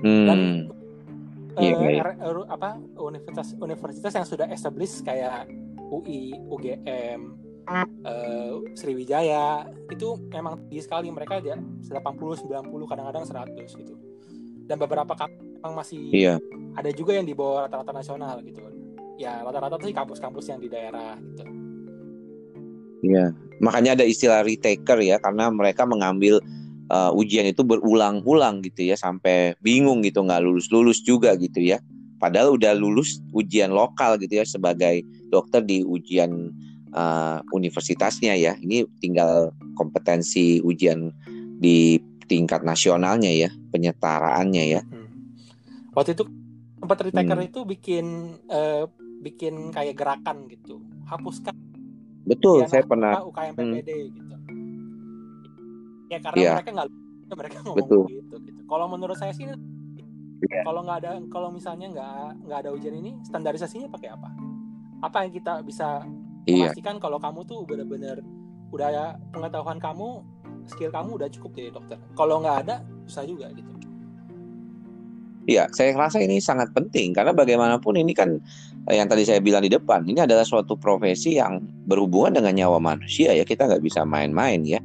Hmm. 0.00 0.26
Dan 0.30 0.40
yeah, 1.58 1.76
uh, 1.76 1.90
yeah. 1.90 2.46
apa 2.46 2.78
universitas 2.94 3.58
universitas 3.58 4.12
yang 4.14 4.26
sudah 4.26 4.46
established 4.54 5.02
kayak 5.02 5.50
UI, 5.90 6.38
UGM, 6.46 7.34
uh, 7.68 8.62
Sriwijaya. 8.76 9.68
Itu 9.90 10.16
memang 10.30 10.68
tinggi 10.68 10.82
sekali. 10.84 11.12
Mereka 11.12 11.42
aja 11.42 11.58
80 11.58 12.46
90 12.46 12.90
kadang-kadang 12.90 13.24
100 13.26 13.80
gitu. 13.80 13.94
Dan 14.64 14.78
beberapa 14.78 15.12
kampus 15.18 15.50
memang 15.60 15.76
masih 15.76 16.08
iya. 16.08 16.40
ada 16.72 16.88
juga 16.88 17.12
yang 17.12 17.28
di 17.28 17.36
bawah 17.36 17.68
rata-rata 17.68 17.92
nasional 17.92 18.40
gitu. 18.40 18.64
Ya 19.20 19.44
rata-rata 19.44 19.76
sih 19.84 19.92
kampus-kampus 19.92 20.48
yang 20.48 20.60
di 20.64 20.72
daerah 20.72 21.20
gitu. 21.20 21.44
Iya. 23.04 23.36
Makanya 23.60 24.00
ada 24.00 24.04
istilah 24.08 24.40
retaker 24.40 24.96
ya 25.04 25.20
karena 25.20 25.52
mereka 25.52 25.84
mengambil 25.84 26.40
uh, 26.88 27.12
ujian 27.12 27.44
itu 27.44 27.60
berulang-ulang 27.60 28.64
gitu 28.64 28.88
ya 28.88 28.96
sampai 28.96 29.52
bingung 29.60 30.00
gitu 30.00 30.24
nggak 30.24 30.40
lulus-lulus 30.40 31.04
juga 31.04 31.36
gitu 31.36 31.60
ya. 31.60 31.76
Padahal 32.16 32.56
udah 32.56 32.72
lulus 32.76 33.20
ujian 33.36 33.72
lokal 33.72 34.16
gitu 34.16 34.40
ya 34.40 34.44
sebagai 34.48 35.04
dokter 35.28 35.60
di 35.60 35.84
ujian 35.84 36.52
uh, 36.94 37.38
universitasnya 37.54 38.34
ya. 38.36 38.54
Ini 38.58 38.86
tinggal 38.98 39.54
kompetensi 39.74 40.60
ujian 40.62 41.10
di 41.60 41.98
tingkat 42.30 42.62
nasionalnya 42.62 43.30
ya, 43.34 43.50
penyetaraannya 43.74 44.64
ya. 44.70 44.80
Hmm. 44.86 45.08
Waktu 45.94 46.14
itu 46.14 46.24
tempat 46.78 46.98
retaker 47.10 47.38
hmm. 47.42 47.48
itu 47.50 47.60
bikin 47.66 48.06
uh, 48.46 48.86
bikin 49.20 49.74
kayak 49.74 49.98
gerakan 49.98 50.46
gitu, 50.46 50.78
hapuskan. 51.10 51.52
Betul, 52.24 52.64
saya 52.70 52.86
pernah 52.86 53.18
UKM 53.26 53.54
PPD 53.58 53.90
hmm. 53.90 54.10
gitu. 54.14 54.34
Ya 56.10 56.18
karena 56.22 56.38
ya. 56.42 56.52
mereka 56.58 56.70
nggak 56.74 56.88
mereka 57.38 57.56
ngomong 57.62 57.78
Betul. 57.78 58.04
gitu 58.10 58.36
gitu. 58.42 58.60
Kalau 58.66 58.86
menurut 58.90 59.16
saya 59.18 59.30
sih 59.34 59.46
yeah. 59.46 60.64
kalau 60.66 60.82
nggak 60.82 60.98
ada 61.06 61.10
kalau 61.30 61.48
misalnya 61.54 61.86
nggak 61.90 62.46
nggak 62.46 62.58
ada 62.66 62.70
ujian 62.74 62.94
ini 62.94 63.18
standarisasinya 63.26 63.90
pakai 63.90 64.10
apa? 64.14 64.28
Apa 65.00 65.26
yang 65.26 65.32
kita 65.34 65.62
bisa 65.66 66.04
iya. 66.50 66.68
memastikan 66.68 66.98
kalau 66.98 67.22
kamu 67.22 67.46
tuh 67.46 67.62
benar-benar 67.64 68.18
udah 68.70 68.88
ya 68.90 69.06
pengetahuan 69.34 69.78
kamu 69.78 70.22
skill 70.66 70.90
kamu 70.94 71.18
udah 71.18 71.28
cukup 71.30 71.50
jadi 71.54 71.70
dokter 71.74 71.98
kalau 72.14 72.42
nggak 72.42 72.66
ada 72.66 72.76
susah 73.06 73.26
juga 73.26 73.50
gitu 73.54 73.80
Iya, 75.48 75.66
saya 75.72 75.96
rasa 75.96 76.22
ini 76.22 76.36
sangat 76.36 76.70
penting 76.76 77.16
karena 77.16 77.32
bagaimanapun 77.32 77.96
ini 77.96 78.12
kan 78.12 78.38
eh, 78.86 79.00
yang 79.00 79.08
tadi 79.08 79.26
saya 79.26 79.42
bilang 79.42 79.66
di 79.66 79.72
depan 79.72 80.04
ini 80.04 80.20
adalah 80.22 80.44
suatu 80.44 80.76
profesi 80.76 81.40
yang 81.42 81.64
berhubungan 81.90 82.38
dengan 82.38 82.54
nyawa 82.54 82.78
manusia 82.78 83.32
ya 83.32 83.42
kita 83.42 83.64
nggak 83.64 83.82
bisa 83.82 84.06
main-main 84.06 84.62
ya. 84.62 84.78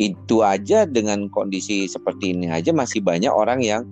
Itu 0.00 0.46
aja 0.46 0.86
dengan 0.86 1.26
kondisi 1.28 1.90
seperti 1.90 2.30
ini 2.32 2.46
aja 2.46 2.70
masih 2.70 3.02
banyak 3.02 3.28
orang 3.28 3.60
yang 3.60 3.82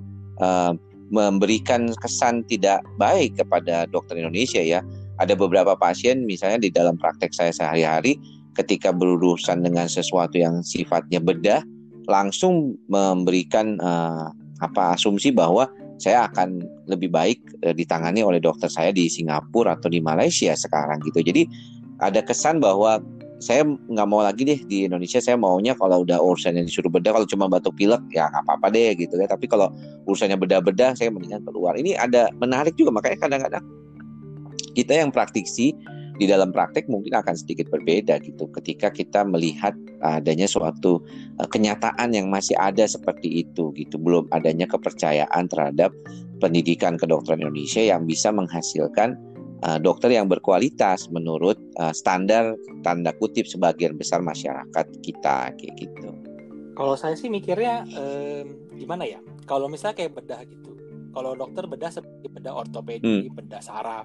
uh, 0.40 0.72
memberikan 1.10 1.90
kesan 1.98 2.46
tidak 2.46 2.86
baik 2.96 3.34
kepada 3.36 3.90
dokter 3.90 4.16
Indonesia 4.16 4.62
ya. 4.62 4.86
Ada 5.16 5.32
beberapa 5.32 5.72
pasien 5.76 6.28
misalnya 6.28 6.60
di 6.60 6.70
dalam 6.72 7.00
praktek 7.00 7.32
saya 7.32 7.52
sehari-hari 7.52 8.20
ketika 8.56 8.92
berurusan 8.92 9.64
dengan 9.64 9.88
sesuatu 9.88 10.40
yang 10.40 10.64
sifatnya 10.64 11.20
bedah 11.20 11.60
langsung 12.08 12.76
memberikan 12.88 13.76
uh, 13.82 14.32
apa 14.64 14.96
asumsi 14.96 15.32
bahwa 15.32 15.68
saya 15.96 16.28
akan 16.28 16.64
lebih 16.88 17.12
baik 17.12 17.40
uh, 17.64 17.72
ditangani 17.76 18.24
oleh 18.24 18.40
dokter 18.40 18.68
saya 18.68 18.92
di 18.92 19.08
Singapura 19.08 19.76
atau 19.76 19.92
di 19.92 20.00
Malaysia 20.00 20.56
sekarang 20.56 21.00
gitu. 21.04 21.20
Jadi 21.20 21.44
ada 22.00 22.20
kesan 22.20 22.60
bahwa 22.60 23.00
saya 23.36 23.68
nggak 23.68 24.08
mau 24.08 24.24
lagi 24.24 24.48
deh 24.48 24.60
di 24.64 24.88
Indonesia. 24.88 25.20
Saya 25.20 25.36
maunya 25.36 25.76
kalau 25.76 26.04
udah 26.04 26.16
urusannya 26.20 26.64
disuruh 26.64 26.88
bedah 26.88 27.12
kalau 27.12 27.28
cuma 27.28 27.48
batuk 27.52 27.76
pilek 27.76 28.00
ya 28.12 28.32
nggak 28.32 28.48
apa-apa 28.48 28.72
deh 28.72 28.96
gitu 28.96 29.20
ya. 29.20 29.28
Tapi 29.28 29.44
kalau 29.44 29.68
urusannya 30.08 30.40
bedah-bedah 30.40 30.96
saya 30.96 31.12
mendingan 31.12 31.44
keluar. 31.44 31.76
Ini 31.76 32.00
ada 32.00 32.32
menarik 32.40 32.72
juga 32.80 32.96
makanya 32.96 33.28
kadang-kadang 33.28 33.64
kita 34.74 34.92
yang 35.02 35.10
praktisi 35.12 35.72
di 36.16 36.24
dalam 36.24 36.48
praktek 36.48 36.88
mungkin 36.88 37.12
akan 37.12 37.36
sedikit 37.36 37.68
berbeda 37.68 38.16
gitu 38.24 38.48
ketika 38.56 38.88
kita 38.88 39.20
melihat 39.20 39.76
adanya 40.00 40.48
suatu 40.48 41.04
uh, 41.36 41.48
kenyataan 41.48 42.16
yang 42.16 42.32
masih 42.32 42.56
ada 42.56 42.88
seperti 42.88 43.44
itu 43.44 43.72
gitu 43.76 44.00
belum 44.00 44.24
adanya 44.32 44.64
kepercayaan 44.64 45.44
terhadap 45.52 45.92
pendidikan 46.40 46.96
kedokteran 46.96 47.44
Indonesia 47.44 47.84
yang 47.84 48.08
bisa 48.08 48.32
menghasilkan 48.32 49.16
uh, 49.64 49.78
dokter 49.80 50.12
yang 50.12 50.28
berkualitas 50.28 51.08
menurut 51.12 51.56
uh, 51.80 51.92
standar 51.92 52.56
tanda 52.84 53.12
kutip 53.16 53.48
sebagian 53.48 53.96
besar 53.96 54.20
masyarakat 54.20 54.86
kita 55.00 55.52
kayak 55.56 55.74
gitu. 55.76 56.10
Kalau 56.76 56.92
saya 56.92 57.16
sih 57.16 57.32
mikirnya 57.32 57.88
eh, 57.88 58.44
gimana 58.76 59.08
ya? 59.08 59.16
Kalau 59.48 59.64
misalnya 59.64 59.96
kayak 59.96 60.12
bedah 60.12 60.44
gitu, 60.44 60.76
kalau 61.16 61.32
dokter 61.32 61.64
bedah 61.64 61.88
seperti 61.88 62.28
bedah 62.28 62.52
ortopedi, 62.52 63.24
hmm. 63.24 63.32
bedah 63.32 63.64
saraf, 63.64 64.04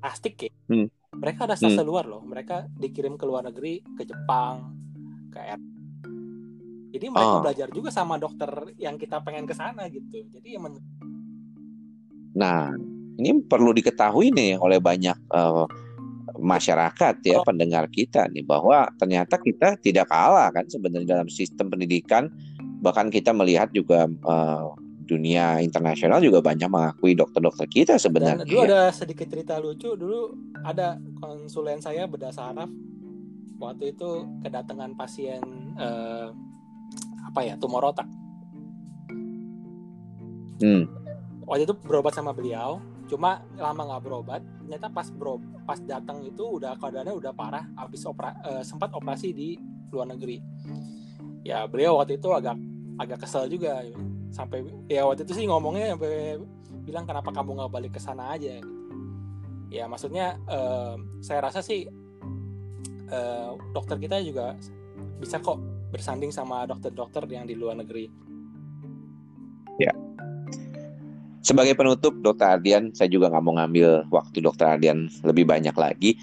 plastik 0.00 0.48
ya. 0.48 0.52
Hmm 0.66 0.88
mereka 1.16 1.50
ada 1.50 1.56
sasa 1.58 1.82
hmm. 1.82 1.88
luar 1.88 2.04
loh 2.06 2.22
mereka 2.22 2.70
dikirim 2.70 3.18
ke 3.18 3.24
luar 3.26 3.50
negeri 3.50 3.82
ke 3.98 4.06
Jepang 4.06 4.70
ke 5.34 5.38
R 5.42 5.60
jadi 6.90 7.06
mereka 7.10 7.34
oh. 7.38 7.42
belajar 7.42 7.68
juga 7.70 7.90
sama 7.90 8.18
dokter 8.18 8.50
yang 8.78 8.94
kita 8.98 9.18
pengen 9.22 9.46
ke 9.46 9.54
sana 9.54 9.90
gitu 9.90 10.26
jadi 10.30 10.58
ya 10.58 10.60
men 10.62 10.78
nah 12.30 12.70
ini 13.18 13.42
perlu 13.42 13.74
diketahui 13.74 14.30
nih 14.30 14.54
oleh 14.62 14.78
banyak 14.78 15.18
uh, 15.34 15.66
masyarakat 16.38 17.14
ya 17.26 17.42
oh. 17.42 17.44
pendengar 17.44 17.90
kita 17.90 18.30
nih 18.30 18.46
bahwa 18.46 18.86
ternyata 18.94 19.34
kita 19.42 19.74
tidak 19.82 20.06
kalah 20.06 20.54
kan 20.54 20.64
sebenarnya 20.70 21.18
dalam 21.18 21.28
sistem 21.28 21.68
pendidikan 21.74 22.30
bahkan 22.80 23.10
kita 23.10 23.34
melihat 23.34 23.68
juga 23.74 24.06
uh, 24.24 24.72
dunia 25.10 25.58
internasional 25.58 26.22
juga 26.22 26.38
banyak 26.38 26.70
mengakui 26.70 27.18
dokter-dokter 27.18 27.66
kita 27.66 27.98
sebenarnya. 27.98 28.46
Dan 28.46 28.48
dulu 28.48 28.62
ada 28.70 28.94
sedikit 28.94 29.26
cerita 29.26 29.58
lucu 29.58 29.98
dulu 29.98 30.30
ada 30.62 31.02
konsulen 31.18 31.82
saya 31.82 32.06
bedah 32.06 32.30
saraf 32.30 32.70
waktu 33.58 33.90
itu 33.90 34.24
kedatangan 34.46 34.94
pasien 34.94 35.42
eh, 35.74 36.30
apa 37.26 37.40
ya 37.42 37.58
tumor 37.58 37.90
otak. 37.90 38.06
Hmm. 40.62 40.86
Waktu 41.50 41.66
itu 41.66 41.74
berobat 41.82 42.14
sama 42.14 42.30
beliau, 42.30 42.78
cuma 43.10 43.42
lama 43.58 43.82
nggak 43.82 44.02
berobat. 44.06 44.42
Ternyata 44.62 44.86
pas 44.94 45.08
bro 45.10 45.42
pas 45.66 45.82
datang 45.82 46.22
itu 46.22 46.62
udah 46.62 46.78
keadaannya 46.78 47.14
udah 47.18 47.32
parah, 47.34 47.66
habis 47.74 48.06
opera, 48.06 48.38
eh, 48.46 48.62
sempat 48.62 48.94
operasi 48.94 49.34
di 49.34 49.58
luar 49.90 50.14
negeri. 50.14 50.38
Ya 51.42 51.66
beliau 51.66 51.98
waktu 51.98 52.20
itu 52.20 52.28
agak 52.30 52.54
agak 53.00 53.24
kesel 53.24 53.48
juga 53.48 53.80
sampai 54.30 54.62
ya 54.86 55.06
waktu 55.06 55.26
itu 55.26 55.34
sih 55.34 55.46
ngomongnya 55.46 55.94
sampai 55.94 56.38
bilang 56.86 57.04
kenapa 57.04 57.30
kamu 57.34 57.60
nggak 57.60 57.72
balik 57.72 57.92
ke 57.98 58.00
sana 58.00 58.34
aja? 58.34 58.58
Gitu. 58.58 58.78
ya 59.70 59.86
maksudnya 59.86 60.34
uh, 60.50 60.98
saya 61.22 61.46
rasa 61.46 61.62
sih 61.62 61.86
uh, 63.10 63.54
dokter 63.70 64.02
kita 64.02 64.18
juga 64.18 64.58
bisa 65.22 65.38
kok 65.38 65.62
bersanding 65.94 66.34
sama 66.34 66.66
dokter-dokter 66.66 67.22
yang 67.30 67.46
di 67.46 67.54
luar 67.54 67.78
negeri. 67.78 68.10
Ya. 69.78 69.94
Sebagai 71.40 71.78
penutup 71.78 72.18
dokter 72.18 72.58
Ardian 72.58 72.90
saya 72.94 73.06
juga 73.10 73.30
nggak 73.30 73.44
mau 73.46 73.54
ngambil 73.62 74.10
waktu 74.10 74.42
dokter 74.42 74.66
Ardian 74.74 75.06
lebih 75.22 75.46
banyak 75.46 75.74
lagi. 75.74 76.18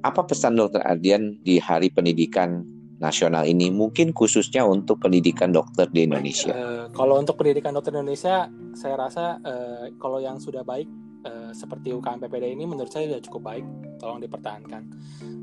Apa 0.00 0.24
pesan 0.24 0.56
dokter 0.56 0.80
Ardian 0.84 1.36
di 1.44 1.60
hari 1.60 1.92
pendidikan 1.92 2.64
nasional 2.96 3.44
ini 3.44 3.68
mungkin 3.68 4.16
khususnya 4.16 4.64
untuk 4.64 5.04
pendidikan 5.04 5.52
dokter 5.52 5.84
di 5.92 6.08
Indonesia? 6.08 6.52
Uh, 6.52 6.86
kalau 6.96 7.20
untuk 7.20 7.36
pendidikan 7.36 7.76
dokter 7.76 7.92
Indonesia, 7.92 8.48
saya 8.72 8.94
rasa 8.96 9.36
uh, 9.44 9.84
kalau 10.00 10.16
yang 10.20 10.40
sudah 10.40 10.64
baik 10.64 10.88
uh, 11.28 11.52
seperti 11.52 11.92
UKM 11.92 12.24
PPD 12.24 12.56
ini 12.56 12.64
menurut 12.64 12.88
saya 12.88 13.12
sudah 13.12 13.22
cukup 13.28 13.42
baik, 13.52 13.64
tolong 14.00 14.20
dipertahankan. 14.24 14.82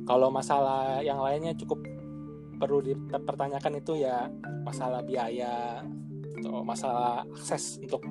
Kalau 0.03 0.33
masalah 0.33 0.99
yang 1.05 1.21
lainnya 1.21 1.53
cukup 1.53 1.79
perlu 2.57 2.81
dipertanyakan 2.81 3.81
itu 3.81 4.01
ya 4.01 4.29
masalah 4.63 5.03
biaya 5.03 5.83
atau 6.41 6.63
masalah 6.63 7.27
akses 7.27 7.77
untuk 7.81 8.01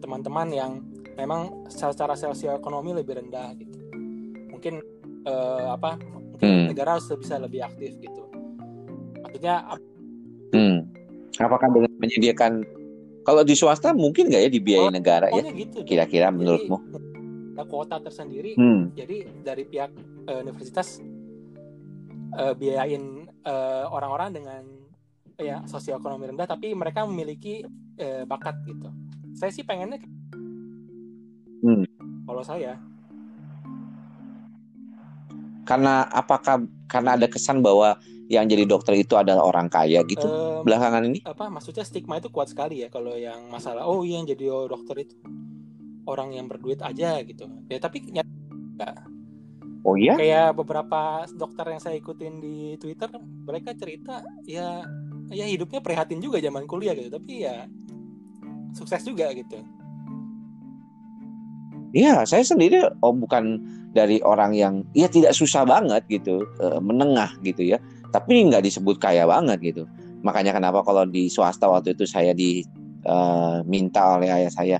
teman-teman 0.00 0.48
uh, 0.48 0.56
yang 0.64 0.72
memang 1.12 1.68
secara 1.68 2.16
sosioekonomi 2.16 2.96
lebih 2.96 3.20
rendah 3.20 3.52
gitu. 3.60 3.76
Mungkin 4.48 4.80
uh, 5.28 5.76
apa? 5.76 6.00
Mungkin 6.00 6.48
hmm. 6.48 6.66
negara 6.72 6.96
harus 6.96 7.12
bisa 7.20 7.36
lebih 7.36 7.60
aktif 7.66 8.00
gitu 8.00 8.27
maksudnya 9.28 9.56
hmm. 10.56 10.78
apakah 11.36 11.68
dengan 11.68 11.92
menyediakan 12.00 12.64
kalau 13.28 13.44
di 13.44 13.52
swasta 13.52 13.92
mungkin 13.92 14.32
nggak 14.32 14.42
ya 14.48 14.50
dibiayai 14.50 14.88
oh, 14.88 14.94
negara 14.94 15.26
ya 15.28 15.44
gitu, 15.52 15.84
kira-kira 15.84 16.32
menurutmu 16.32 16.80
ada 17.52 17.64
kuota 17.68 18.00
tersendiri 18.00 18.56
hmm. 18.56 18.96
jadi 18.96 19.16
dari 19.44 19.68
pihak 19.68 19.92
uh, 20.32 20.40
universitas 20.40 21.04
uh, 22.40 22.56
biayain 22.56 23.28
uh, 23.44 23.84
orang-orang 23.92 24.32
dengan 24.32 24.62
ya 25.38 25.62
sosioekonomi 25.68 26.34
rendah 26.34 26.48
tapi 26.48 26.72
mereka 26.72 27.04
memiliki 27.04 27.62
uh, 28.00 28.24
bakat 28.24 28.56
gitu 28.64 28.88
saya 29.36 29.52
sih 29.52 29.62
pengennya 29.62 30.00
hmm. 31.62 31.84
kalau 32.24 32.40
saya 32.40 32.80
karena 35.68 36.08
apakah 36.08 36.64
karena 36.88 37.20
ada 37.20 37.28
kesan 37.28 37.60
bahwa 37.60 38.00
yang 38.28 38.44
jadi 38.44 38.68
dokter 38.68 38.92
itu 38.92 39.16
adalah 39.16 39.40
orang 39.40 39.72
kaya 39.72 40.04
gitu 40.04 40.28
um, 40.28 40.60
belakangan 40.60 41.00
ini? 41.08 41.24
apa 41.24 41.48
maksudnya 41.48 41.80
stigma 41.80 42.20
itu 42.20 42.28
kuat 42.28 42.52
sekali 42.52 42.84
ya 42.84 42.92
kalau 42.92 43.16
yang 43.16 43.48
masalah 43.48 43.88
oh 43.88 44.04
iya 44.04 44.20
yang 44.20 44.28
jadi 44.28 44.68
dokter 44.68 45.08
itu 45.08 45.16
orang 46.08 46.32
yang 46.32 46.48
berduit 46.48 46.80
aja 46.80 47.20
gitu. 47.20 47.44
Ya 47.68 47.76
tapi 47.76 48.08
enggak. 48.08 48.96
Oh 49.84 49.94
iya? 49.94 50.16
Kayak 50.16 50.56
beberapa 50.56 51.28
dokter 51.36 51.68
yang 51.68 51.80
saya 51.84 52.00
ikutin 52.00 52.40
di 52.40 52.56
Twitter 52.80 53.12
mereka 53.20 53.76
cerita 53.76 54.24
ya 54.48 54.82
ya 55.28 55.44
hidupnya 55.44 55.84
prihatin 55.84 56.24
juga 56.24 56.40
zaman 56.40 56.64
kuliah 56.64 56.96
gitu 56.96 57.12
tapi 57.12 57.44
ya 57.44 57.68
sukses 58.72 59.04
juga 59.04 59.28
gitu. 59.36 59.60
Iya, 61.88 62.28
saya 62.28 62.44
sendiri 62.44 62.84
oh 63.00 63.16
bukan 63.16 63.64
dari 63.96 64.20
orang 64.20 64.52
yang 64.52 64.84
ya 64.92 65.08
tidak 65.08 65.32
susah 65.32 65.64
banget 65.64 66.04
gitu, 66.12 66.44
menengah 66.84 67.32
gitu 67.40 67.64
ya 67.64 67.80
tapi 68.10 68.48
nggak 68.48 68.64
disebut 68.64 68.96
kaya 69.00 69.28
banget 69.28 69.58
gitu. 69.60 69.82
Makanya 70.22 70.56
kenapa 70.56 70.82
kalau 70.82 71.06
di 71.06 71.30
swasta 71.30 71.70
waktu 71.70 71.94
itu 71.94 72.04
saya 72.08 72.34
diminta 72.34 74.02
uh, 74.02 74.16
oleh 74.18 74.30
ayah 74.32 74.50
saya 74.50 74.78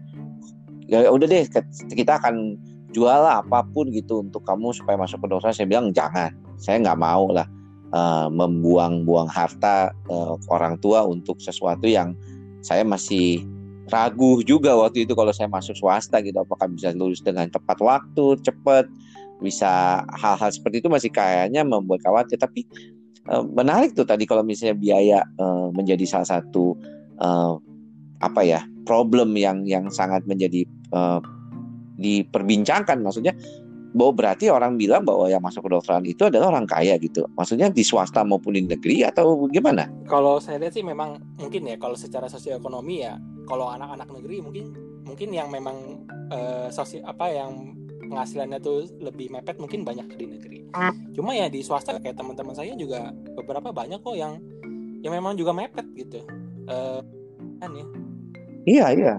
ya 0.88 1.04
udah 1.12 1.28
deh 1.28 1.44
kita 1.92 2.16
akan 2.16 2.56
jual 2.96 3.20
lah 3.20 3.44
apa 3.44 3.60
pun 3.76 3.92
gitu 3.92 4.24
untuk 4.24 4.40
kamu 4.48 4.72
supaya 4.72 4.96
masuk 4.96 5.20
ke 5.20 5.28
dosa 5.28 5.52
saya 5.52 5.68
bilang 5.68 5.92
jangan 5.92 6.32
saya 6.56 6.80
nggak 6.80 6.96
mau 6.96 7.28
lah 7.28 7.44
uh, 7.92 8.32
membuang-buang 8.32 9.28
harta 9.28 9.92
uh, 10.08 10.40
orang 10.48 10.80
tua 10.80 11.04
untuk 11.04 11.36
sesuatu 11.44 11.84
yang 11.84 12.16
saya 12.64 12.88
masih 12.88 13.44
ragu 13.92 14.40
juga 14.48 14.72
waktu 14.80 15.04
itu 15.04 15.12
kalau 15.12 15.30
saya 15.30 15.52
masuk 15.52 15.76
swasta 15.76 16.24
gitu 16.24 16.40
apakah 16.40 16.72
bisa 16.72 16.96
lulus 16.96 17.20
dengan 17.20 17.52
tepat 17.52 17.76
waktu 17.84 18.40
cepat 18.40 18.88
bisa 19.44 20.02
hal-hal 20.18 20.50
seperti 20.50 20.82
itu 20.82 20.88
masih 20.90 21.14
kayaknya 21.14 21.62
membuat 21.62 22.02
khawatir. 22.02 22.42
Tapi 22.42 22.66
Eh, 22.66 22.96
menarik 23.28 23.92
tuh 23.92 24.08
tadi 24.08 24.24
kalau 24.24 24.40
misalnya 24.40 24.76
biaya 24.76 25.18
uh, 25.36 25.68
menjadi 25.72 26.04
salah 26.08 26.40
satu 26.40 26.72
uh, 27.20 27.60
apa 28.24 28.40
ya 28.42 28.60
problem 28.88 29.36
yang 29.36 29.68
yang 29.68 29.92
sangat 29.92 30.24
menjadi 30.24 30.64
uh, 30.96 31.20
diperbincangkan. 32.00 33.04
Maksudnya 33.04 33.36
bahwa 33.92 34.12
berarti 34.14 34.52
orang 34.52 34.76
bilang 34.76 35.04
bahwa 35.04 35.28
yang 35.28 35.40
masuk 35.40 35.64
kedokteran 35.64 36.04
itu 36.04 36.28
adalah 36.28 36.52
orang 36.52 36.68
kaya 36.68 36.96
gitu. 37.00 37.24
Maksudnya 37.36 37.72
di 37.72 37.84
swasta 37.84 38.24
maupun 38.24 38.56
di 38.56 38.64
negeri 38.64 39.04
atau 39.04 39.48
gimana? 39.48 39.88
Kalau 40.08 40.40
saya 40.40 40.60
lihat 40.60 40.76
sih 40.76 40.84
memang 40.84 41.20
mungkin 41.40 41.68
ya 41.68 41.76
kalau 41.80 41.96
secara 41.96 42.28
sosioekonomi 42.28 42.96
ya 43.04 43.16
kalau 43.48 43.72
anak-anak 43.72 44.08
negeri 44.12 44.44
mungkin 44.44 44.64
mungkin 45.08 45.32
yang 45.32 45.48
memang 45.48 46.04
uh, 46.28 46.68
sosial 46.68 47.08
apa 47.08 47.32
yang 47.32 47.77
penghasilannya 48.06 48.58
tuh 48.62 48.86
lebih 49.02 49.34
mepet 49.34 49.58
mungkin 49.58 49.82
banyak 49.82 50.06
di 50.14 50.26
negeri. 50.26 50.58
Cuma 51.16 51.34
ya 51.34 51.50
di 51.50 51.60
swasta 51.64 51.98
kayak 51.98 52.14
teman-teman 52.14 52.54
saya 52.54 52.72
juga 52.78 53.10
beberapa 53.34 53.74
banyak 53.74 53.98
kok 54.00 54.16
yang 54.16 54.38
yang 55.02 55.12
memang 55.14 55.34
juga 55.34 55.54
mepet 55.54 55.86
gitu. 55.94 56.22
Uh, 56.68 57.00
kan 57.58 57.72
ya 57.74 57.86
iya 58.68 58.86
iya. 58.92 59.14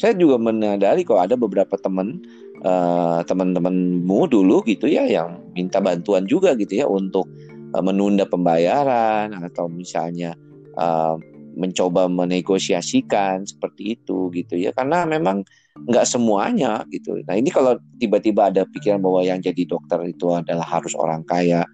Saya 0.00 0.16
juga 0.16 0.40
menyadari 0.40 1.04
kalau 1.04 1.20
ada 1.22 1.36
beberapa 1.36 1.76
teman 1.76 2.24
uh, 2.64 3.20
teman-temanmu 3.28 4.26
dulu 4.32 4.64
gitu 4.64 4.88
ya 4.88 5.04
yang 5.04 5.38
minta 5.52 5.78
bantuan 5.78 6.24
juga 6.24 6.56
gitu 6.56 6.80
ya 6.80 6.88
untuk 6.88 7.28
uh, 7.76 7.82
menunda 7.84 8.24
pembayaran 8.24 9.30
atau 9.36 9.68
misalnya 9.68 10.32
uh, 10.80 11.20
mencoba 11.56 12.08
menegosiasikan 12.08 13.44
seperti 13.44 13.98
itu 14.00 14.32
gitu 14.32 14.56
ya 14.56 14.72
karena 14.72 15.04
memang 15.04 15.44
nggak 15.88 16.04
semuanya 16.04 16.84
gitu. 16.92 17.16
Nah 17.24 17.34
ini 17.36 17.48
kalau 17.48 17.80
tiba-tiba 17.96 18.52
ada 18.52 18.62
pikiran 18.68 19.00
bahwa 19.00 19.24
yang 19.24 19.40
jadi 19.40 19.64
dokter 19.64 20.04
itu 20.04 20.28
adalah 20.32 20.64
harus 20.68 20.92
orang 20.92 21.24
kaya 21.24 21.64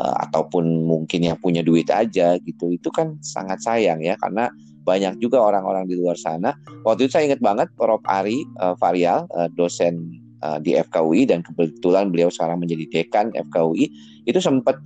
uh, 0.00 0.14
ataupun 0.28 0.64
mungkin 0.64 1.28
yang 1.28 1.36
punya 1.36 1.60
duit 1.60 1.88
aja 1.92 2.40
gitu, 2.40 2.72
itu 2.72 2.88
kan 2.88 3.20
sangat 3.20 3.60
sayang 3.60 4.00
ya 4.00 4.16
karena 4.16 4.48
banyak 4.84 5.16
juga 5.20 5.40
orang-orang 5.40 5.88
di 5.88 5.96
luar 5.96 6.16
sana. 6.16 6.56
Waktu 6.84 7.08
itu 7.08 7.12
saya 7.16 7.24
ingat 7.32 7.40
banget 7.40 7.68
Prof 7.76 8.04
Ari 8.04 8.44
uh, 8.60 8.76
Varial, 8.76 9.24
uh, 9.32 9.48
dosen 9.56 10.20
uh, 10.44 10.60
di 10.60 10.76
FKUI 10.76 11.28
dan 11.28 11.40
kebetulan 11.40 12.12
beliau 12.12 12.28
sekarang 12.28 12.60
menjadi 12.60 12.84
dekan 12.92 13.32
FKUI 13.32 13.88
itu 14.28 14.40
sempat 14.40 14.76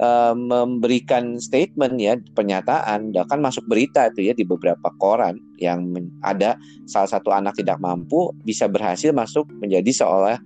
uh, 0.00 0.32
memberikan 0.32 1.36
statement 1.36 1.98
ya 2.00 2.16
pernyataan 2.32 3.12
bahkan 3.12 3.42
masuk 3.42 3.66
berita 3.68 4.08
itu 4.08 4.30
ya 4.30 4.34
di 4.36 4.46
beberapa 4.46 4.88
koran 4.96 5.36
yang 5.60 5.92
ada 6.24 6.56
salah 6.88 7.10
satu 7.10 7.34
anak 7.34 7.58
tidak 7.58 7.76
mampu 7.82 8.32
bisa 8.46 8.70
berhasil 8.70 9.12
masuk 9.12 9.44
menjadi 9.60 9.90
seolah 10.04 10.38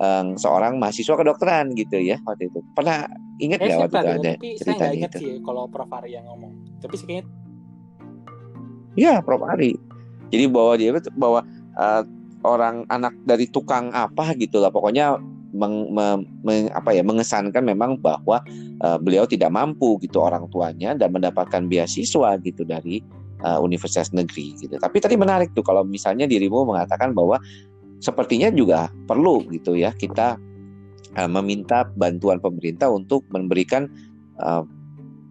um, 0.00 0.38
seorang 0.38 0.80
mahasiswa 0.80 1.14
kedokteran 1.18 1.74
gitu 1.76 2.00
ya 2.00 2.16
waktu 2.24 2.48
itu. 2.48 2.60
Pernah 2.72 3.10
ingat 3.42 3.58
nggak 3.60 3.78
waktu 3.84 3.96
itu 3.98 3.98
ada 3.98 4.32
tapi 4.38 4.50
cerita 4.56 4.84
saya 4.86 4.94
ingat 4.94 5.10
sih 5.18 5.42
kalau 5.42 5.66
Prof 5.68 5.90
Ari 5.90 6.16
yang 6.16 6.24
ngomong. 6.30 6.52
Tapi 6.80 6.94
sih 6.96 7.06
kayaknya 7.06 7.24
ya 8.94 9.20
Prof 9.20 9.42
Ari. 9.44 9.76
Jadi 10.32 10.44
bahwa 10.50 10.72
dia 10.78 10.90
bahwa 11.14 11.40
uh, 11.78 12.02
orang 12.44 12.84
anak 12.92 13.16
dari 13.24 13.48
tukang 13.48 13.88
apa 13.94 14.36
gitu 14.36 14.60
lah 14.60 14.68
pokoknya 14.68 15.16
meng, 15.54 15.94
me, 15.94 16.26
meng, 16.42 16.66
apa 16.74 16.90
ya 16.90 17.06
mengesankan 17.06 17.62
memang 17.62 17.96
bahwa 18.02 18.42
uh, 18.82 18.98
beliau 18.98 19.24
tidak 19.24 19.54
mampu 19.54 19.96
gitu 20.02 20.20
orang 20.20 20.50
tuanya 20.50 20.92
dan 20.98 21.14
mendapatkan 21.14 21.70
beasiswa 21.70 22.36
gitu 22.42 22.66
dari 22.66 23.00
uh, 23.46 23.62
universitas 23.62 24.10
negeri 24.10 24.58
gitu. 24.58 24.74
Tapi 24.76 24.98
tadi 24.98 25.14
menarik 25.14 25.54
tuh 25.54 25.62
kalau 25.62 25.86
misalnya 25.86 26.26
dirimu 26.26 26.66
mengatakan 26.66 27.14
bahwa 27.14 27.38
sepertinya 28.02 28.50
juga 28.50 28.90
perlu 29.06 29.46
gitu 29.48 29.78
ya 29.78 29.94
kita 29.94 30.36
uh, 31.16 31.30
meminta 31.30 31.86
bantuan 31.94 32.42
pemerintah 32.42 32.90
untuk 32.90 33.22
memberikan 33.30 33.86
uh, 34.42 34.66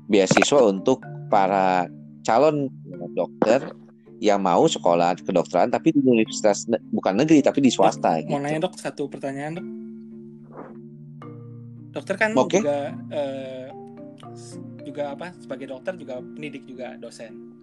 beasiswa 0.08 0.64
untuk 0.64 1.04
para 1.28 1.92
calon 2.24 2.72
dokter 3.14 3.60
yang 4.24 4.40
mau 4.40 4.64
sekolah 4.64 5.20
kedokteran 5.20 5.68
tapi 5.68 5.92
di 5.92 6.00
universitas 6.00 6.64
bukan 6.96 7.20
negeri 7.20 7.44
tapi 7.44 7.60
di 7.60 7.68
swasta. 7.68 8.24
Mau 8.24 8.40
gitu. 8.40 8.40
nanya 8.40 8.60
dok 8.64 8.80
satu 8.80 9.12
pertanyaan 9.12 9.60
dok 9.60 9.68
dokter 11.94 12.16
kan 12.18 12.34
okay. 12.34 12.60
juga 12.60 12.92
uh, 13.14 13.68
juga 14.84 15.04
apa 15.14 15.32
sebagai 15.38 15.70
dokter 15.70 15.94
juga 15.96 16.20
pendidik 16.20 16.66
juga 16.66 16.98
dosen 16.98 17.54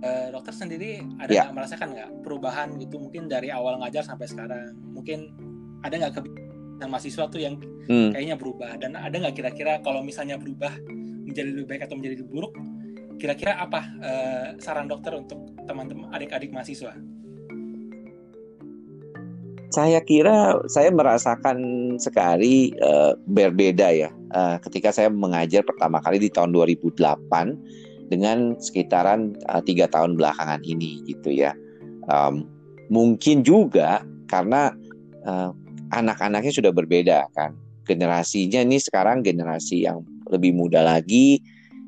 uh, 0.00 0.28
dokter 0.32 0.52
sendiri 0.56 1.04
ada 1.20 1.30
yeah. 1.30 1.44
nggak 1.46 1.54
merasakan 1.54 1.88
nggak 1.92 2.10
perubahan 2.24 2.68
gitu 2.80 2.96
mungkin 2.96 3.28
dari 3.28 3.52
awal 3.52 3.78
ngajar 3.84 4.02
sampai 4.02 4.26
sekarang 4.26 4.72
mungkin 4.90 5.30
ada 5.84 5.94
nggak 6.00 6.14
kebiasaan 6.20 6.90
mahasiswa 6.90 7.24
tuh 7.28 7.40
yang 7.40 7.54
hmm. 7.60 8.16
kayaknya 8.16 8.36
berubah 8.40 8.80
dan 8.80 8.96
ada 8.96 9.14
nggak 9.14 9.36
kira-kira 9.36 9.78
kalau 9.84 10.00
misalnya 10.00 10.40
berubah 10.40 10.72
menjadi 11.24 11.48
lebih 11.52 11.66
baik 11.68 11.82
atau 11.86 11.96
menjadi 12.00 12.14
lebih 12.20 12.28
buruk 12.32 12.52
kira-kira 13.20 13.60
apa 13.60 13.80
uh, 14.02 14.46
saran 14.58 14.90
dokter 14.90 15.14
untuk 15.14 15.38
teman-teman 15.64 16.10
adik-adik 16.10 16.50
mahasiswa 16.50 16.96
saya 19.70 20.00
kira 20.04 20.60
saya 20.68 20.90
merasakan 20.92 21.58
sekali 22.00 22.74
uh, 22.82 23.16
berbeda 23.28 23.88
ya. 23.94 24.10
Uh, 24.34 24.58
ketika 24.66 24.90
saya 24.90 25.08
mengajar 25.08 25.62
pertama 25.62 26.02
kali 26.02 26.18
di 26.18 26.28
tahun 26.28 26.50
2008 26.52 26.98
dengan 28.10 28.58
sekitaran 28.60 29.32
uh, 29.48 29.62
tiga 29.64 29.88
tahun 29.88 30.18
belakangan 30.18 30.60
ini 30.66 31.00
gitu 31.08 31.32
ya. 31.32 31.56
Um, 32.10 32.48
mungkin 32.92 33.46
juga 33.46 34.04
karena 34.28 34.74
uh, 35.24 35.50
anak-anaknya 35.94 36.52
sudah 36.52 36.72
berbeda 36.74 37.30
kan. 37.32 37.56
Generasinya 37.84 38.64
ini 38.64 38.80
sekarang 38.80 39.20
generasi 39.20 39.84
yang 39.84 40.00
lebih 40.32 40.56
muda 40.56 40.80
lagi 40.80 41.40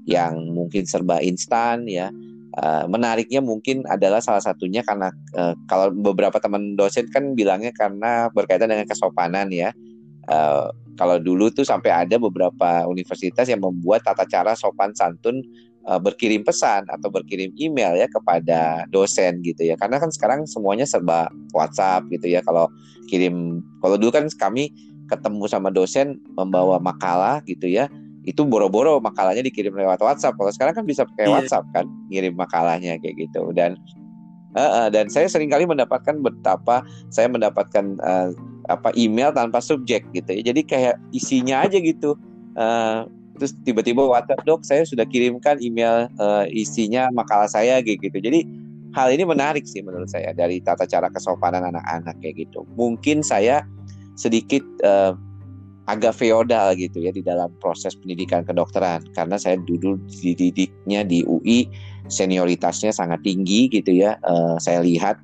yang 0.06 0.54
mungkin 0.54 0.86
serba 0.86 1.18
instan 1.18 1.88
ya 1.88 2.12
Uh, 2.56 2.88
menariknya 2.88 3.44
mungkin 3.44 3.84
adalah 3.84 4.24
salah 4.24 4.40
satunya 4.40 4.80
karena 4.80 5.12
uh, 5.36 5.52
kalau 5.68 5.92
beberapa 5.92 6.40
teman 6.40 6.72
dosen 6.72 7.04
kan 7.12 7.36
bilangnya 7.36 7.68
karena 7.76 8.32
berkaitan 8.32 8.72
dengan 8.72 8.88
kesopanan 8.88 9.52
ya. 9.52 9.76
Uh, 10.24 10.72
kalau 10.96 11.20
dulu 11.20 11.52
tuh 11.52 11.68
sampai 11.68 11.92
ada 11.92 12.16
beberapa 12.16 12.88
universitas 12.88 13.44
yang 13.52 13.60
membuat 13.60 14.08
tata 14.08 14.24
cara 14.24 14.56
sopan 14.56 14.96
santun 14.96 15.44
uh, 15.84 16.00
berkirim 16.00 16.48
pesan 16.48 16.88
atau 16.88 17.12
berkirim 17.12 17.52
email 17.60 17.92
ya 17.92 18.08
kepada 18.08 18.88
dosen 18.88 19.44
gitu 19.44 19.60
ya. 19.60 19.76
Karena 19.76 20.00
kan 20.00 20.08
sekarang 20.08 20.48
semuanya 20.48 20.88
serba 20.88 21.28
WhatsApp 21.52 22.08
gitu 22.08 22.32
ya. 22.32 22.40
Kalau 22.40 22.72
kirim 23.12 23.60
kalau 23.84 24.00
dulu 24.00 24.16
kan 24.16 24.32
kami 24.32 24.72
ketemu 25.12 25.44
sama 25.44 25.68
dosen 25.68 26.24
membawa 26.34 26.80
makalah 26.80 27.44
gitu 27.44 27.68
ya 27.68 27.86
itu 28.26 28.42
boro-boro 28.42 28.98
makalahnya 28.98 29.46
dikirim 29.46 29.72
lewat 29.78 30.02
WhatsApp. 30.02 30.34
Kalau 30.34 30.50
sekarang 30.50 30.74
kan 30.74 30.84
bisa 30.84 31.06
pakai 31.06 31.30
yeah. 31.30 31.34
WhatsApp 31.38 31.64
kan, 31.70 31.86
ngirim 32.10 32.34
makalahnya 32.34 32.98
kayak 32.98 33.16
gitu. 33.30 33.54
Dan 33.54 33.78
uh, 34.58 34.84
uh, 34.84 34.86
dan 34.90 35.06
saya 35.06 35.30
sering 35.30 35.46
kali 35.48 35.62
mendapatkan 35.62 36.18
betapa 36.18 36.82
saya 37.08 37.30
mendapatkan 37.30 37.96
uh, 38.02 38.34
apa 38.66 38.90
email 38.98 39.30
tanpa 39.30 39.62
subjek 39.62 40.02
gitu 40.10 40.30
ya. 40.34 40.42
Jadi 40.50 40.60
kayak 40.66 40.98
isinya 41.14 41.62
aja 41.62 41.78
gitu. 41.78 42.18
Uh, 42.58 43.06
terus 43.38 43.54
tiba-tiba 43.62 44.02
WhatsApp 44.02 44.42
dok, 44.42 44.66
saya 44.66 44.82
sudah 44.82 45.06
kirimkan 45.06 45.62
email 45.62 46.10
uh, 46.18 46.44
isinya 46.50 47.06
makalah 47.14 47.46
saya 47.46 47.78
kayak 47.78 48.02
gitu. 48.10 48.18
Jadi 48.18 48.42
hal 48.96 49.12
ini 49.12 49.22
menarik 49.22 49.68
sih 49.68 49.84
menurut 49.84 50.10
saya 50.10 50.34
dari 50.34 50.58
tata 50.58 50.88
cara 50.88 51.06
kesopanan 51.14 51.62
anak-anak 51.62 52.16
kayak 52.18 52.48
gitu. 52.48 52.66
Mungkin 52.74 53.22
saya 53.22 53.62
sedikit 54.16 54.64
uh, 54.82 55.14
agak 55.86 56.18
feodal 56.18 56.74
gitu 56.74 57.02
ya 57.02 57.14
di 57.14 57.22
dalam 57.22 57.50
proses 57.62 57.94
pendidikan 57.94 58.42
kedokteran. 58.42 59.06
Karena 59.14 59.38
saya 59.38 59.58
dulu 59.58 59.98
dididiknya 60.10 61.06
di 61.06 61.22
UI 61.22 61.70
senioritasnya 62.10 62.90
sangat 62.90 63.22
tinggi 63.22 63.70
gitu 63.70 63.94
ya 63.94 64.18
uh, 64.26 64.58
saya 64.58 64.82
lihat. 64.82 65.18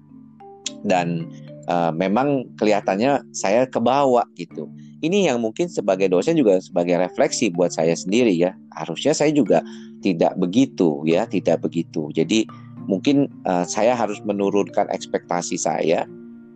Dan 0.83 1.31
uh, 1.67 1.91
memang 1.95 2.47
kelihatannya 2.59 3.23
saya 3.35 3.67
kebawa 3.67 4.27
gitu. 4.39 4.71
Ini 5.03 5.35
yang 5.35 5.43
mungkin 5.43 5.67
sebagai 5.67 6.07
dosen 6.07 6.39
juga 6.39 6.63
sebagai 6.63 6.95
refleksi 6.95 7.51
buat 7.51 7.75
saya 7.75 7.99
sendiri 7.99 8.31
ya. 8.39 8.55
Harusnya 8.79 9.11
saya 9.11 9.35
juga 9.35 9.67
tidak 10.03 10.39
begitu 10.39 11.03
ya 11.07 11.27
tidak 11.27 11.63
begitu. 11.67 12.11
Jadi 12.15 12.47
mungkin 12.87 13.27
uh, 13.47 13.67
saya 13.67 13.99
harus 13.99 14.23
menurunkan 14.23 14.91
ekspektasi 14.95 15.59
saya 15.59 16.07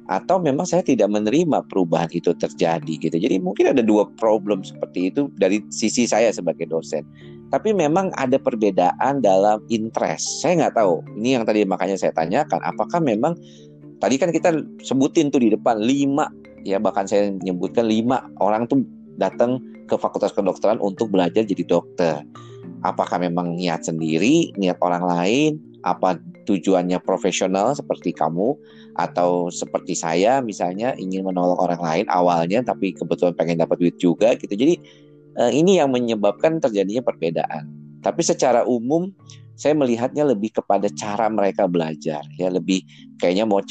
atau 0.06 0.38
memang 0.38 0.62
saya 0.62 0.86
tidak 0.86 1.10
menerima 1.10 1.66
perubahan 1.66 2.06
itu 2.14 2.30
terjadi 2.38 2.94
gitu. 2.98 3.16
Jadi 3.18 3.42
mungkin 3.42 3.74
ada 3.74 3.82
dua 3.82 4.06
problem 4.18 4.62
seperti 4.62 5.10
itu 5.10 5.26
dari 5.38 5.58
sisi 5.74 6.06
saya 6.06 6.30
sebagai 6.30 6.70
dosen. 6.70 7.02
Tapi 7.50 7.74
memang 7.74 8.14
ada 8.18 8.38
perbedaan 8.38 9.22
dalam 9.22 9.62
interest. 9.70 10.42
Saya 10.42 10.66
nggak 10.66 10.74
tahu. 10.78 11.02
Ini 11.18 11.40
yang 11.40 11.44
tadi 11.46 11.66
makanya 11.66 11.98
saya 11.98 12.14
tanyakan. 12.14 12.62
Apakah 12.62 13.02
memang 13.02 13.34
tadi 13.98 14.18
kan 14.18 14.30
kita 14.30 14.54
sebutin 14.82 15.30
tuh 15.30 15.42
di 15.42 15.50
depan 15.50 15.78
lima 15.82 16.30
ya 16.66 16.82
bahkan 16.82 17.06
saya 17.06 17.30
menyebutkan 17.30 17.86
lima 17.86 18.26
orang 18.42 18.66
tuh 18.66 18.82
datang 19.18 19.62
ke 19.86 19.94
Fakultas 19.94 20.34
Kedokteran 20.34 20.82
untuk 20.82 21.14
belajar 21.14 21.46
jadi 21.46 21.62
dokter. 21.66 22.22
Apakah 22.82 23.22
memang 23.22 23.54
niat 23.54 23.86
sendiri, 23.86 24.50
niat 24.58 24.78
orang 24.82 25.06
lain, 25.06 25.58
apa 25.86 26.18
tujuannya 26.46 26.98
profesional 27.02 27.74
seperti 27.74 28.10
kamu 28.10 28.58
atau 28.96 29.52
seperti 29.52 29.92
saya 29.92 30.40
misalnya 30.40 30.96
ingin 30.96 31.24
menolong 31.24 31.56
orang 31.60 31.80
lain 31.80 32.06
awalnya 32.08 32.64
tapi 32.64 32.96
kebetulan 32.96 33.36
pengen 33.36 33.60
dapat 33.60 33.76
duit 33.80 33.96
juga 34.00 34.32
gitu. 34.36 34.52
Jadi 34.52 34.74
eh, 35.36 35.52
ini 35.52 35.78
yang 35.78 35.92
menyebabkan 35.92 36.58
terjadinya 36.58 37.04
perbedaan. 37.04 37.68
Tapi 38.00 38.22
secara 38.24 38.64
umum 38.64 39.12
saya 39.56 39.72
melihatnya 39.72 40.28
lebih 40.28 40.52
kepada 40.52 40.86
cara 40.92 41.32
mereka 41.32 41.64
belajar 41.64 42.20
ya 42.36 42.52
lebih 42.52 42.84
kayaknya 43.16 43.48
mau 43.48 43.64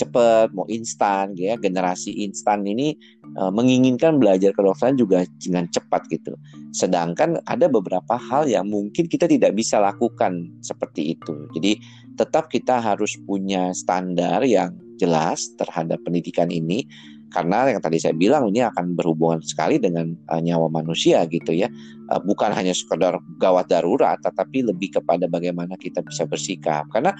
cepet-cepet 0.00 0.56
mau 0.56 0.64
instan 0.72 1.36
ya. 1.36 1.60
Generasi 1.60 2.24
instan 2.24 2.64
ini 2.64 2.96
e, 3.36 3.42
menginginkan 3.52 4.16
belajar 4.16 4.56
kedokteran 4.56 4.96
juga 4.96 5.28
dengan 5.36 5.68
cepat 5.68 6.08
gitu. 6.08 6.32
Sedangkan 6.72 7.38
ada 7.44 7.68
beberapa 7.68 8.16
hal 8.16 8.48
yang 8.48 8.72
mungkin 8.72 9.06
kita 9.06 9.28
tidak 9.28 9.52
bisa 9.52 9.78
lakukan 9.78 10.48
seperti 10.64 11.14
itu. 11.14 11.46
Jadi 11.52 11.76
tetap 12.16 12.48
kita 12.48 12.80
harus 12.80 13.14
punya 13.28 13.76
standar 13.76 14.40
yang 14.48 14.72
jelas 14.96 15.52
terhadap 15.60 16.00
pendidikan 16.02 16.48
ini. 16.48 16.88
Karena 17.30 17.62
yang 17.70 17.78
tadi 17.78 18.02
saya 18.02 18.10
bilang 18.10 18.50
ini 18.50 18.58
akan 18.58 18.98
berhubungan 18.98 19.38
sekali 19.38 19.78
dengan 19.78 20.18
uh, 20.34 20.42
nyawa 20.42 20.66
manusia 20.66 21.22
gitu 21.30 21.54
ya. 21.54 21.70
Uh, 22.10 22.18
bukan 22.18 22.50
hanya 22.50 22.74
sekedar 22.74 23.22
gawat 23.38 23.70
darurat 23.70 24.18
tetapi 24.18 24.66
lebih 24.66 24.98
kepada 24.98 25.30
bagaimana 25.30 25.78
kita 25.78 26.02
bisa 26.02 26.26
bersikap. 26.26 26.90
Karena 26.90 27.14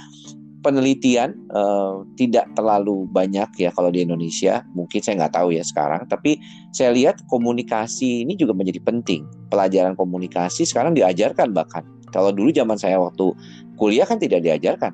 penelitian 0.61 1.37
uh, 1.53 2.05
tidak 2.17 2.49
terlalu 2.55 3.09
banyak 3.11 3.49
ya 3.57 3.71
kalau 3.73 3.89
di 3.89 4.05
Indonesia. 4.05 4.65
Mungkin 4.77 5.01
saya 5.01 5.27
nggak 5.27 5.35
tahu 5.37 5.57
ya 5.57 5.65
sekarang 5.65 6.05
tapi 6.07 6.41
saya 6.71 6.93
lihat 6.93 7.25
komunikasi 7.27 8.25
ini 8.25 8.37
juga 8.37 8.53
menjadi 8.53 8.81
penting. 8.85 9.25
Pelajaran 9.49 9.97
komunikasi 9.97 10.69
sekarang 10.69 10.93
diajarkan 10.93 11.53
bahkan. 11.57 11.85
Kalau 12.11 12.31
dulu 12.31 12.53
zaman 12.53 12.77
saya 12.77 13.01
waktu 13.01 13.33
kuliah 13.81 14.05
kan 14.05 14.21
tidak 14.21 14.45
diajarkan. 14.45 14.93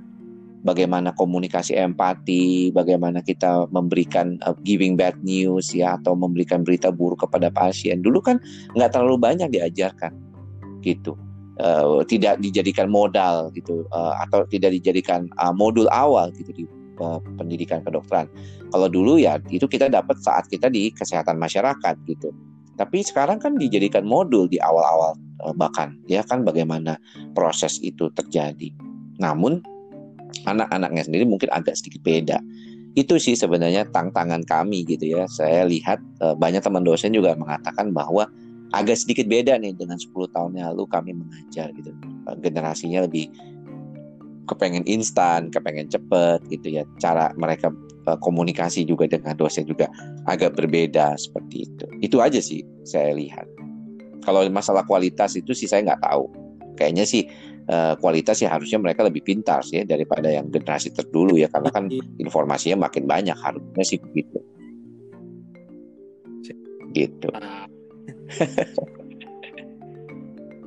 Bagaimana 0.67 1.15
komunikasi 1.15 1.79
empati 1.79 2.75
bagaimana 2.75 3.23
kita 3.23 3.71
memberikan 3.71 4.35
uh, 4.43 4.57
giving 4.67 4.99
bad 4.99 5.15
news 5.23 5.71
ya 5.71 5.95
atau 5.95 6.19
memberikan 6.19 6.67
berita 6.67 6.91
buruk 6.91 7.23
kepada 7.23 7.55
pasien. 7.55 8.03
Dulu 8.03 8.19
kan 8.19 8.43
nggak 8.75 8.91
terlalu 8.95 9.19
banyak 9.19 9.51
diajarkan 9.55 10.11
gitu 10.83 11.19
uh, 11.61 12.05
tidak 12.05 12.41
dijadikan 12.41 12.89
modal 12.89 13.49
gitu 13.53 13.85
uh, 13.93 14.17
atau 14.27 14.45
tidak 14.49 14.77
dijadikan 14.81 15.29
uh, 15.41 15.53
modul 15.53 15.89
awal 15.93 16.29
gitu 16.37 16.53
di 16.53 16.65
uh, 17.01 17.21
pendidikan 17.41 17.81
kedokteran. 17.85 18.29
Kalau 18.73 18.89
dulu 18.91 19.17
ya 19.17 19.41
itu 19.49 19.65
kita 19.65 19.89
dapat 19.89 20.21
saat 20.21 20.49
kita 20.49 20.69
di 20.69 20.93
kesehatan 20.93 21.41
masyarakat 21.41 21.95
gitu. 22.09 22.33
Tapi 22.77 23.01
sekarang 23.01 23.41
kan 23.41 23.57
dijadikan 23.57 24.05
modul 24.05 24.45
di 24.45 24.61
awal-awal 24.61 25.17
uh, 25.45 25.55
bahkan 25.57 25.97
ya 26.09 26.21
kan 26.25 26.45
bagaimana 26.45 27.01
proses 27.33 27.81
itu 27.81 28.13
terjadi. 28.13 28.73
Namun 29.17 29.65
anak-anaknya 30.45 31.09
sendiri 31.09 31.25
mungkin 31.25 31.49
agak 31.53 31.81
sedikit 31.81 32.05
beda. 32.05 32.39
Itu 32.97 33.21
sih 33.21 33.37
sebenarnya 33.37 33.89
tantangan 33.93 34.45
kami 34.49 34.85
gitu 34.89 35.21
ya. 35.21 35.29
Saya 35.29 35.69
lihat 35.69 36.01
banyak 36.41 36.65
teman 36.65 36.81
dosen 36.81 37.13
juga 37.13 37.37
mengatakan 37.37 37.93
bahwa 37.93 38.25
agak 38.75 38.99
sedikit 38.99 39.31
beda 39.31 39.59
nih 39.63 39.77
dengan 39.79 39.99
10 40.01 40.11
tahun 40.35 40.51
yang 40.59 40.75
lalu 40.75 40.85
kami 40.91 41.11
mengajar 41.15 41.71
gitu. 41.77 41.95
Generasinya 42.43 43.07
lebih 43.07 43.31
kepengen 44.47 44.87
instan 44.87 45.51
kepengen 45.51 45.91
cepet 45.91 46.41
gitu 46.51 46.81
ya. 46.81 46.83
Cara 47.03 47.35
mereka 47.39 47.71
e, 48.07 48.11
komunikasi 48.23 48.87
juga 48.87 49.11
dengan 49.11 49.35
dosen 49.35 49.67
juga 49.67 49.91
agak 50.27 50.55
berbeda 50.55 51.19
seperti 51.19 51.67
itu. 51.67 51.87
Itu 52.03 52.23
aja 52.23 52.39
sih 52.39 52.63
saya 52.87 53.15
lihat. 53.15 53.47
Kalau 54.23 54.43
masalah 54.51 54.83
kualitas 54.87 55.39
itu 55.39 55.55
sih 55.55 55.71
saya 55.71 55.87
nggak 55.87 56.03
tahu. 56.03 56.27
Kayaknya 56.77 57.07
sih 57.07 57.25
uh, 57.71 57.95
kualitas 57.97 58.43
ya 58.43 58.53
harusnya 58.53 58.77
mereka 58.83 59.07
lebih 59.07 59.23
pintar 59.23 59.63
sih 59.63 59.81
daripada 59.87 60.29
yang 60.29 60.51
generasi 60.51 60.91
terdulu 60.91 61.39
ya. 61.39 61.47
Karena 61.47 61.71
kan 61.71 61.87
informasinya 62.19 62.91
makin 62.91 63.07
banyak 63.07 63.39
harusnya 63.39 63.85
sih 63.87 64.03
begitu. 64.03 64.43
Gitu 66.91 67.31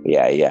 Iya 0.09 0.23
iya. 0.31 0.49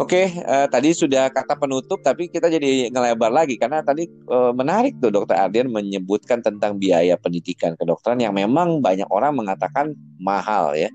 Oke, 0.00 0.32
uh, 0.32 0.64
tadi 0.72 0.96
sudah 0.96 1.28
kata 1.28 1.60
penutup, 1.60 2.00
tapi 2.00 2.32
kita 2.32 2.48
jadi 2.48 2.88
ngelebar 2.88 3.28
lagi 3.28 3.60
karena 3.60 3.84
tadi 3.84 4.08
uh, 4.32 4.48
menarik 4.48 4.96
tuh 4.96 5.12
Dokter 5.12 5.36
Ardian 5.36 5.68
menyebutkan 5.68 6.40
tentang 6.40 6.80
biaya 6.80 7.20
pendidikan 7.20 7.76
kedokteran 7.76 8.16
yang 8.16 8.32
memang 8.32 8.80
banyak 8.80 9.04
orang 9.12 9.36
mengatakan 9.36 9.92
mahal 10.16 10.72
ya. 10.72 10.88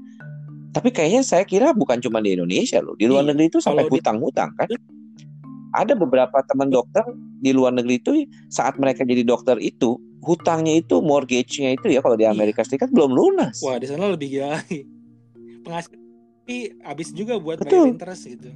Tapi 0.73 0.89
kayaknya 0.89 1.21
saya 1.21 1.45
kira 1.45 1.71
bukan 1.77 2.01
cuma 2.01 2.17
di 2.17 2.33
Indonesia 2.33 2.81
loh, 2.81 2.97
di 2.97 3.05
luar 3.05 3.23
iya, 3.23 3.29
negeri 3.31 3.45
itu 3.53 3.61
sampai 3.61 3.85
hutang-hutang 3.85 4.49
kan. 4.57 4.67
Ada 5.77 5.93
beberapa 5.93 6.41
teman 6.49 6.73
dokter 6.73 7.05
di 7.45 7.53
luar 7.53 7.77
negeri 7.77 8.01
itu 8.01 8.11
saat 8.49 8.73
mereka 8.81 9.05
jadi 9.05 9.21
dokter 9.21 9.61
itu 9.61 10.01
hutangnya 10.25 10.81
itu 10.81 10.97
mortgage-nya 11.05 11.77
itu 11.77 11.93
ya 11.93 12.01
kalau 12.01 12.17
di 12.17 12.25
iya. 12.25 12.33
Amerika 12.33 12.65
Serikat 12.65 12.89
belum 12.89 13.13
lunas. 13.13 13.61
Wah 13.61 13.77
di 13.77 13.85
sana 13.85 14.09
lebih 14.09 14.33
gila 14.33 14.65
penghasilan 15.65 16.05
tapi 16.45 16.77
habis 16.85 17.09
juga 17.09 17.41
buat 17.41 17.57
Betul. 17.57 17.89
bayar 17.89 17.93
interest 17.97 18.23
gitu. 18.29 18.53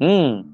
Hmm, 0.00 0.48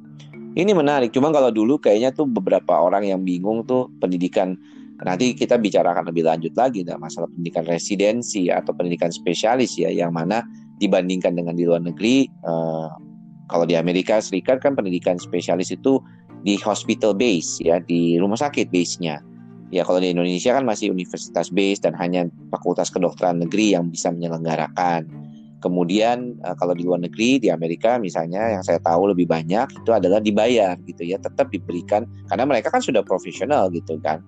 ini 0.58 0.74
menarik. 0.74 1.14
Cuma 1.14 1.30
kalau 1.30 1.54
dulu 1.54 1.78
kayaknya 1.78 2.10
tuh 2.10 2.26
beberapa 2.26 2.82
orang 2.82 3.06
yang 3.06 3.22
bingung 3.22 3.62
tuh 3.62 3.86
pendidikan 4.02 4.58
nanti 5.06 5.38
kita 5.38 5.54
bicarakan 5.54 6.10
lebih 6.10 6.26
lanjut 6.26 6.50
lagi 6.58 6.82
nah, 6.82 6.98
masalah 6.98 7.30
pendidikan 7.30 7.62
residensi 7.66 8.50
atau 8.50 8.74
pendidikan 8.74 9.10
spesialis 9.10 9.74
ya 9.78 9.90
yang 9.90 10.14
mana 10.14 10.42
dibandingkan 10.78 11.34
dengan 11.34 11.58
di 11.58 11.66
luar 11.66 11.82
negeri 11.82 12.30
uh, 12.46 12.90
kalau 13.50 13.66
di 13.66 13.74
Amerika 13.74 14.22
Serikat 14.22 14.62
kan 14.62 14.78
pendidikan 14.78 15.18
spesialis 15.18 15.74
itu 15.74 15.98
di 16.46 16.54
hospital 16.54 17.18
base 17.18 17.58
ya 17.62 17.82
di 17.82 18.14
rumah 18.18 18.38
sakit 18.38 18.70
base-nya 18.70 19.18
ya 19.72 19.82
kalau 19.88 19.98
di 19.98 20.12
Indonesia 20.12 20.52
kan 20.52 20.68
masih 20.68 20.92
universitas 20.92 21.48
base 21.48 21.80
dan 21.80 21.96
hanya 21.96 22.28
fakultas 22.52 22.92
kedokteran 22.92 23.40
negeri 23.40 23.72
yang 23.72 23.88
bisa 23.88 24.12
menyelenggarakan. 24.12 25.08
Kemudian 25.64 26.36
uh, 26.44 26.52
kalau 26.60 26.76
di 26.76 26.84
luar 26.84 27.00
negeri 27.00 27.40
di 27.40 27.48
Amerika 27.48 27.96
misalnya 27.96 28.60
yang 28.60 28.62
saya 28.62 28.78
tahu 28.84 29.16
lebih 29.16 29.24
banyak 29.24 29.64
itu 29.72 29.90
adalah 29.90 30.20
dibayar 30.20 30.76
gitu 30.84 31.08
ya, 31.08 31.16
tetap 31.16 31.48
diberikan 31.48 32.04
karena 32.28 32.44
mereka 32.44 32.68
kan 32.68 32.84
sudah 32.84 33.00
profesional 33.00 33.72
gitu 33.72 33.96
kan. 34.04 34.20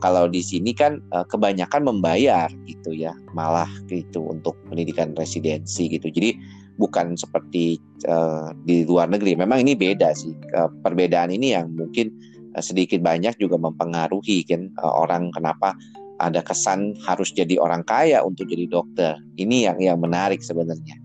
Kalau 0.00 0.28
di 0.28 0.40
sini 0.40 0.72
kan 0.72 1.00
uh, 1.12 1.24
kebanyakan 1.28 1.84
membayar 1.84 2.48
gitu 2.64 2.96
ya, 2.96 3.12
malah 3.36 3.68
gitu 3.88 4.32
untuk 4.32 4.56
pendidikan 4.68 5.12
residensi 5.16 5.88
gitu. 5.92 6.08
Jadi 6.08 6.36
bukan 6.76 7.16
seperti 7.16 7.80
uh, 8.04 8.52
di 8.68 8.84
luar 8.84 9.08
negeri. 9.08 9.34
Memang 9.40 9.64
ini 9.64 9.72
beda 9.72 10.12
sih. 10.12 10.36
Uh, 10.52 10.68
perbedaan 10.84 11.32
ini 11.32 11.56
yang 11.56 11.72
mungkin 11.72 12.12
Eh, 12.12 12.35
sedikit 12.60 13.00
banyak 13.04 13.36
juga 13.36 13.60
mempengaruhi 13.60 14.44
kan 14.48 14.72
uh, 14.80 14.94
orang 15.04 15.28
kenapa 15.32 15.76
ada 16.16 16.40
kesan 16.40 16.96
harus 17.04 17.28
jadi 17.32 17.60
orang 17.60 17.84
kaya 17.84 18.24
untuk 18.24 18.48
jadi 18.48 18.64
dokter. 18.68 19.12
Ini 19.36 19.68
yang 19.72 19.78
yang 19.80 19.98
menarik 20.00 20.40
sebenarnya. 20.40 20.96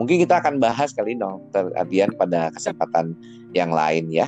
Mungkin 0.00 0.18
kita 0.24 0.40
akan 0.42 0.58
bahas 0.58 0.90
kali 0.96 1.14
dokter 1.14 1.70
Adian 1.78 2.10
pada 2.16 2.50
kesempatan 2.50 3.14
yang 3.52 3.70
lain 3.70 4.10
ya. 4.10 4.26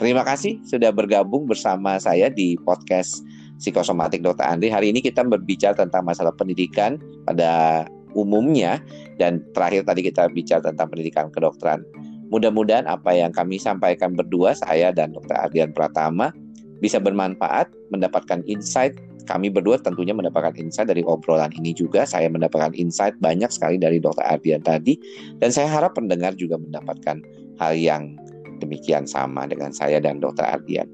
Terima 0.00 0.26
kasih 0.26 0.58
sudah 0.66 0.90
bergabung 0.90 1.46
bersama 1.46 1.94
saya 2.00 2.26
di 2.26 2.58
podcast 2.66 3.22
Psikosomatik 3.62 4.24
Dokter 4.24 4.50
Andri. 4.50 4.66
Hari 4.66 4.90
ini 4.90 4.98
kita 4.98 5.22
berbicara 5.22 5.78
tentang 5.78 6.02
masalah 6.02 6.34
pendidikan 6.34 6.98
pada 7.22 7.86
umumnya 8.18 8.82
dan 9.22 9.38
terakhir 9.54 9.86
tadi 9.86 10.02
kita 10.02 10.26
bicara 10.32 10.58
tentang 10.64 10.90
pendidikan 10.90 11.30
kedokteran. 11.30 11.86
Mudah-mudahan 12.32 12.88
apa 12.88 13.12
yang 13.12 13.28
kami 13.28 13.60
sampaikan 13.60 14.16
berdua, 14.16 14.56
saya 14.56 14.88
dan 14.88 15.12
Dr. 15.12 15.36
Ardian 15.36 15.76
Pratama, 15.76 16.32
bisa 16.80 16.96
bermanfaat, 16.96 17.68
mendapatkan 17.92 18.40
insight. 18.48 18.96
Kami 19.28 19.52
berdua 19.52 19.78
tentunya 19.78 20.16
mendapatkan 20.16 20.56
insight 20.56 20.88
dari 20.88 21.04
obrolan 21.04 21.52
ini 21.54 21.76
juga. 21.76 22.08
Saya 22.08 22.32
mendapatkan 22.32 22.72
insight 22.74 23.14
banyak 23.20 23.52
sekali 23.52 23.76
dari 23.76 24.00
Dr. 24.00 24.24
Ardian 24.24 24.64
tadi. 24.64 24.96
Dan 25.38 25.52
saya 25.52 25.68
harap 25.70 25.94
pendengar 25.94 26.32
juga 26.34 26.56
mendapatkan 26.58 27.20
hal 27.60 27.72
yang 27.76 28.16
demikian 28.58 29.04
sama 29.04 29.44
dengan 29.44 29.70
saya 29.70 30.00
dan 30.00 30.18
Dr. 30.18 30.42
Ardian. 30.42 30.88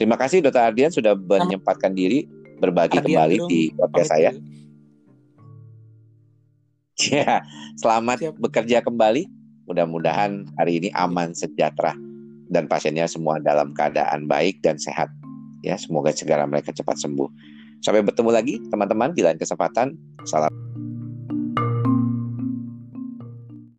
Terima 0.00 0.14
kasih 0.16 0.40
Dr. 0.40 0.62
Ardian 0.72 0.94
sudah 0.94 1.18
menyempatkan 1.18 1.92
diri 1.92 2.24
berbagi 2.62 3.02
Ardian 3.02 3.18
kembali 3.18 3.36
dong. 3.42 3.50
di 3.50 3.60
podcast 3.74 4.10
saya. 4.14 4.30
Ya, 6.94 7.42
selamat 7.74 8.22
Siap. 8.22 8.38
bekerja 8.38 8.78
kembali. 8.78 9.43
Mudah-mudahan 9.64 10.44
hari 10.60 10.80
ini 10.82 10.88
aman, 10.92 11.32
sejahtera, 11.32 11.96
dan 12.52 12.68
pasiennya 12.68 13.08
semua 13.08 13.40
dalam 13.40 13.72
keadaan 13.72 14.28
baik 14.28 14.60
dan 14.60 14.76
sehat. 14.76 15.08
Ya, 15.64 15.80
semoga 15.80 16.12
segera 16.12 16.44
mereka 16.44 16.72
cepat 16.72 17.00
sembuh. 17.00 17.28
Sampai 17.80 18.04
bertemu 18.04 18.30
lagi, 18.32 18.54
teman-teman, 18.68 19.12
di 19.16 19.24
lain 19.24 19.40
kesempatan. 19.40 19.96
Salam. 20.28 20.63